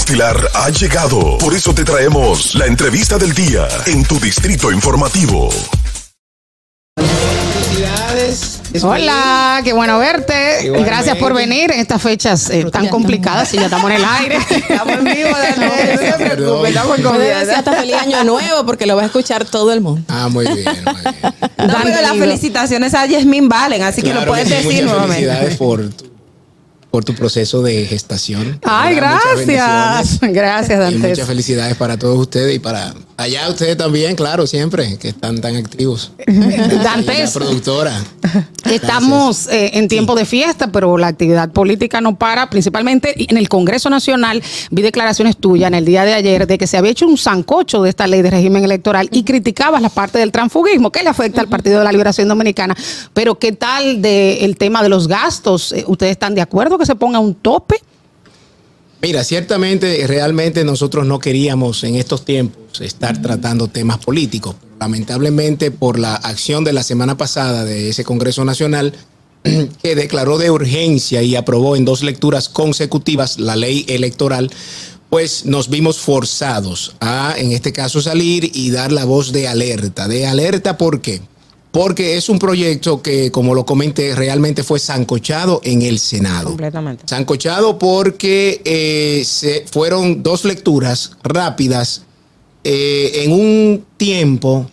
[0.53, 1.37] ha llegado.
[1.37, 5.49] Por eso te traemos la entrevista del día en tu distrito informativo.
[6.97, 8.61] Felicidades.
[8.81, 10.33] Hola, qué bueno verte.
[10.33, 10.89] Y Igualmente.
[10.89, 14.37] gracias por venir en estas fechas eh, tan complicadas y ya estamos en el aire.
[14.49, 18.85] Estamos en vivo, Daniel, no se preocupe, estamos en decir hasta feliz año nuevo porque
[18.85, 20.01] lo va a escuchar todo el mundo.
[20.07, 21.33] Ah, muy bien, muy bien.
[21.65, 25.15] No, pero las felicitaciones a Yasmín Valen, así que lo puedes decir muchas nuevamente.
[25.25, 26.14] felicidades por tu,
[26.95, 28.57] por tu proceso de gestación.
[28.63, 29.19] Ay, ¿verdad?
[29.35, 30.21] Gracias.
[30.21, 31.09] Gracias, Y Dantes.
[31.09, 35.57] muchas felicidades para todos ustedes y para allá ustedes también, claro, siempre, que están tan
[35.57, 36.13] activos.
[36.25, 38.01] Dantes, productora.
[38.71, 43.49] Estamos eh, en tiempo de fiesta, pero la actividad política no para, principalmente en el
[43.49, 44.41] Congreso Nacional.
[44.71, 47.83] Vi declaraciones tuyas en el día de ayer de que se había hecho un zancocho
[47.83, 51.41] de esta ley de régimen electoral y criticabas la parte del transfugismo que le afecta
[51.41, 52.75] al Partido de la Liberación Dominicana.
[53.13, 55.73] Pero, ¿qué tal del tema de los gastos?
[55.73, 57.75] Eh, ¿Ustedes están de acuerdo que se ponga un tope?
[59.01, 64.55] Mira, ciertamente, realmente nosotros no queríamos en estos tiempos estar tratando temas políticos.
[64.79, 68.93] Lamentablemente, por la acción de la semana pasada de ese Congreso Nacional,
[69.83, 74.49] que declaró de urgencia y aprobó en dos lecturas consecutivas la ley electoral,
[75.09, 80.07] pues nos vimos forzados a, en este caso, salir y dar la voz de alerta.
[80.07, 81.21] ¿De alerta por qué?
[81.75, 86.47] Porque es un proyecto que, como lo comenté, realmente fue zancochado en el Senado.
[86.47, 87.03] Completamente.
[87.05, 92.03] Sancochado porque eh, se fueron dos lecturas rápidas
[92.63, 94.69] eh, en un tiempo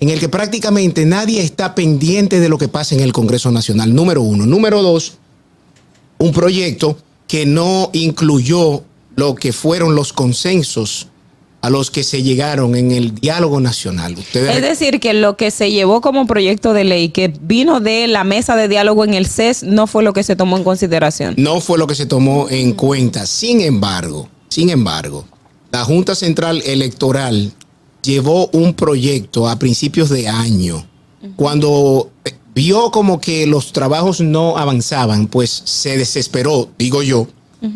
[0.00, 3.94] en el que prácticamente nadie está pendiente de lo que pasa en el Congreso Nacional.
[3.94, 4.44] Número uno.
[4.44, 5.18] Número dos,
[6.18, 6.98] un proyecto
[7.28, 8.82] que no incluyó
[9.14, 11.06] lo que fueron los consensos
[11.62, 14.14] a los que se llegaron en el diálogo nacional.
[14.18, 18.06] Ustedes Es decir, que lo que se llevó como proyecto de ley, que vino de
[18.06, 21.34] la mesa de diálogo en el CES, no fue lo que se tomó en consideración.
[21.36, 23.26] no fue lo que se tomó en cuenta.
[23.26, 25.26] Sin embargo, sin embargo,
[25.70, 27.52] la Junta Central Electoral
[28.02, 30.86] llevó un proyecto a principios de año.
[31.36, 32.10] Cuando
[32.54, 37.28] vio como que los trabajos no avanzaban, pues se desesperó, digo yo,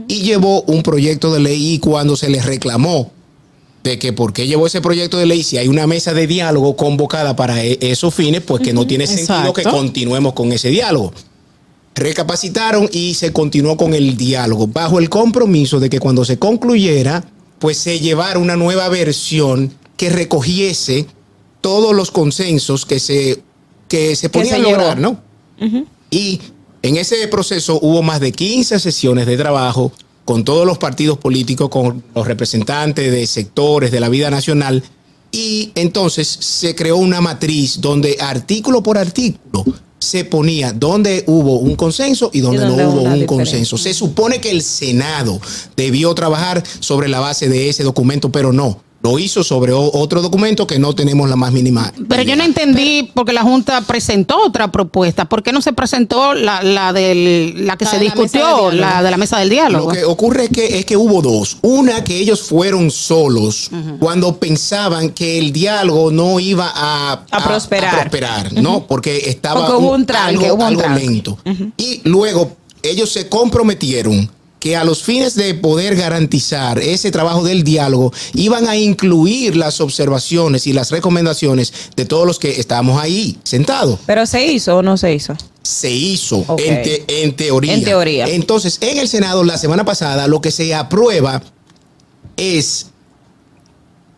[0.09, 3.13] y llevó un proyecto de ley y cuando se le reclamó
[3.85, 6.75] de que por qué llevó ese proyecto de ley si hay una mesa de diálogo
[6.75, 11.13] convocada para e- esos fines, pues que no tiene sentido que continuemos con ese diálogo
[11.95, 17.25] recapacitaron y se continuó con el diálogo bajo el compromiso de que cuando se concluyera,
[17.59, 21.07] pues se llevara una nueva versión que recogiese
[21.61, 23.43] todos los consensos que se,
[23.89, 25.19] que se a lograr, llevó.
[25.61, 25.87] ¿no?
[26.11, 26.41] Y
[26.83, 29.93] en ese proceso hubo más de 15 sesiones de trabajo
[30.25, 34.83] con todos los partidos políticos, con los representantes de sectores de la vida nacional.
[35.31, 39.65] Y entonces se creó una matriz donde artículo por artículo
[40.05, 43.27] se ponía dónde hubo un consenso y dónde Y no hubo un diferencia.
[43.27, 43.79] consenso.
[43.79, 45.41] Se supone que el Senado
[45.77, 48.81] debió trabajar sobre la base de ese documento, pero no.
[49.05, 51.93] Lo hizo sobre otro documento que no tenemos la más mínima.
[52.09, 55.27] Pero yo no entendí porque la Junta presentó otra propuesta.
[55.27, 59.03] ¿Por qué no se presentó la, la, del, la que La se de discutió, la
[59.03, 59.91] de la mesa del diálogo?
[59.91, 61.59] Lo que ocurre es que, es que hubo dos.
[61.61, 63.71] Una que ellos fueron solos
[64.01, 68.01] cuando pensaban que el diálogo no iba a, A prosperar.
[68.01, 68.87] prosperar, ¿no?
[68.87, 71.39] Porque estaba Porque hubo un tranque, algo, hubo un algo lento.
[71.77, 74.31] Y luego ellos se comprometieron
[74.65, 79.79] que a los fines de poder garantizar ese trabajo del diálogo iban a incluir las
[79.83, 83.99] observaciones y las recomendaciones de todos los que estábamos ahí sentados.
[84.07, 85.37] Pero se hizo o no se hizo.
[85.61, 87.75] Se hizo en, te- en teoría.
[87.75, 88.25] En teoría.
[88.25, 91.43] Entonces, en el Senado la semana pasada lo que se aprueba
[92.39, 92.87] es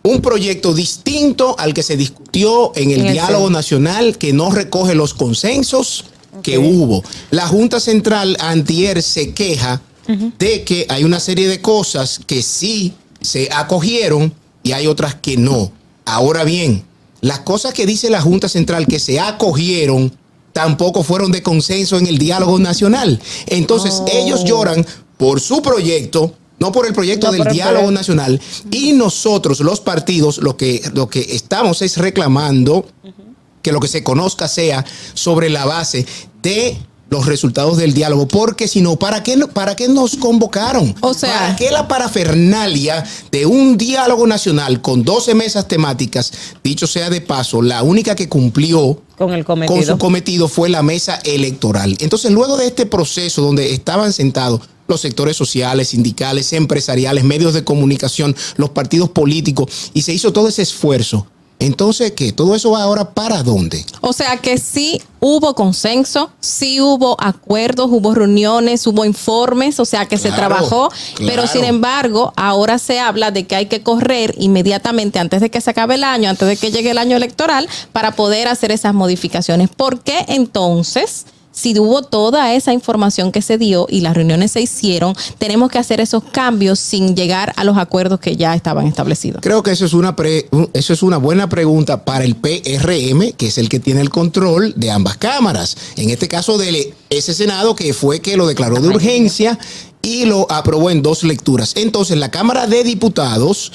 [0.05, 4.94] un proyecto distinto al que se discutió en el En diálogo nacional que no recoge
[4.94, 6.05] los consensos
[6.44, 7.02] que hubo.
[7.32, 12.94] La Junta Central antier se queja de que hay una serie de cosas que sí
[13.20, 15.72] se acogieron y hay otras que no.
[16.04, 16.84] Ahora bien,
[17.20, 20.12] las cosas que dice la Junta Central que se acogieron
[20.52, 23.20] tampoco fueron de consenso en el diálogo nacional.
[23.46, 28.40] Entonces ellos lloran por su proyecto, no por el proyecto No del el diálogo nacional.
[28.70, 32.86] Y nosotros, los partidos, lo que, lo que estamos es reclamando
[33.62, 34.84] que lo que se conozca sea
[35.14, 36.06] sobre la base
[36.42, 36.78] de
[37.08, 40.94] los resultados del diálogo, porque si no, ¿para qué, ¿para qué nos convocaron?
[41.02, 46.32] O sea- ¿para qué la parafernalia de un diálogo nacional con 12 mesas temáticas?
[46.64, 49.92] Dicho sea de paso, la única que cumplió Con el con cometido.
[49.94, 51.96] su cometido fue la mesa electoral.
[52.00, 57.64] Entonces, luego de este proceso donde estaban sentados los sectores sociales, sindicales, empresariales, medios de
[57.64, 61.26] comunicación, los partidos políticos, y se hizo todo ese esfuerzo.
[61.58, 62.32] Entonces, ¿qué?
[62.32, 63.84] ¿Todo eso va ahora para dónde?
[64.02, 70.06] O sea que sí hubo consenso, sí hubo acuerdos, hubo reuniones, hubo informes, o sea
[70.06, 71.32] que se trabajó, claro.
[71.32, 75.60] pero sin embargo ahora se habla de que hay que correr inmediatamente antes de que
[75.62, 78.92] se acabe el año, antes de que llegue el año electoral, para poder hacer esas
[78.92, 79.70] modificaciones.
[79.70, 81.24] ¿Por qué entonces?
[81.56, 85.78] Si hubo toda esa información que se dio y las reuniones se hicieron, tenemos que
[85.78, 89.40] hacer esos cambios sin llegar a los acuerdos que ya estaban establecidos.
[89.40, 93.46] Creo que eso es una pre- eso es una buena pregunta para el PRM, que
[93.46, 95.78] es el que tiene el control de ambas cámaras.
[95.96, 99.58] En este caso de ese Senado que fue que lo declaró de urgencia
[100.02, 101.72] y lo aprobó en dos lecturas.
[101.76, 103.72] Entonces, la Cámara de Diputados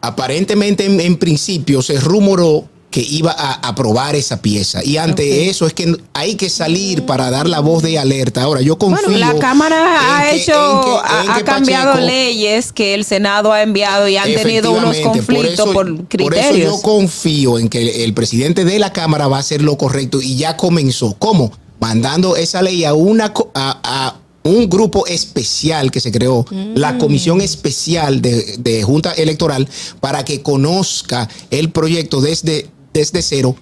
[0.00, 5.66] aparentemente en, en principio se rumoró que iba a aprobar esa pieza y ante eso
[5.66, 8.42] es que hay que salir para dar la voz de alerta.
[8.42, 11.44] Ahora yo confío Bueno, la Cámara ha que- hecho, en que- ha, en ha que
[11.44, 16.04] cambiado Pacheco- leyes que el Senado ha enviado y han tenido unos conflictos por, eso-
[16.08, 16.28] criterios.
[16.28, 19.60] Por eso yo confío en que el, el presidente de la Cámara va a hacer
[19.60, 21.14] lo correcto y ya comenzó.
[21.18, 21.52] ¿Cómo?
[21.80, 26.98] Mandando esa ley a una a, a un grupo especial que se creó, la Mm.
[26.98, 29.68] Comisión Especial de, de Junta Electoral,
[30.00, 32.66] para que conozca el proyecto desde,
[32.98, 33.54] desde cero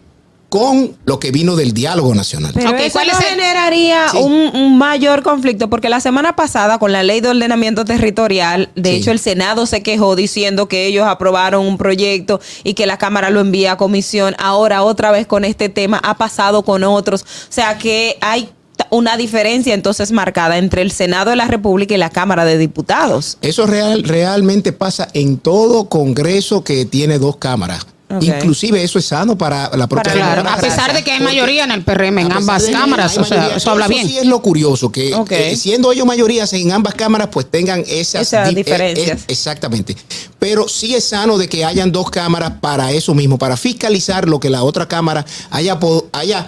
[0.49, 2.53] con lo que vino del diálogo nacional.
[2.55, 4.19] Pero Ok, eso ¿cuál no es el- generaría Sí.
[4.19, 8.91] un, un mayor conflicto, porque la semana pasada con la ley de ordenamiento territorial, de
[8.93, 8.97] Sí.
[8.97, 13.31] hecho el Senado se quejó diciendo que ellos aprobaron un proyecto y que la Cámara
[13.31, 14.37] lo envía a comisión.
[14.39, 17.23] Ahora otra vez con este tema ha pasado con otros.
[17.23, 18.49] O sea que hay
[18.91, 23.37] una diferencia entonces marcada entre el Senado de la República y la Cámara de Diputados.
[23.43, 27.85] Eso real, realmente pasa en todo Congreso que tiene dos cámaras.
[28.09, 28.23] Ok.
[28.23, 31.21] Inclusive eso es sano para la propia Para la Claro, a pesar de que hay
[31.21, 34.07] mayoría en el PRM, en ambas cámaras, o sea, eso habla bien.
[34.07, 38.23] sí es lo curioso, que eh, siendo ellos mayorías en ambas cámaras, pues tengan esas,
[38.29, 39.21] Esas di- eh, diferencias.
[39.23, 39.97] eh, exactamente.
[40.39, 44.39] Pero sí es sano de que hayan dos cámaras para eso mismo, para fiscalizar lo
[44.39, 45.77] que la otra cámara haya,
[46.13, 46.47] haya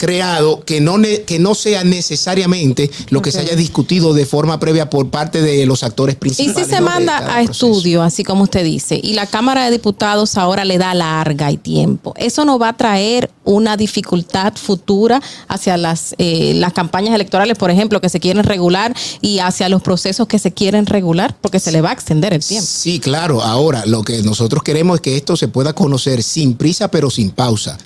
[0.00, 0.96] creado que no,
[1.26, 5.66] que no sea necesariamente lo que se haya discutido de forma previa por parte de
[5.66, 6.66] los actores Y principales.
[6.66, 7.50] si se manda a proceso.
[7.68, 11.58] estudio, así como usted dice, y la Cámara de Diputados ahora le da larga y
[11.58, 17.58] tiempo, ¿eso no va a traer una dificultad futura hacia las, eh, las campañas electorales,
[17.58, 21.36] por ejemplo, que se quieren regular y hacia los procesos que se quieren regular?
[21.42, 22.66] Porque se le va a extender el tiempo.
[22.66, 23.42] Sí, claro.
[23.42, 27.32] Ahora, lo que nosotros queremos es que esto se pueda conocer sin prisa, pero sin
[27.32, 27.76] pausa.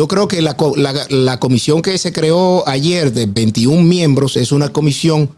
[0.00, 4.38] Yo creo que la, co- la- la comisión que se creó ayer de 21 miembros
[4.38, 5.28] es una comisión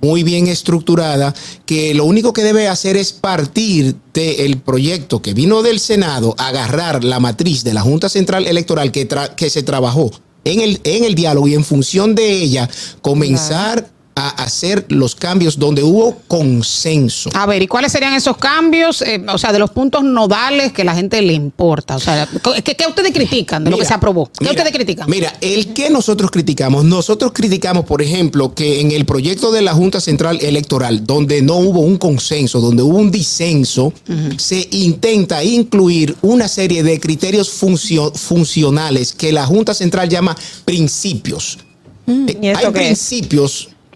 [0.00, 1.34] muy bien estructurada
[1.64, 7.02] que lo único que debe hacer es partir del proyecto que vino del Senado, agarrar
[7.02, 10.12] la matriz de la Junta Central Electoral que, que se trabajó
[10.44, 12.70] en el, en el diálogo y en función de ella
[13.02, 17.28] comenzar a hacer los cambios donde hubo consenso.
[17.34, 19.02] A ver, ¿y cuáles serían esos cambios?
[19.02, 21.96] eh, o sea, de los puntos nodales que la gente le importa.
[21.96, 22.26] O sea,
[22.64, 24.26] ¿qué, qué ustedes critican de lo que se aprobó?
[24.26, 25.10] ¿Qué mira, ustedes critican?
[25.10, 29.74] Mira, el que nosotros criticamos, nosotros criticamos, por ejemplo, que en el proyecto de la
[29.74, 33.92] Junta Central Electoral, donde no hubo un consenso, donde hubo un disenso,
[34.38, 40.34] se intenta incluir una serie de criterios funcio- funcionales que la Junta Central llama
[40.64, 41.58] principios.
[42.06, 42.98] ¿Y esto Hay qué es?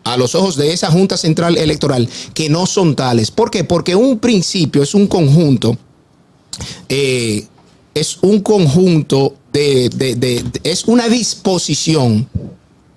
[0.05, 3.31] A los ojos de esa Junta Central Electoral que no son tales.
[3.31, 3.64] ¿Por qué?
[3.64, 5.77] Porque un principio es un conjunto
[6.89, 7.47] eh,
[7.94, 12.28] es un conjunto de- de- de- es una disposición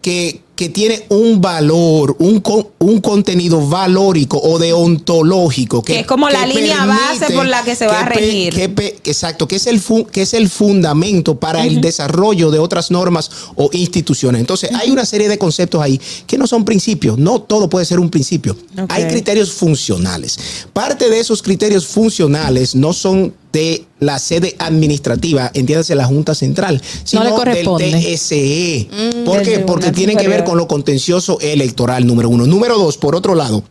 [0.02, 5.82] que que tiene un valor, un, con- un contenido valórico o deontológico.
[5.82, 8.74] Que es como la línea base por la que se va a regir.
[8.76, 9.82] pe- exacto, que es, el
[10.12, 14.40] que es el fundamento para el desarrollo de otras normas o instituciones.
[14.42, 17.18] Entonces, hay una serie de conceptos ahí que no son principios.
[17.18, 18.56] No todo puede ser un principio.
[18.90, 20.38] Hay criterios funcionales.
[20.72, 26.82] Parte de esos criterios funcionales no son de la sede administrativa, entiéndase la Junta Central,
[27.04, 28.16] sino le del corresponde.
[28.16, 28.90] TSE.
[28.92, 29.60] Mm, ¿Por del qué?
[29.60, 32.48] Porque tienen que ver con lo contencioso electoral, número uno.
[32.48, 33.64] Número dos, por otro lado,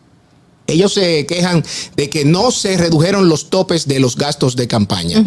[0.67, 1.63] ellos se quejan
[1.97, 5.23] de que no se redujeron los topes de los gastos de campaña.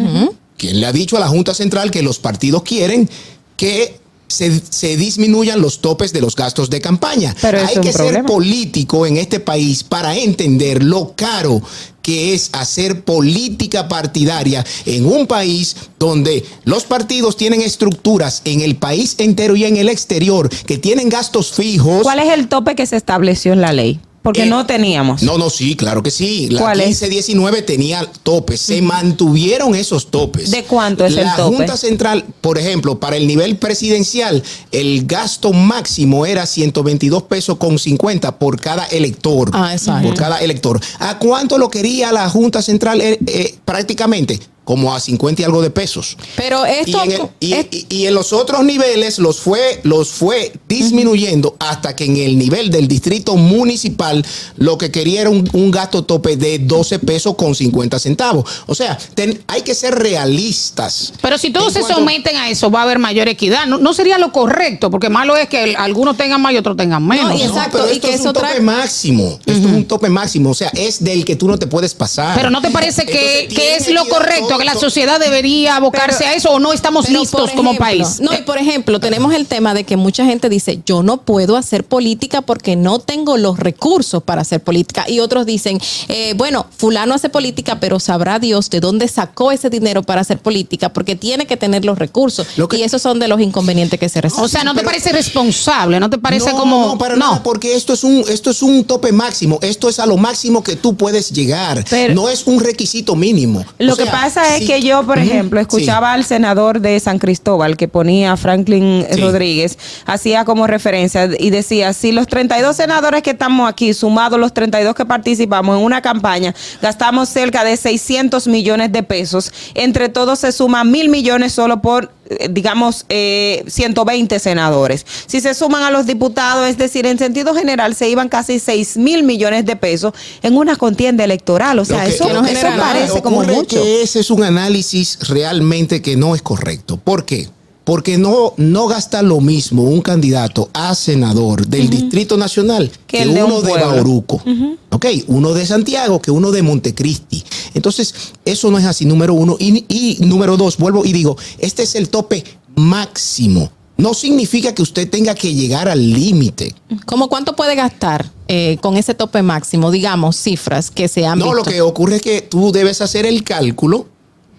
[0.57, 3.07] ¿Quién le ha dicho a la Junta Central que los partidos quieren
[3.55, 7.35] que se, se disminuyan los topes de los gastos de campaña?
[7.41, 11.61] Pero Hay que ser político en este país para entender lo caro
[12.07, 18.77] que es hacer política partidaria en un país donde los partidos tienen estructuras en el
[18.77, 22.03] país entero y en el exterior que tienen gastos fijos.
[22.03, 23.99] ¿Cuál es el tope que se estableció en la ley?
[24.27, 25.23] Porque Eh, no teníamos.
[25.23, 26.49] No, no, sí, claro que sí.
[26.49, 26.87] La ¿Cuál es?
[26.87, 30.51] 1519 tenía topes, se mantuvieron esos topes.
[30.51, 31.55] ¿De cuánto es el la tope?
[31.55, 34.43] Junta Central, por ejemplo, para el nivel presidencial,
[34.73, 39.49] el gasto máximo era 122 pesos con 50 por cada elector.
[39.53, 40.09] Ah, exacto.
[40.09, 40.77] Por cada elector.
[40.99, 42.99] ¿A cuánto lo quería la Junta Central?
[42.99, 46.17] Eh, eh, prácticamente como a 50 y algo de pesos.
[46.35, 50.09] Pero Y esto en, el- y- y- y en los otros niveles los fue, los
[50.09, 54.25] fue disminuyendo hasta que en el nivel del distrito municipal
[54.57, 58.43] lo que quería era un, un gasto tope de 12 pesos con 50 centavos.
[58.65, 61.13] O sea, ten- hay que ser realistas.
[61.21, 63.67] Pero si todos En se cuanto- someten a eso, va a haber mayor equidad.
[63.67, 66.75] No, no sería lo correcto, porque malo es que el- algunos tengan más y otros
[66.75, 67.35] tengan menos.
[67.39, 67.49] y ¿no?
[67.49, 69.39] exacto, pero y esto que es eso un tope trae- máximo.
[69.45, 70.49] Esto es un tope máximo.
[70.49, 72.35] O sea, es del que tú no te puedes pasar.
[72.35, 76.19] Pero ¿no te parece que, Entonces, que es lo correcto, que la sociedad debería abocarse
[76.19, 78.19] Pero- a eso o no estamos Pero, listos como país?
[78.19, 81.55] No, y por ejemplo, tenemos el tema de que mucha gente dice, yo no puedo
[81.57, 85.05] hacer política porque no tengo los recursos para hacer política.
[85.07, 89.69] Y otros dicen, eh, bueno, fulano hace política, pero sabrá Dios de dónde sacó ese
[89.69, 92.47] dinero para hacer política porque tiene que tener los recursos.
[92.57, 94.45] Lo que- y esos son de los inconvenientes que se resuelven.
[94.45, 95.99] o sea, ¿no te pero- parece responsable?
[95.99, 96.85] ¿No te parece no, como.?
[96.87, 99.59] No, para nada, porque esto es un esto es un tope máximo.
[99.61, 101.83] Esto es a lo máximo que tú puedes llegar.
[101.89, 103.63] Pero- no es un requisito mínimo.
[103.77, 107.19] Lo O que sea, pasa es que yo, por ejemplo, escuchaba al senador de San
[107.19, 109.21] Cristóbal que ponía Franklin Sí.
[109.21, 114.53] Rodríguez, hacía como referencia y decía, si los 32 senadores que estamos aquí, sumados los
[114.53, 120.39] 32 que participamos en una campaña, gastamos cerca de 600 millones de pesos, entre todos
[120.39, 122.11] se suman mil millones solo por
[122.49, 125.05] digamos, eh, 120 senadores.
[125.27, 128.97] Si se suman a los diputados, es decir, en sentido general, se iban casi 6
[128.97, 131.79] mil millones de pesos en una contienda electoral.
[131.79, 133.81] O sea, que- eso, eso parece como mucho.
[133.81, 136.97] que ese es un análisis realmente que no es correcto.
[136.97, 137.47] ¿Por qué?
[137.87, 143.23] Porque no, no gasta lo mismo un candidato a senador del Distrito Nacional Que que,
[143.23, 143.71] el de un uno de.
[143.71, 144.43] Bauruco.
[144.89, 147.45] Ok, uno de Santiago que uno de Montecristi.
[147.75, 149.55] Entonces, eso no es así, número uno.
[149.57, 152.43] Y, y número dos, vuelvo y digo, este es el tope
[152.75, 153.71] máximo.
[153.95, 156.75] No significa que usted tenga que llegar al límite.
[157.05, 159.91] ¿Cómo cuánto puede gastar eh, con ese tope máximo?
[159.91, 163.45] Digamos, cifras que se han No, lo que ocurre es que tú debes hacer el
[163.45, 164.07] cálculo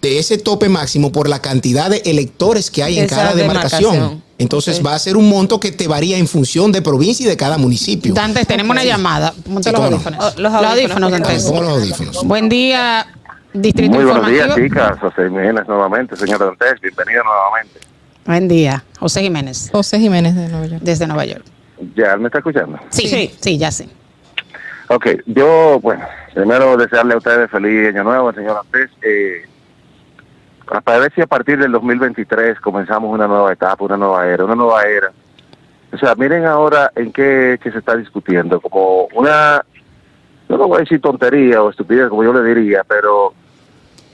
[0.00, 3.92] de ese tope máximo por la cantidad de electores que hay en cada demarcación.
[3.92, 4.28] demarcación.
[4.38, 7.36] Entonces va a ser un monto que te varía en función de provincia y de
[7.36, 8.14] cada municipio.
[8.14, 9.32] Dantes, tenemos una llamada.
[9.44, 9.86] Ponte Sí, los no.
[9.86, 10.24] audífonos.
[10.36, 12.24] Oh, los audífonos, los audífonos.
[12.24, 13.06] Buen día,
[13.52, 14.98] Distrito Muy buenos días, chicas.
[15.00, 17.80] José Jiménez nuevamente, señor Dantes, bienvenido nuevamente.
[18.26, 20.82] Buen día, José Jiménez, José Jiménez de Nueva York.
[20.84, 21.44] desde Nueva York.
[21.96, 22.78] ¿Ya me está escuchando?
[22.90, 23.56] Sí, sí, Sí.
[23.58, 23.88] ya sé.
[24.88, 26.04] Ok, yo, bueno,
[26.34, 28.90] primero desearle a ustedes feliz año nuevo, señor Dantes.
[29.02, 29.47] Eh,
[30.84, 34.54] para ver si a partir del 2023 comenzamos una nueva etapa, una nueva era, una
[34.54, 35.10] nueva era.
[35.92, 39.64] O sea, miren ahora en qué se está discutiendo, como una,
[40.48, 43.32] no lo voy a decir tontería o estupidez, como yo le diría, pero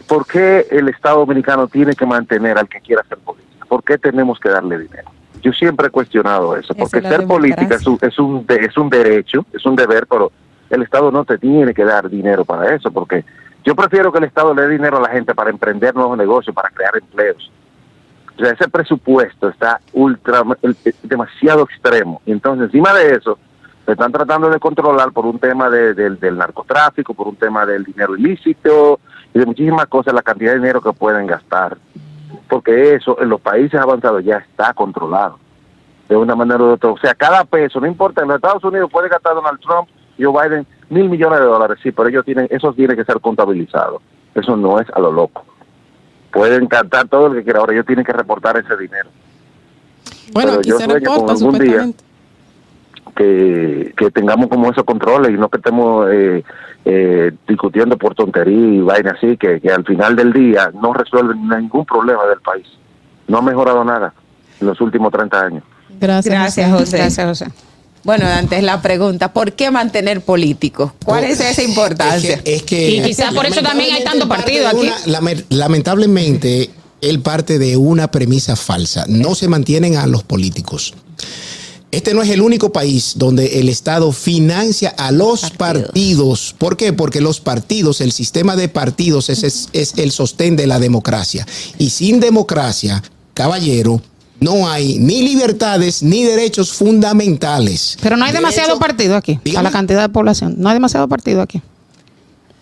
[0.06, 3.66] ¿por qué el Estado Dominicano tiene que mantener al que quiera hacer política?
[3.66, 5.10] ¿Por qué tenemos que darle dinero?
[5.42, 8.76] Yo siempre he cuestionado eso, porque es ser política es un, es, un de- es
[8.78, 10.30] un derecho, es un deber, pero
[10.70, 13.24] el Estado no te tiene que dar dinero para eso, porque
[13.64, 16.54] yo prefiero que el Estado le dé dinero a la gente para emprender nuevos negocios,
[16.54, 17.50] para crear empleos.
[18.36, 20.42] O sea, ese presupuesto está ultra,
[21.02, 22.20] demasiado extremo.
[22.26, 23.38] Y entonces, encima de eso,
[23.86, 27.84] se están tratando de controlar por un tema de- del- narcotráfico, por un tema del
[27.84, 28.98] dinero ilícito
[29.32, 31.76] y de muchísimas cosas, la cantidad de dinero que pueden gastar.
[32.48, 35.38] Porque eso en los países avanzados ya está controlado
[36.08, 36.90] de una manera u otra.
[36.90, 39.88] O sea, cada peso, no importa, en los Estados Unidos puede gastar Donald Trump
[40.18, 44.00] Joe Biden mil millones de dólares, sí, pero ellos tienen, eso tiene que ser contabilizado.
[44.34, 45.44] Eso no es a lo loco.
[46.32, 49.08] Pueden cantar todo lo que quiera, ahora ellos tienen que reportar ese dinero.
[50.32, 51.88] Bueno, Pero aquí yo se sueño con reporta algún día.
[53.14, 56.44] que tengamos como esos controles y no que estemos eh,
[56.84, 61.48] eh, discutiendo por tontería y vaina así, que, que al final del día no resuelven
[61.48, 62.66] ningún problema del país.
[63.26, 64.12] No ha mejorado nada
[64.60, 65.64] en los últimos 30 años.
[66.00, 66.96] Gracias, Gracias, José.
[66.98, 67.73] Gracias, José.
[68.04, 70.92] Bueno, antes la pregunta, ¿por qué mantener políticos?
[71.04, 72.34] ¿Cuál es esa importancia?
[72.34, 74.90] Es que, es que- Y quizás por eso también hay tanto partido aquí.
[75.06, 76.70] una- lamentablemente,
[77.00, 79.04] él parte de una premisa falsa.
[79.08, 80.94] No se mantienen a los políticos.
[81.90, 86.54] Este no es el único país donde el Estado financia a los partidos.
[86.58, 86.92] ¿Por qué?
[86.92, 91.46] Porque los partidos, el sistema de partidos es, es- es el sostén de la democracia.
[91.78, 93.02] Y sin democracia,
[93.32, 94.02] caballero,
[94.40, 97.96] no hay ni libertades ni derechos fundamentales.
[98.02, 100.54] Pero no hay De demasiado partido aquí, a la cantidad de población.
[100.58, 101.62] No hay demasiado partido aquí.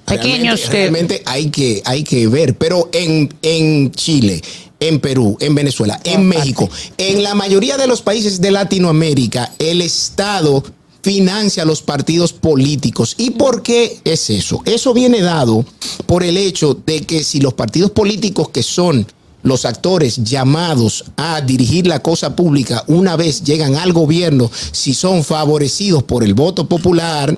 [0.05, 4.43] Pequeños Realmente, que- realmente hay que hay que ver, pero en, en Chile,
[4.81, 6.69] en Perú, en Venezuela, en México,
[6.99, 10.63] en la mayoría de los países de Latinoamérica, el Estado
[11.03, 13.15] financia a los partidos políticos.
[13.17, 14.61] ¿Y por qué es eso?
[14.65, 15.65] Eso viene dado
[16.07, 19.07] por el hecho de que si los partidos políticos que son
[19.43, 25.25] los actores llamados a dirigir la cosa pública una vez llegan al gobierno, si son
[25.25, 27.37] favorecidos por el voto popular,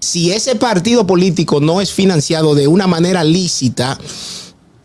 [0.00, 3.98] si ese partido político no es financiado de una manera lícita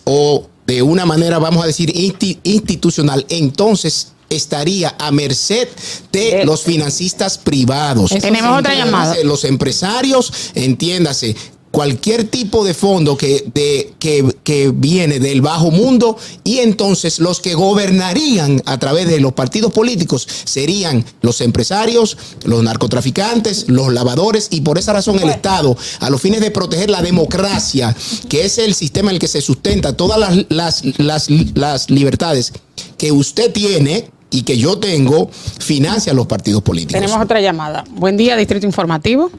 [0.03, 5.67] o de una manera, vamos a decir, insti- institucional, entonces estaría a merced
[6.11, 8.09] de los financistas privados.
[8.09, 9.15] Tenemos otra llamada.
[9.23, 11.35] Los empresarios, entiéndase,
[11.75, 17.41] cualquier tipo de fondo que, de, que, que viene del bajo mundo y entonces los
[17.41, 24.47] que gobernarían a través de los partidos políticos serían los empresarios, los narcotraficantes, los lavadores
[24.51, 27.93] y por esa razón el Estado, a los fines de proteger la democracia,
[28.29, 32.53] que es el sistema en el que se sustenta todas las, las, las, las libertades
[32.97, 35.29] que usted tiene y que yo tengo,
[35.59, 37.01] financia a los partidos políticos.
[37.01, 37.83] Tenemos otra llamada.
[37.91, 39.29] Buen día, Distrito Informativo.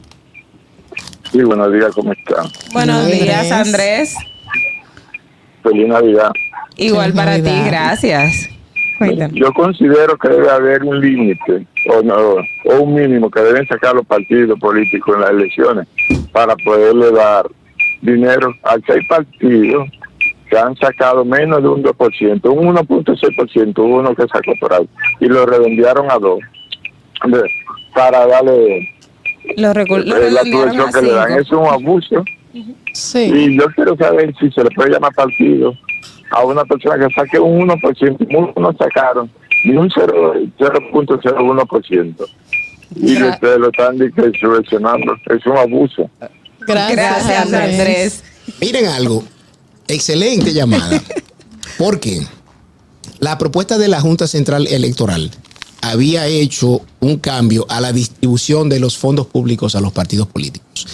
[1.31, 2.45] Sí, buenos días, ¿cómo están?
[2.73, 4.15] Buenos días, Andrés.
[5.61, 6.31] Feliz Navidad.
[6.77, 8.49] Igual para ti, gracias.
[9.33, 12.15] Yo considero que debe haber un límite o, no,
[12.65, 15.87] o un mínimo que deben sacar los partidos políticos en las elecciones
[16.31, 17.45] para poderle dar
[18.01, 19.87] dinero a seis partidos
[20.49, 24.89] que han sacado menos de un 2%, un 1.6%, hubo uno que sacó por ahí,
[25.19, 26.39] y lo redondearon a dos,
[27.93, 28.89] para darle
[29.55, 31.31] Eh, la subvención que le dan.
[31.39, 32.23] Es un abuso.
[32.93, 33.19] Sí.
[33.33, 35.73] Y yo quiero saber si se le puede llamar partido
[36.31, 39.29] a una persona que saque un 1%, muchos no sacaron
[39.63, 42.25] ni un 0 0.01%.
[42.95, 45.13] Y Gra- ustedes lo están di- que subvencionando.
[45.29, 46.09] Es un abuso.
[46.65, 48.23] Gracias, Andrés.
[48.61, 49.23] Miren algo,
[49.87, 51.01] excelente llamada.
[51.77, 52.21] ¿Por qué?
[53.19, 55.31] La propuesta de la Junta Central Electoral
[55.91, 60.87] había hecho un cambio a la distribución de los fondos públicos a los partidos políticos.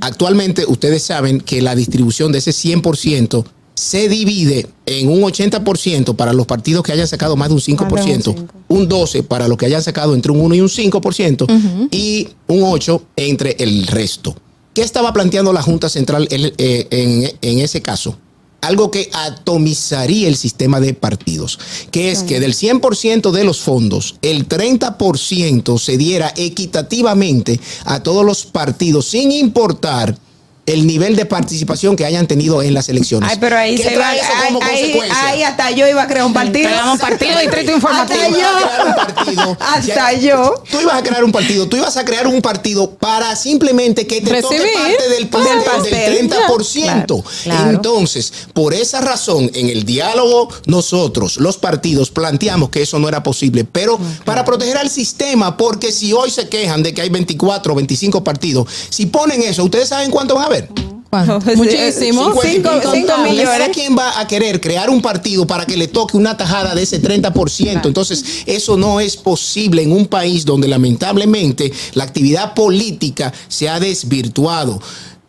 [0.00, 3.44] Actualmente ustedes saben que la distribución de ese 100%
[3.74, 8.48] se divide en un 80% para los partidos que hayan sacado más de un 5%,
[8.68, 12.60] un 12% para los que hayan sacado entre un 1 y un 5% y un
[12.60, 14.36] 8% entre el resto.
[14.74, 18.16] ¿Qué estaba planteando la Junta Central eh, en, en ese caso?
[18.64, 21.58] Algo que atomizaría el sistema de partidos,
[21.90, 28.24] que es que del 100% de los fondos, el 30% se diera equitativamente a todos
[28.24, 30.18] los partidos, sin importar
[30.66, 33.28] el nivel de participación que hayan tenido en las elecciones.
[33.30, 35.28] Ay, pero ahí ¿Qué se iba, trae eso como ahí- consecuencia?
[35.28, 36.68] ahí hasta yo iba a crear un partido.
[36.70, 38.20] Creamos partido, Distrito Informativo.
[38.22, 39.56] Hasta un partido.
[39.60, 40.62] Hasta Ya- yo.
[40.70, 44.20] Tú ibas a crear un partido, tú ibas a crear un partido para simplemente que
[44.22, 46.74] te toque Recibir parte del pastel, del pastel, del 30%.
[46.84, 47.70] ya, claro, claro.
[47.70, 53.22] Entonces, por esa razón, en el diálogo, nosotros, los partidos, planteamos que eso no era
[53.22, 57.72] posible, pero para proteger al sistema, porque si hoy se quejan de que hay 24
[57.72, 60.68] o 25 partidos, si ponen eso, ¿ustedes saben cuánto van a ver?
[61.56, 62.32] Muchísimo.
[62.32, 62.92] 50 y Cinco, pico.
[62.92, 63.68] cinco ¿Cada millones.
[63.72, 67.00] quien va a querer crear un partido para que le toque una tajada de ese
[67.00, 67.86] 30%?
[67.86, 73.78] Entonces, eso no es posible en un país donde lamentablemente la actividad política se ha
[73.80, 74.80] desvirtuado.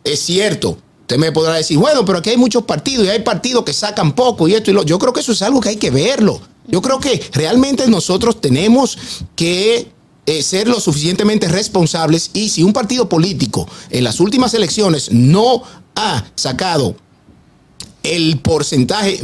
[0.02, 0.78] Es cierto.
[1.02, 4.12] Usted me podrá decir, bueno, pero aquí hay muchos partidos y hay partidos que sacan
[4.12, 4.82] poco y esto y lo.
[4.82, 6.40] Yo creo que eso es algo que hay que verlo.
[6.66, 8.98] Yo creo que realmente nosotros tenemos
[9.36, 9.86] que
[10.26, 15.62] eh, ser lo suficientemente responsables y si un partido político en las últimas elecciones no
[15.94, 16.96] ha sacado
[18.02, 19.20] el porcentaje,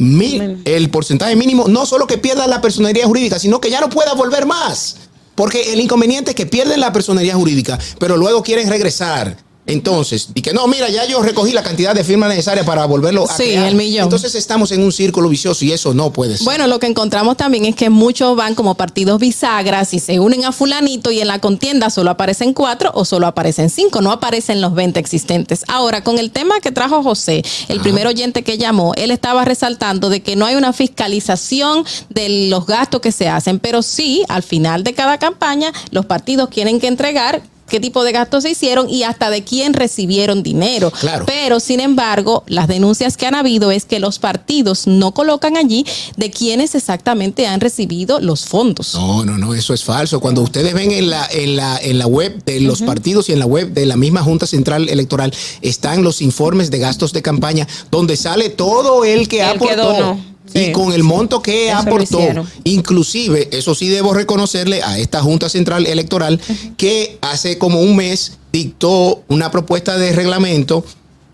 [0.64, 4.14] el porcentaje mínimo, no solo que pierda la personería jurídica, sino que ya no pueda
[4.14, 4.96] volver más.
[5.34, 10.42] Porque el inconveniente es que pierden la personería jurídica, pero luego quieren regresar Entonces, y
[10.42, 13.44] que no, mira, ya yo recogí la cantidad de firmas necesarias para volverlo a Sí,
[13.44, 13.68] crear.
[13.68, 14.04] el millón.
[14.04, 16.44] Entonces estamos en un círculo vicioso y eso no puede ser.
[16.44, 20.44] Bueno, lo que encontramos también es que muchos van como partidos bisagras y se unen
[20.44, 24.60] a fulanito y en la contienda solo aparecen cuatro o solo aparecen cinco, no aparecen
[24.60, 25.64] los 20 existentes.
[25.68, 30.10] Ahora, con el tema que trajo José, el primer oyente que llamó, él estaba resaltando
[30.10, 34.42] de que no hay una fiscalización de los gastos que se hacen, pero sí, al
[34.42, 38.88] final de cada campaña, los partidos tienen que entregar qué tipo de gastos se hicieron
[38.88, 40.90] y hasta de quién recibieron dinero.
[40.90, 41.24] Claro.
[41.26, 45.86] Pero, sin embargo, las denuncias que han habido es que los partidos no colocan allí
[46.16, 48.94] de quiénes exactamente han recibido los fondos.
[48.94, 50.20] No, no, no, eso es falso.
[50.20, 53.38] Cuando ustedes ven en la, en la, en la web de los partidos y en
[53.38, 57.66] la web de la misma Junta Central Electoral, están los informes de gastos de campaña,
[57.90, 60.18] donde sale todo el que El que aportó.
[60.54, 62.20] Y con el monto que Eso aportó.
[62.64, 66.40] Inclusive, eso sí debo reconocerle a esta Junta Central Electoral
[66.76, 70.84] que hace como un mes dictó una propuesta de reglamento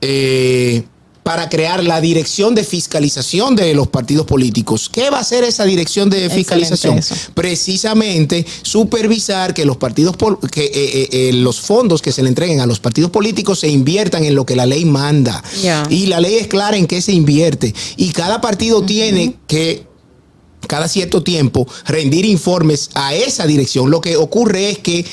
[0.01, 0.85] eh,
[1.29, 4.89] para crear la dirección de fiscalización de los partidos políticos.
[4.91, 7.01] ¿Qué va a hacer esa dirección de fiscalización?
[7.35, 10.17] Precisamente supervisar que los partidos
[10.51, 13.69] que eh, eh, eh, los fondos que se le entreguen a los partidos políticos se
[13.69, 15.45] inviertan en lo que la ley manda.
[15.91, 17.75] Y la ley es clara en qué se invierte.
[17.99, 19.87] Y cada partido tiene que
[20.67, 23.91] cada cierto tiempo rendir informes a esa dirección.
[23.91, 25.05] Lo que ocurre es que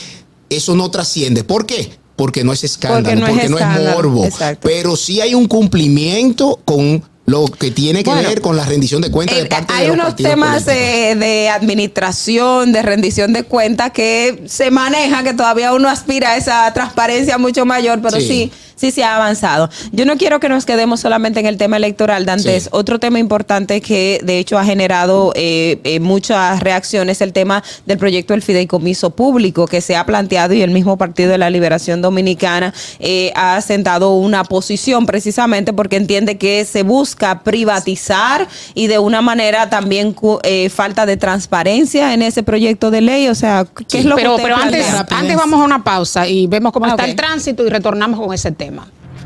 [0.50, 1.44] eso no trasciende.
[1.44, 2.05] ¿Por qué?
[2.16, 4.26] Porque no es escándalo, Porque no es escándalo, morbo.
[4.26, 4.68] exacto.
[4.68, 9.02] Pero sí hay un cumplimiento con lo que tiene que Bueno, ver con la rendición
[9.02, 13.34] de cuentas de Eh, parte hay de los unos temas eh, de administración, de rendición
[13.34, 18.20] de cuentas que se maneja, que todavía uno aspira a esa transparencia mucho mayor, pero
[18.20, 18.28] Sí.
[18.28, 19.70] sí, sí se ha avanzado.
[19.92, 22.64] Yo no quiero que nos quedemos solamente en el tema electoral, Dantes.
[22.64, 22.70] Sí.
[22.72, 27.98] Otro tema importante que de hecho ha generado eh, eh, muchas reacciones, el tema del
[27.98, 32.02] proyecto del fideicomiso público que se ha planteado y el mismo Partido de la Liberación
[32.02, 39.00] Dominicana eh, ha sentado una posición precisamente porque entiende que se busca privatizar y de
[39.00, 43.28] una manera también eh, falta de transparencia en ese proyecto de ley.
[43.28, 45.18] O sea, ¿qué es lo pero que pero antes, plantea?
[45.18, 48.34] antes vamos a una pausa y vemos cómo Ah, está el tránsito y retornamos con
[48.34, 48.65] ese tema.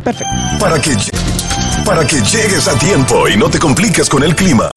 [0.03, 0.33] Perfecto.
[0.59, 0.95] Para que,
[1.85, 4.69] para que llegues a tiempo y no te compliques con el clima.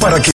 [0.00, 0.30] Para que,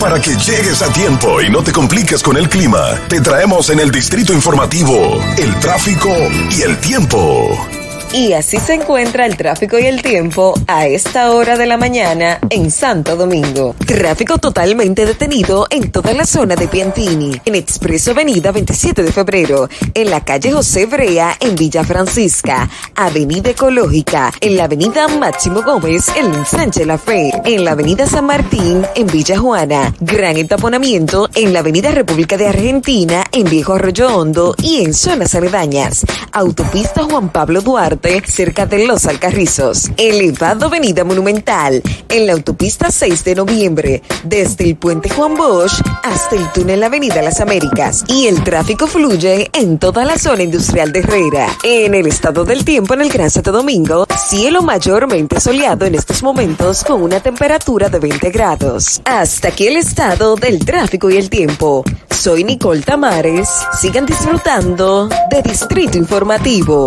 [0.00, 3.80] para que llegues a tiempo y no te compliques con el clima, te traemos en
[3.80, 6.10] el distrito informativo el tráfico
[6.50, 7.68] y el tiempo.
[8.14, 12.38] Y así se encuentra el tráfico y el tiempo a esta hora de la mañana
[12.50, 13.74] en Santo Domingo.
[13.86, 19.66] Tráfico totalmente detenido en toda la zona de Piantini, en Expreso Avenida 27 de Febrero,
[19.94, 26.08] en la calle José Brea en Villa Francisca, Avenida Ecológica, en la Avenida Máximo Gómez
[26.14, 31.54] en Sánchez La Fe, en la Avenida San Martín en Villa Juana, gran entaponamiento en
[31.54, 36.04] la Avenida República de Argentina en Viejo Arroyo Hondo y en zonas aledañas.
[36.32, 39.90] Autopista Juan Pablo Duarte cerca de Los Alcarrizos.
[39.96, 46.36] Elevado Avenida Monumental en la autopista 6 de noviembre desde el puente Juan Bosch hasta
[46.36, 48.04] el túnel Avenida Las Américas.
[48.08, 51.46] Y el tráfico fluye en toda la zona industrial de Herrera.
[51.62, 56.22] En el estado del tiempo en el Gran Santo Domingo, cielo mayormente soleado en estos
[56.22, 59.00] momentos con una temperatura de 20 grados.
[59.04, 61.84] Hasta aquí el estado del tráfico y el tiempo.
[62.10, 63.48] Soy Nicole Tamares.
[63.80, 66.86] Sigan disfrutando de Distrito Informativo.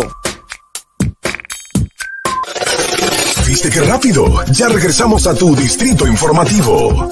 [3.46, 4.26] ¿Viste qué rápido?
[4.52, 7.10] Ya regresamos a tu distrito informativo.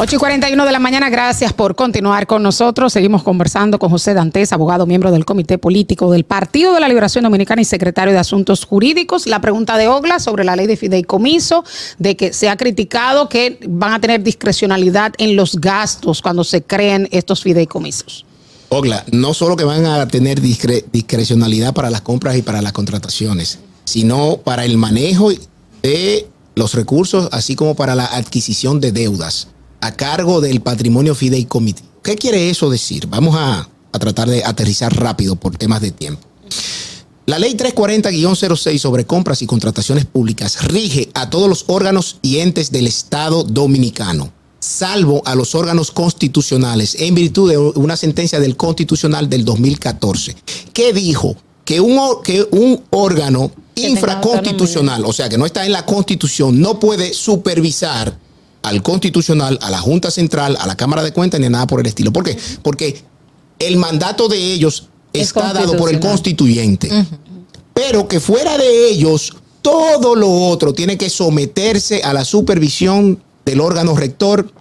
[0.00, 2.92] 8 y 41 de la mañana, gracias por continuar con nosotros.
[2.92, 7.24] Seguimos conversando con José Dantes, abogado, miembro del Comité Político del Partido de la Liberación
[7.24, 9.26] Dominicana y secretario de Asuntos Jurídicos.
[9.26, 11.64] La pregunta de Ogla sobre la ley de fideicomiso,
[11.98, 16.62] de que se ha criticado que van a tener discrecionalidad en los gastos cuando se
[16.62, 18.24] creen estos fideicomisos.
[18.68, 22.72] Ogla, no solo que van a tener discre- discrecionalidad para las compras y para las
[22.72, 23.58] contrataciones,
[23.88, 25.30] sino para el manejo
[25.82, 29.48] de los recursos, así como para la adquisición de deudas
[29.80, 31.84] a cargo del patrimonio fideicomiso.
[32.02, 33.06] ¿Qué quiere eso decir?
[33.06, 36.26] Vamos a, a tratar de aterrizar rápido por temas de tiempo.
[37.26, 42.72] La ley 340-06 sobre compras y contrataciones públicas rige a todos los órganos y entes
[42.72, 49.28] del Estado dominicano, salvo a los órganos constitucionales, en virtud de una sentencia del Constitucional
[49.28, 50.36] del 2014,
[50.72, 51.36] que dijo
[51.66, 56.78] que un, que un órgano infraconstitucional, o sea, que no está en la Constitución, no
[56.78, 58.18] puede supervisar
[58.62, 61.86] al Constitucional, a la Junta Central, a la Cámara de Cuentas, ni nada por el
[61.86, 62.12] estilo.
[62.12, 62.36] ¿Por qué?
[62.62, 63.02] Porque
[63.58, 66.90] el mandato de ellos Es está dado por el constituyente.
[67.74, 73.60] Pero que fuera de ellos, todo lo otro tiene que someterse a la supervisión del
[73.60, 74.52] órgano rector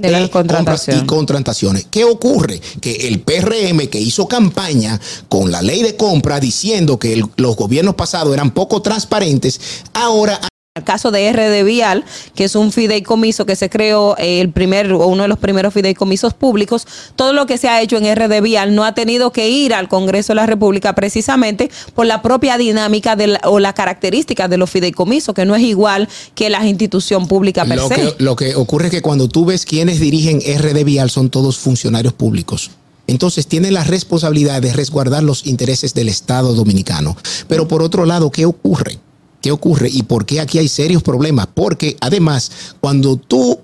[0.00, 1.02] De las contrataciones.
[1.02, 1.86] y contrataciones.
[1.90, 2.60] ¿Qué ocurre?
[2.80, 7.56] Que el PRM que hizo campaña con la ley de compra diciendo que el- los
[7.56, 9.60] gobiernos pasados eran poco transparentes,
[9.94, 10.40] ahora
[10.76, 12.04] El caso de RD Vial,
[12.36, 15.74] que es un fideicomiso que se creó, eh, el primer o uno de los primeros
[15.74, 16.86] fideicomisos públicos,
[17.16, 19.88] todo lo que se ha hecho en RD Vial no ha tenido que ir al
[19.88, 24.58] Congreso de la República precisamente por la propia dinámica de la- o las características de
[24.58, 27.94] los fideicomisos, que no es igual que la institución pública per Lo se.
[27.96, 31.58] que, lo que ocurre es que cuando tú ves quienes dirigen RD Vial son todos
[31.58, 32.70] funcionarios públicos.
[33.08, 37.16] Entonces tienen la responsabilidad de resguardar los intereses del Estado dominicano.
[37.48, 39.00] Pero por otro lado, ¿qué ocurre?
[39.40, 41.48] ¿Qué ocurre y por qué aquí hay serios problemas?
[41.52, 42.50] Porque además,
[42.80, 43.60] cuando tú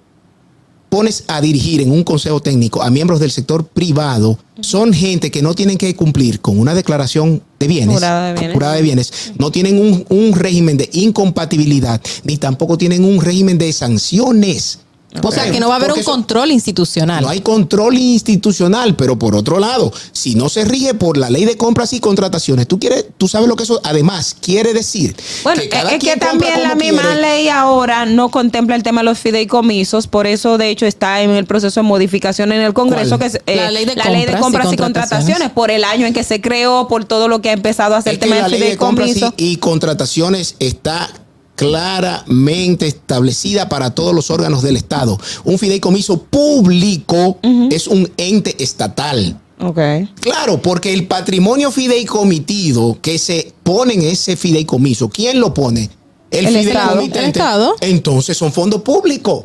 [0.88, 5.42] pones a dirigir en un consejo técnico a miembros del sector privado, son gente que
[5.42, 8.54] no tienen que cumplir con una declaración de bienes, Jurada de bienes.
[8.54, 13.58] jurada de bienes, no tienen un, un régimen de incompatibilidad, ni tampoco tienen un régimen
[13.58, 14.78] de sanciones.
[15.22, 17.22] O sea, que no va a haber Porque un control institucional.
[17.22, 21.46] no hay control institucional, pero por otro lado, si no se rige por la ley
[21.46, 25.16] de compras y contrataciones, tú quieres, tú sabes lo que eso además quiere decir.
[25.42, 27.20] Bueno, que cada es que quien compra también la misma quiere.
[27.22, 31.30] ley ahora no contempla el tema de los fideicomisos, por eso de hecho está en
[31.30, 33.30] el proceso de modificación en el Congreso, ¿Cuál?
[33.30, 35.50] que es eh, La ley de la ley de compras y contrataciones.
[35.50, 38.12] por el año en que se creó, por todo lo que ha empezado a hacer
[38.12, 39.34] Es el que tema la del ley de compras fideicomiso.
[39.38, 41.08] y, y contrataciones está
[41.56, 45.18] claramente establecida para todos los órganos del Estado.
[45.44, 47.38] Un fideicomiso público
[47.70, 49.40] es un ente estatal.
[49.58, 49.78] Ok.
[50.20, 55.90] Claro, porque el patrimonio fideicomitido que se pone en ese fideicomiso, ¿quién lo pone?
[56.30, 56.62] El Estado.
[56.62, 57.18] fideicomitente.
[57.18, 57.76] El Estado.
[57.80, 59.44] Entonces son fondos públicos.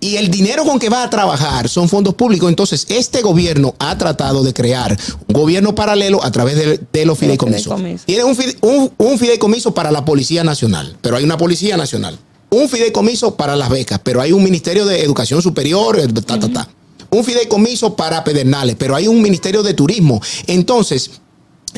[0.00, 2.48] Y el dinero con que va a trabajar son fondos públicos.
[2.48, 4.96] Entonces, este gobierno ha tratado de crear
[5.28, 7.64] un gobierno paralelo a través de, de los fideicomisos.
[7.66, 8.06] fideicomisos.
[8.06, 12.18] Tiene un, fide- un- un fideicomiso para la Policía Nacional, pero hay una Policía Nacional.
[12.50, 16.48] Un fideicomiso para las becas, pero hay un Ministerio de Educación Superior, eh, ta, ta,
[16.48, 16.68] ta.
[17.10, 20.20] Un fideicomiso para pedernales, pero hay un Ministerio de Turismo.
[20.48, 21.10] Entonces,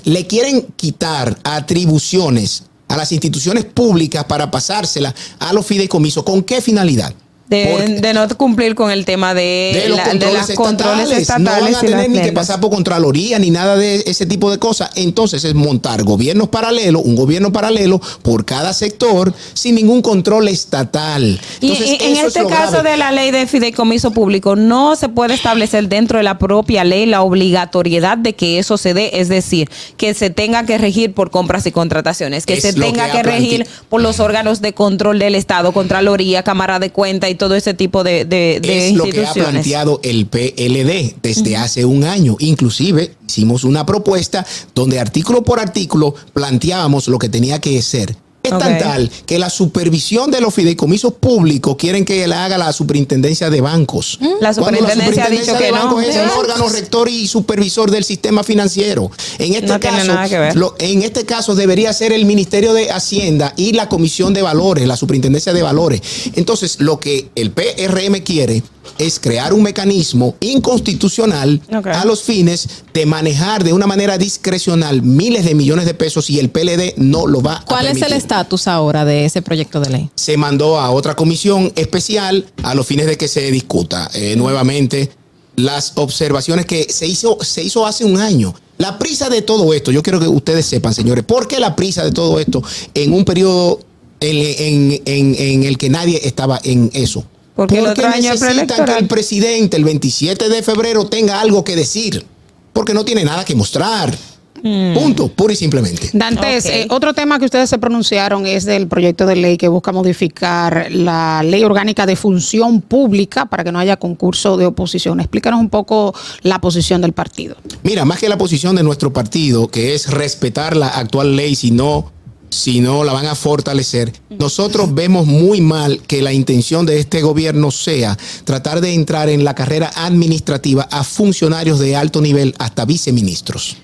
[0.04, 6.22] le quieren quitar atribuciones a las instituciones públicas para pasárselas a los fideicomisos.
[6.24, 7.12] ¿Con qué finalidad?
[7.48, 10.56] De, no cumplir con el tema de, de los la- de controles, las estatales.
[10.56, 14.26] controles estatales no van a tener ni que pasar por Contraloría ni nada de ese
[14.26, 14.90] tipo de cosas.
[14.96, 21.40] Entonces es montar gobiernos paralelos, un gobierno paralelo por cada sector sin ningún control estatal.
[21.60, 22.90] Y, Entonces, y en es este caso grave.
[22.90, 27.06] de la ley de fideicomiso público, no se puede establecer dentro de la propia ley
[27.06, 31.30] la obligatoriedad de que eso se dé, es decir, que se tenga que regir por
[31.30, 35.18] compras y contrataciones, que Es se tenga que que, regir por los órganos de control
[35.18, 39.04] del Estado, Contraloría, Cámara de Cuenta y todo ese tipo de, de- de es lo
[39.04, 42.36] que ha planteado el PLD desde hace un año.
[42.40, 44.44] Inclusive hicimos una propuesta
[44.74, 48.16] donde artículo por artículo planteábamos lo que tenía que ser.
[48.42, 52.72] Es tan tal que la supervisión de los fideicomisos públicos quieren que la haga la
[52.72, 54.18] superintendencia de bancos.
[54.40, 55.76] La Cuando superintendencia ha dicho de que no.
[55.84, 56.38] bancos es ¿De el bancos?
[56.44, 59.10] órgano rector y supervisor del sistema financiero.
[59.38, 60.56] En este No caso, nada que ver.
[60.56, 64.86] lo- en este caso debería ser el Ministerio de Hacienda y la Comisión de Valores,
[64.86, 66.00] la Superintendencia de Valores.
[66.34, 68.62] Entonces, lo que el PRM quiere
[68.98, 71.60] es crear un mecanismo inconstitucional
[71.92, 76.38] a los fines de manejar de una manera discrecional miles de millones de pesos y
[76.38, 79.80] el PLD no lo va a ¿Cuál es el permitir estatus ahora de ese proyecto
[79.80, 80.10] de ley?
[80.14, 85.10] se mandó a otra comisión especial a los fines de que se discuta eh, nuevamente
[85.56, 88.54] las observaciones que se hizo, se hizo hace un año.
[88.76, 92.04] La prisa de todo esto, yo quiero que ustedes sepan, señores, ¿por qué la prisa
[92.04, 92.62] de todo esto
[92.94, 93.80] en un periodo
[94.20, 97.24] en, en- en- en el que nadie estaba en eso?
[97.56, 101.64] Porque el otro año es necesitan que el presidente el 27 de febrero tenga algo
[101.64, 102.24] que decir,
[102.72, 104.16] porque no tiene nada que mostrar.
[104.62, 104.94] Mm.
[104.94, 106.10] Punto, pura y simplemente.
[106.12, 109.92] Dantes, eh, otro tema que ustedes se pronunciaron es del proyecto de ley que busca
[109.92, 115.20] modificar la ley orgánica de función pública para que no haya concurso de oposición.
[115.20, 117.56] Explícanos un poco la posición del partido.
[117.82, 121.70] Mira, más que la posición de nuestro partido, que es respetar la actual ley, si
[121.70, 122.12] no,
[122.50, 127.22] si no la van a fortalecer, nosotros vemos muy mal que la intención de este
[127.22, 132.84] gobierno sea tratar de entrar en la carrera administrativa a funcionarios de alto nivel hasta
[132.84, 133.76] viceministros.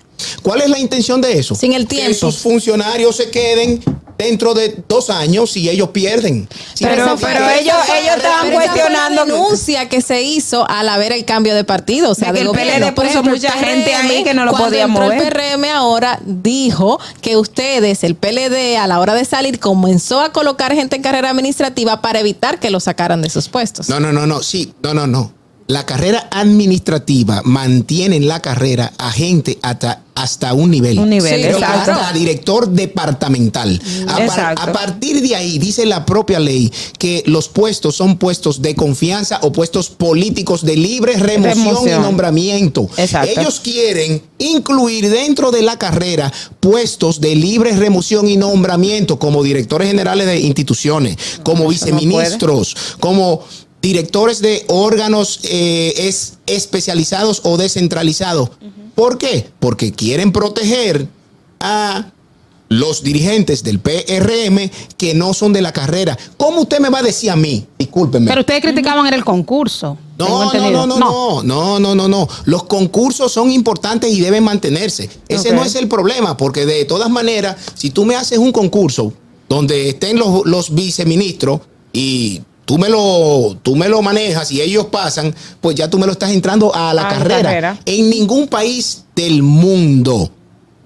[0.43, 1.55] ¿Cuál es la intención de eso?
[1.55, 2.11] Sin el Que tiempo.
[2.13, 3.83] esos funcionarios se queden
[4.17, 6.49] dentro de dos años y ellos pierden.
[6.75, 10.89] Si Pero- no- pero ellos- ellos estaban cuestionando la que- denuncia que se hizo al
[10.89, 12.73] haber el cambio de partido, o sea, De que gobierno.
[12.73, 15.15] PLD Por mucha el gente ahí que no lo podía mover.
[15.21, 20.33] El PRM ahora dijo que ustedes, el PLD, a la hora de salir, comenzó a
[20.33, 23.89] colocar gente en carrera administrativa para evitar que lo sacaran de sus puestos.
[23.89, 25.33] No, no, no, no, sí, no, no, no.
[25.67, 30.99] La carrera administrativa mantiene en la carrera a gente hasta, hasta un nivel.
[30.99, 31.93] Un nivel, exacto.
[31.93, 33.81] hasta director departamental.
[34.07, 34.63] A, par- Exacto.
[34.63, 39.39] a partir de ahí, dice la propia ley, que los puestos son puestos de confianza
[39.43, 42.01] o puestos políticos de libre remoción, Remoción.
[42.01, 42.89] y nombramiento.
[42.99, 43.41] Exacto.
[43.41, 46.31] Ellos quieren incluir dentro de la carrera
[46.61, 53.43] puestos de libre remoción y nombramiento como directores generales de instituciones, como viceministros, como
[53.85, 58.51] directores de órganos eh, es, especializados o descentralizados.
[58.95, 59.47] ¿Por qué?
[59.61, 61.07] Porque quieren proteger
[61.61, 62.07] a
[62.71, 66.17] los dirigentes del PRM que no son de la carrera.
[66.39, 67.67] ¿Cómo usted me va a decir a mí?
[67.79, 68.29] Discúlpenme.
[68.29, 69.99] Pero ustedes criticaban era el concurso.
[70.17, 72.29] No, no, no, no, no, no, no, no, no.
[72.47, 75.11] Los concursos son importantes y deben mantenerse.
[75.29, 79.13] Ese no es el problema, porque de todas maneras, si tú me haces un concurso
[79.47, 81.61] donde estén los, los viceministros
[81.93, 86.07] y tú me lo tú me lo manejas y ellos pasan, pues ya tú me
[86.07, 87.43] lo estás entrando a la A carrera.
[87.43, 87.81] carrera.
[87.85, 90.31] En ningún país del mundo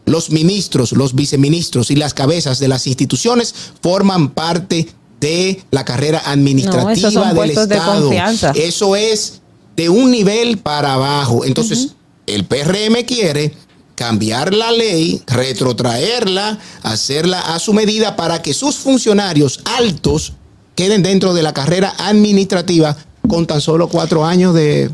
[0.09, 4.89] los ministros, los viceministros y las cabezas de las instituciones forman parte
[5.21, 8.11] de la carrera administrativa No, del de Estado.
[8.55, 9.41] Eso es
[9.77, 11.45] de un nivel para abajo.
[11.45, 11.91] Entonces,
[12.27, 13.55] el PRM quiere
[13.95, 20.35] cambiar la ley, retrotraerla, hacerla a su medida para que sus funcionarios altos
[20.79, 22.97] queden dentro de la carrera administrativa
[23.29, 24.89] con tan solo cuatro años de...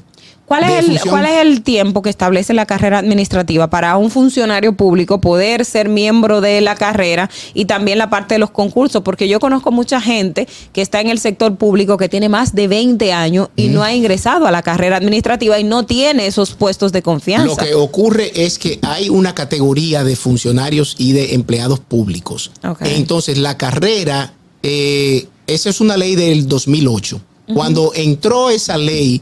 [0.46, 1.00] ¿Cuál de es, el.
[1.10, 5.90] ¿Cuál es el tiempo que establece la carrera administrativa para un funcionario público poder ser
[5.90, 9.02] miembro de la carrera y también la parte de los concursos?
[9.02, 12.68] Porque yo conozco mucha gente que está en el sector público que tiene más de
[12.68, 16.92] 20 años y no ha ingresado a la carrera administrativa y no tiene esos puestos
[16.92, 17.46] de confianza.
[17.46, 22.50] Lo que ocurre es que hay una categoría de funcionarios y de empleados públicos.
[22.80, 27.20] Entonces, la carrera, eh, esa es una ley del 2008.
[27.54, 29.20] Cuando entró esa ley,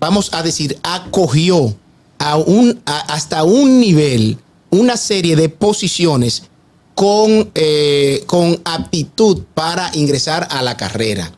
[0.00, 1.74] vamos a decir, acogió
[2.18, 4.38] a un, a- hasta un nivel
[4.70, 6.42] una serie de posiciones
[6.96, 11.32] con, eh, con aptitud para ingresar a la carrera.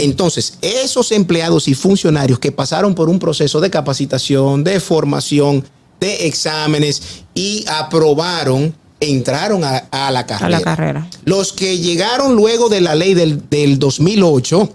[0.00, 5.64] Entonces, esos empleados y funcionarios que pasaron por un proceso de capacitación, de formación,
[6.00, 7.02] de exámenes
[7.34, 10.46] y aprobaron, entraron a, a la carrera.
[10.46, 11.10] a la carrera.
[11.24, 14.74] Los que llegaron luego de la ley del, del 2008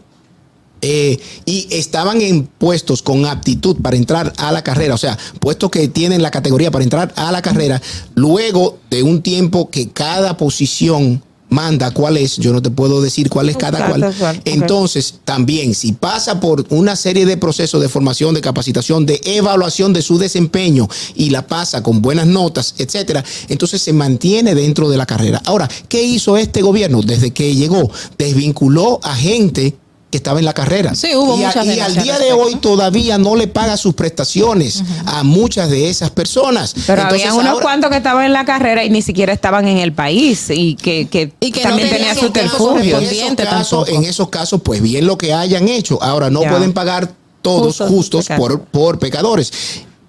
[0.82, 5.72] eh, y estaban en puestos con aptitud para entrar a la carrera, o sea, puestos
[5.72, 7.82] que tienen la categoría para entrar a la carrera,
[8.14, 11.24] luego de un tiempo que cada posición
[11.56, 14.42] manda cuál es, yo no te puedo decir cuál es cada Cada cual.
[14.44, 19.94] Entonces, también si pasa por una serie de procesos de formación, de capacitación, de evaluación
[19.94, 24.98] de su desempeño y la pasa con buenas notas, etcétera, entonces se mantiene dentro de
[24.98, 25.42] la carrera.
[25.46, 27.90] Ahora, ¿qué hizo este gobierno desde que llegó?
[28.18, 29.78] Desvinculó a gente
[30.16, 30.96] estaba en la carrera.
[30.96, 34.84] Sí, hubo y, a- y al día de hoy todavía no le paga sus prestaciones
[35.06, 36.74] a muchas de esas personas.
[36.88, 39.68] Pero Entonces, había unos ahora- cuantos que estaban en la carrera y ni siquiera estaban
[39.68, 43.00] en el país y que, que, Y que no también tenían tenía su terfugio.
[43.00, 46.02] en en esos casos, pues bien lo que hayan hecho.
[46.02, 46.50] Ahora, no Ya.
[46.52, 49.52] pueden pagar todos Justos, por, por pecadores.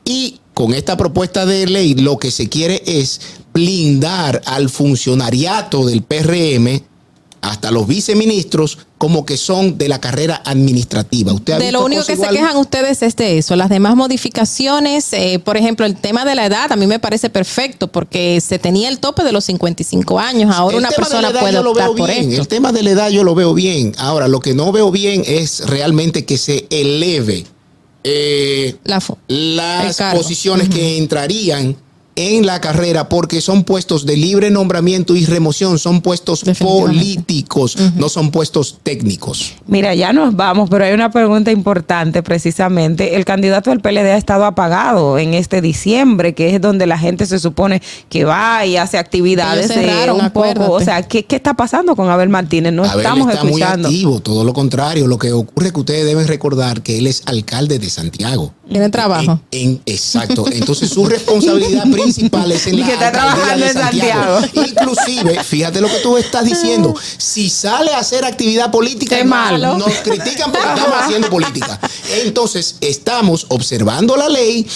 [0.04, 3.20] Y con esta propuesta de ley, lo que se quiere es
[3.52, 6.82] blindar al funcionariato del PRM
[7.50, 11.32] hasta los viceministros como que son de la carrera administrativa.
[11.32, 13.56] ¿Usted ha De visto lo único que se quejan ustedes es de eso.
[13.56, 17.30] Las demás modificaciones, eh, por ejemplo, el tema de la edad, a mí me parece
[17.30, 20.54] perfecto porque se tenía el tope de los 55 años.
[20.54, 22.30] Ahora El una persona puede optar por bien.
[22.30, 22.42] esto.
[22.42, 23.94] El tema de la edad yo lo veo bien.
[23.98, 27.44] Ahora, lo que no veo bien es realmente que se eleve
[28.04, 31.76] eh, La las posiciones que entrarían
[32.16, 38.08] en la carrera porque son puestos de libre nombramiento y remoción, son puestos políticos, no
[38.08, 39.52] son puestos técnicos.
[39.66, 43.16] Mira, ya nos vamos, pero hay una pregunta importante precisamente.
[43.16, 47.26] El candidato del PLD ha estado apagado en este diciembre, que es donde la gente
[47.26, 50.44] se supone que va y hace actividades de cerraron, un poco.
[50.48, 50.70] acuérdate.
[50.72, 52.72] O sea, ¿qué, qué está pasando con Abel Martínez?
[52.72, 53.88] No Abel estamos está muy escuchando.
[53.88, 55.06] activo, todo lo contrario.
[55.06, 58.54] Lo que ocurre es que ustedes deben recordar que él es alcalde de Santiago.
[58.70, 59.40] Tiene trabajo.
[59.50, 60.46] En- en- exacto.
[60.50, 62.26] Entonces su responsabilidad principal en
[62.74, 64.38] Y la que está trabajando de en Santiago.
[64.54, 66.94] Inclusive, fíjate lo que tú estás diciendo.
[67.18, 69.78] Si sale a hacer actividad política, Es malo.
[69.78, 71.80] nos critican porque estamos haciendo política.
[72.24, 74.66] Entonces, estamos observando la ley,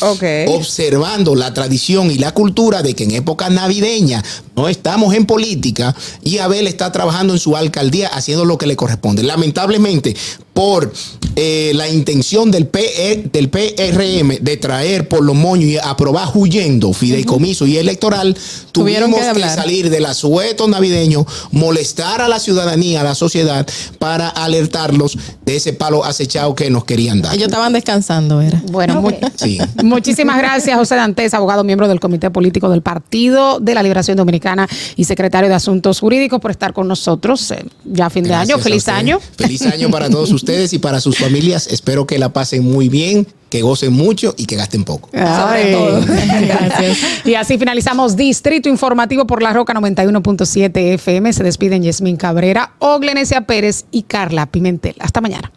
[0.49, 4.23] observando la tradición y la cultura de que en época navideña
[4.57, 8.77] no estamos en política y Abel está trabajando en su alcaldía haciendo lo que le
[8.77, 9.23] corresponde.
[9.23, 10.17] Lamentablemente,
[10.61, 10.93] por
[11.37, 16.93] eh, la intención del, PE del PRM de traer por los moños y aprobar huyendo
[16.93, 18.37] fideicomiso y electoral,
[18.71, 23.67] Tuvieron tuvimos que que, salir del asueto navideño, molestar a la ciudadanía, a la sociedad,
[23.99, 25.17] para alertarlos
[25.47, 27.35] de ese palo acechado que nos querían dar.
[27.35, 28.63] Ellos estaban descansando, era.
[28.71, 29.03] Bueno,
[29.37, 29.59] Sí.
[29.83, 34.69] muchísimas gracias, José Dantes, abogado miembro del Comité Político del Partido de la Liberación Dominicana
[34.95, 37.51] y secretario de Asuntos Jurídicos, por estar con nosotros.
[37.53, 38.59] eh, ya a fin de año.
[38.59, 39.19] Feliz año.
[39.39, 41.67] Feliz año para todos ustedes y para sus familias.
[41.69, 45.09] Espero que la pasen muy bien, que gocen mucho y que gasten poco.
[45.13, 45.75] Ay.
[46.47, 46.99] Gracias.
[47.25, 51.33] Y así finalizamos Distrito Informativo por la Roca 91.7 FM.
[51.33, 54.97] Se despiden Yasmín Cabrera, Oglenesia Pérez y Carla Pimentel.
[54.99, 55.53] Hasta mañana.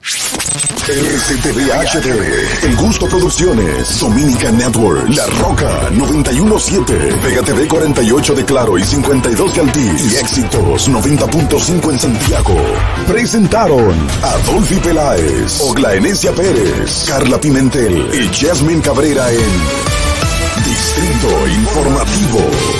[0.86, 6.94] RCTV HD, El Gusto Producciones, Dominican Network, La Roca 917,
[7.24, 12.56] Vega TV 48 de Claro y 52 de Altiz y Éxitos 90.5 en Santiago.
[13.08, 22.73] Presentaron Adolfi Peláez, Oglaenecia Pérez, Carla Pimentel y Jasmine Cabrera en Distrito Informativo.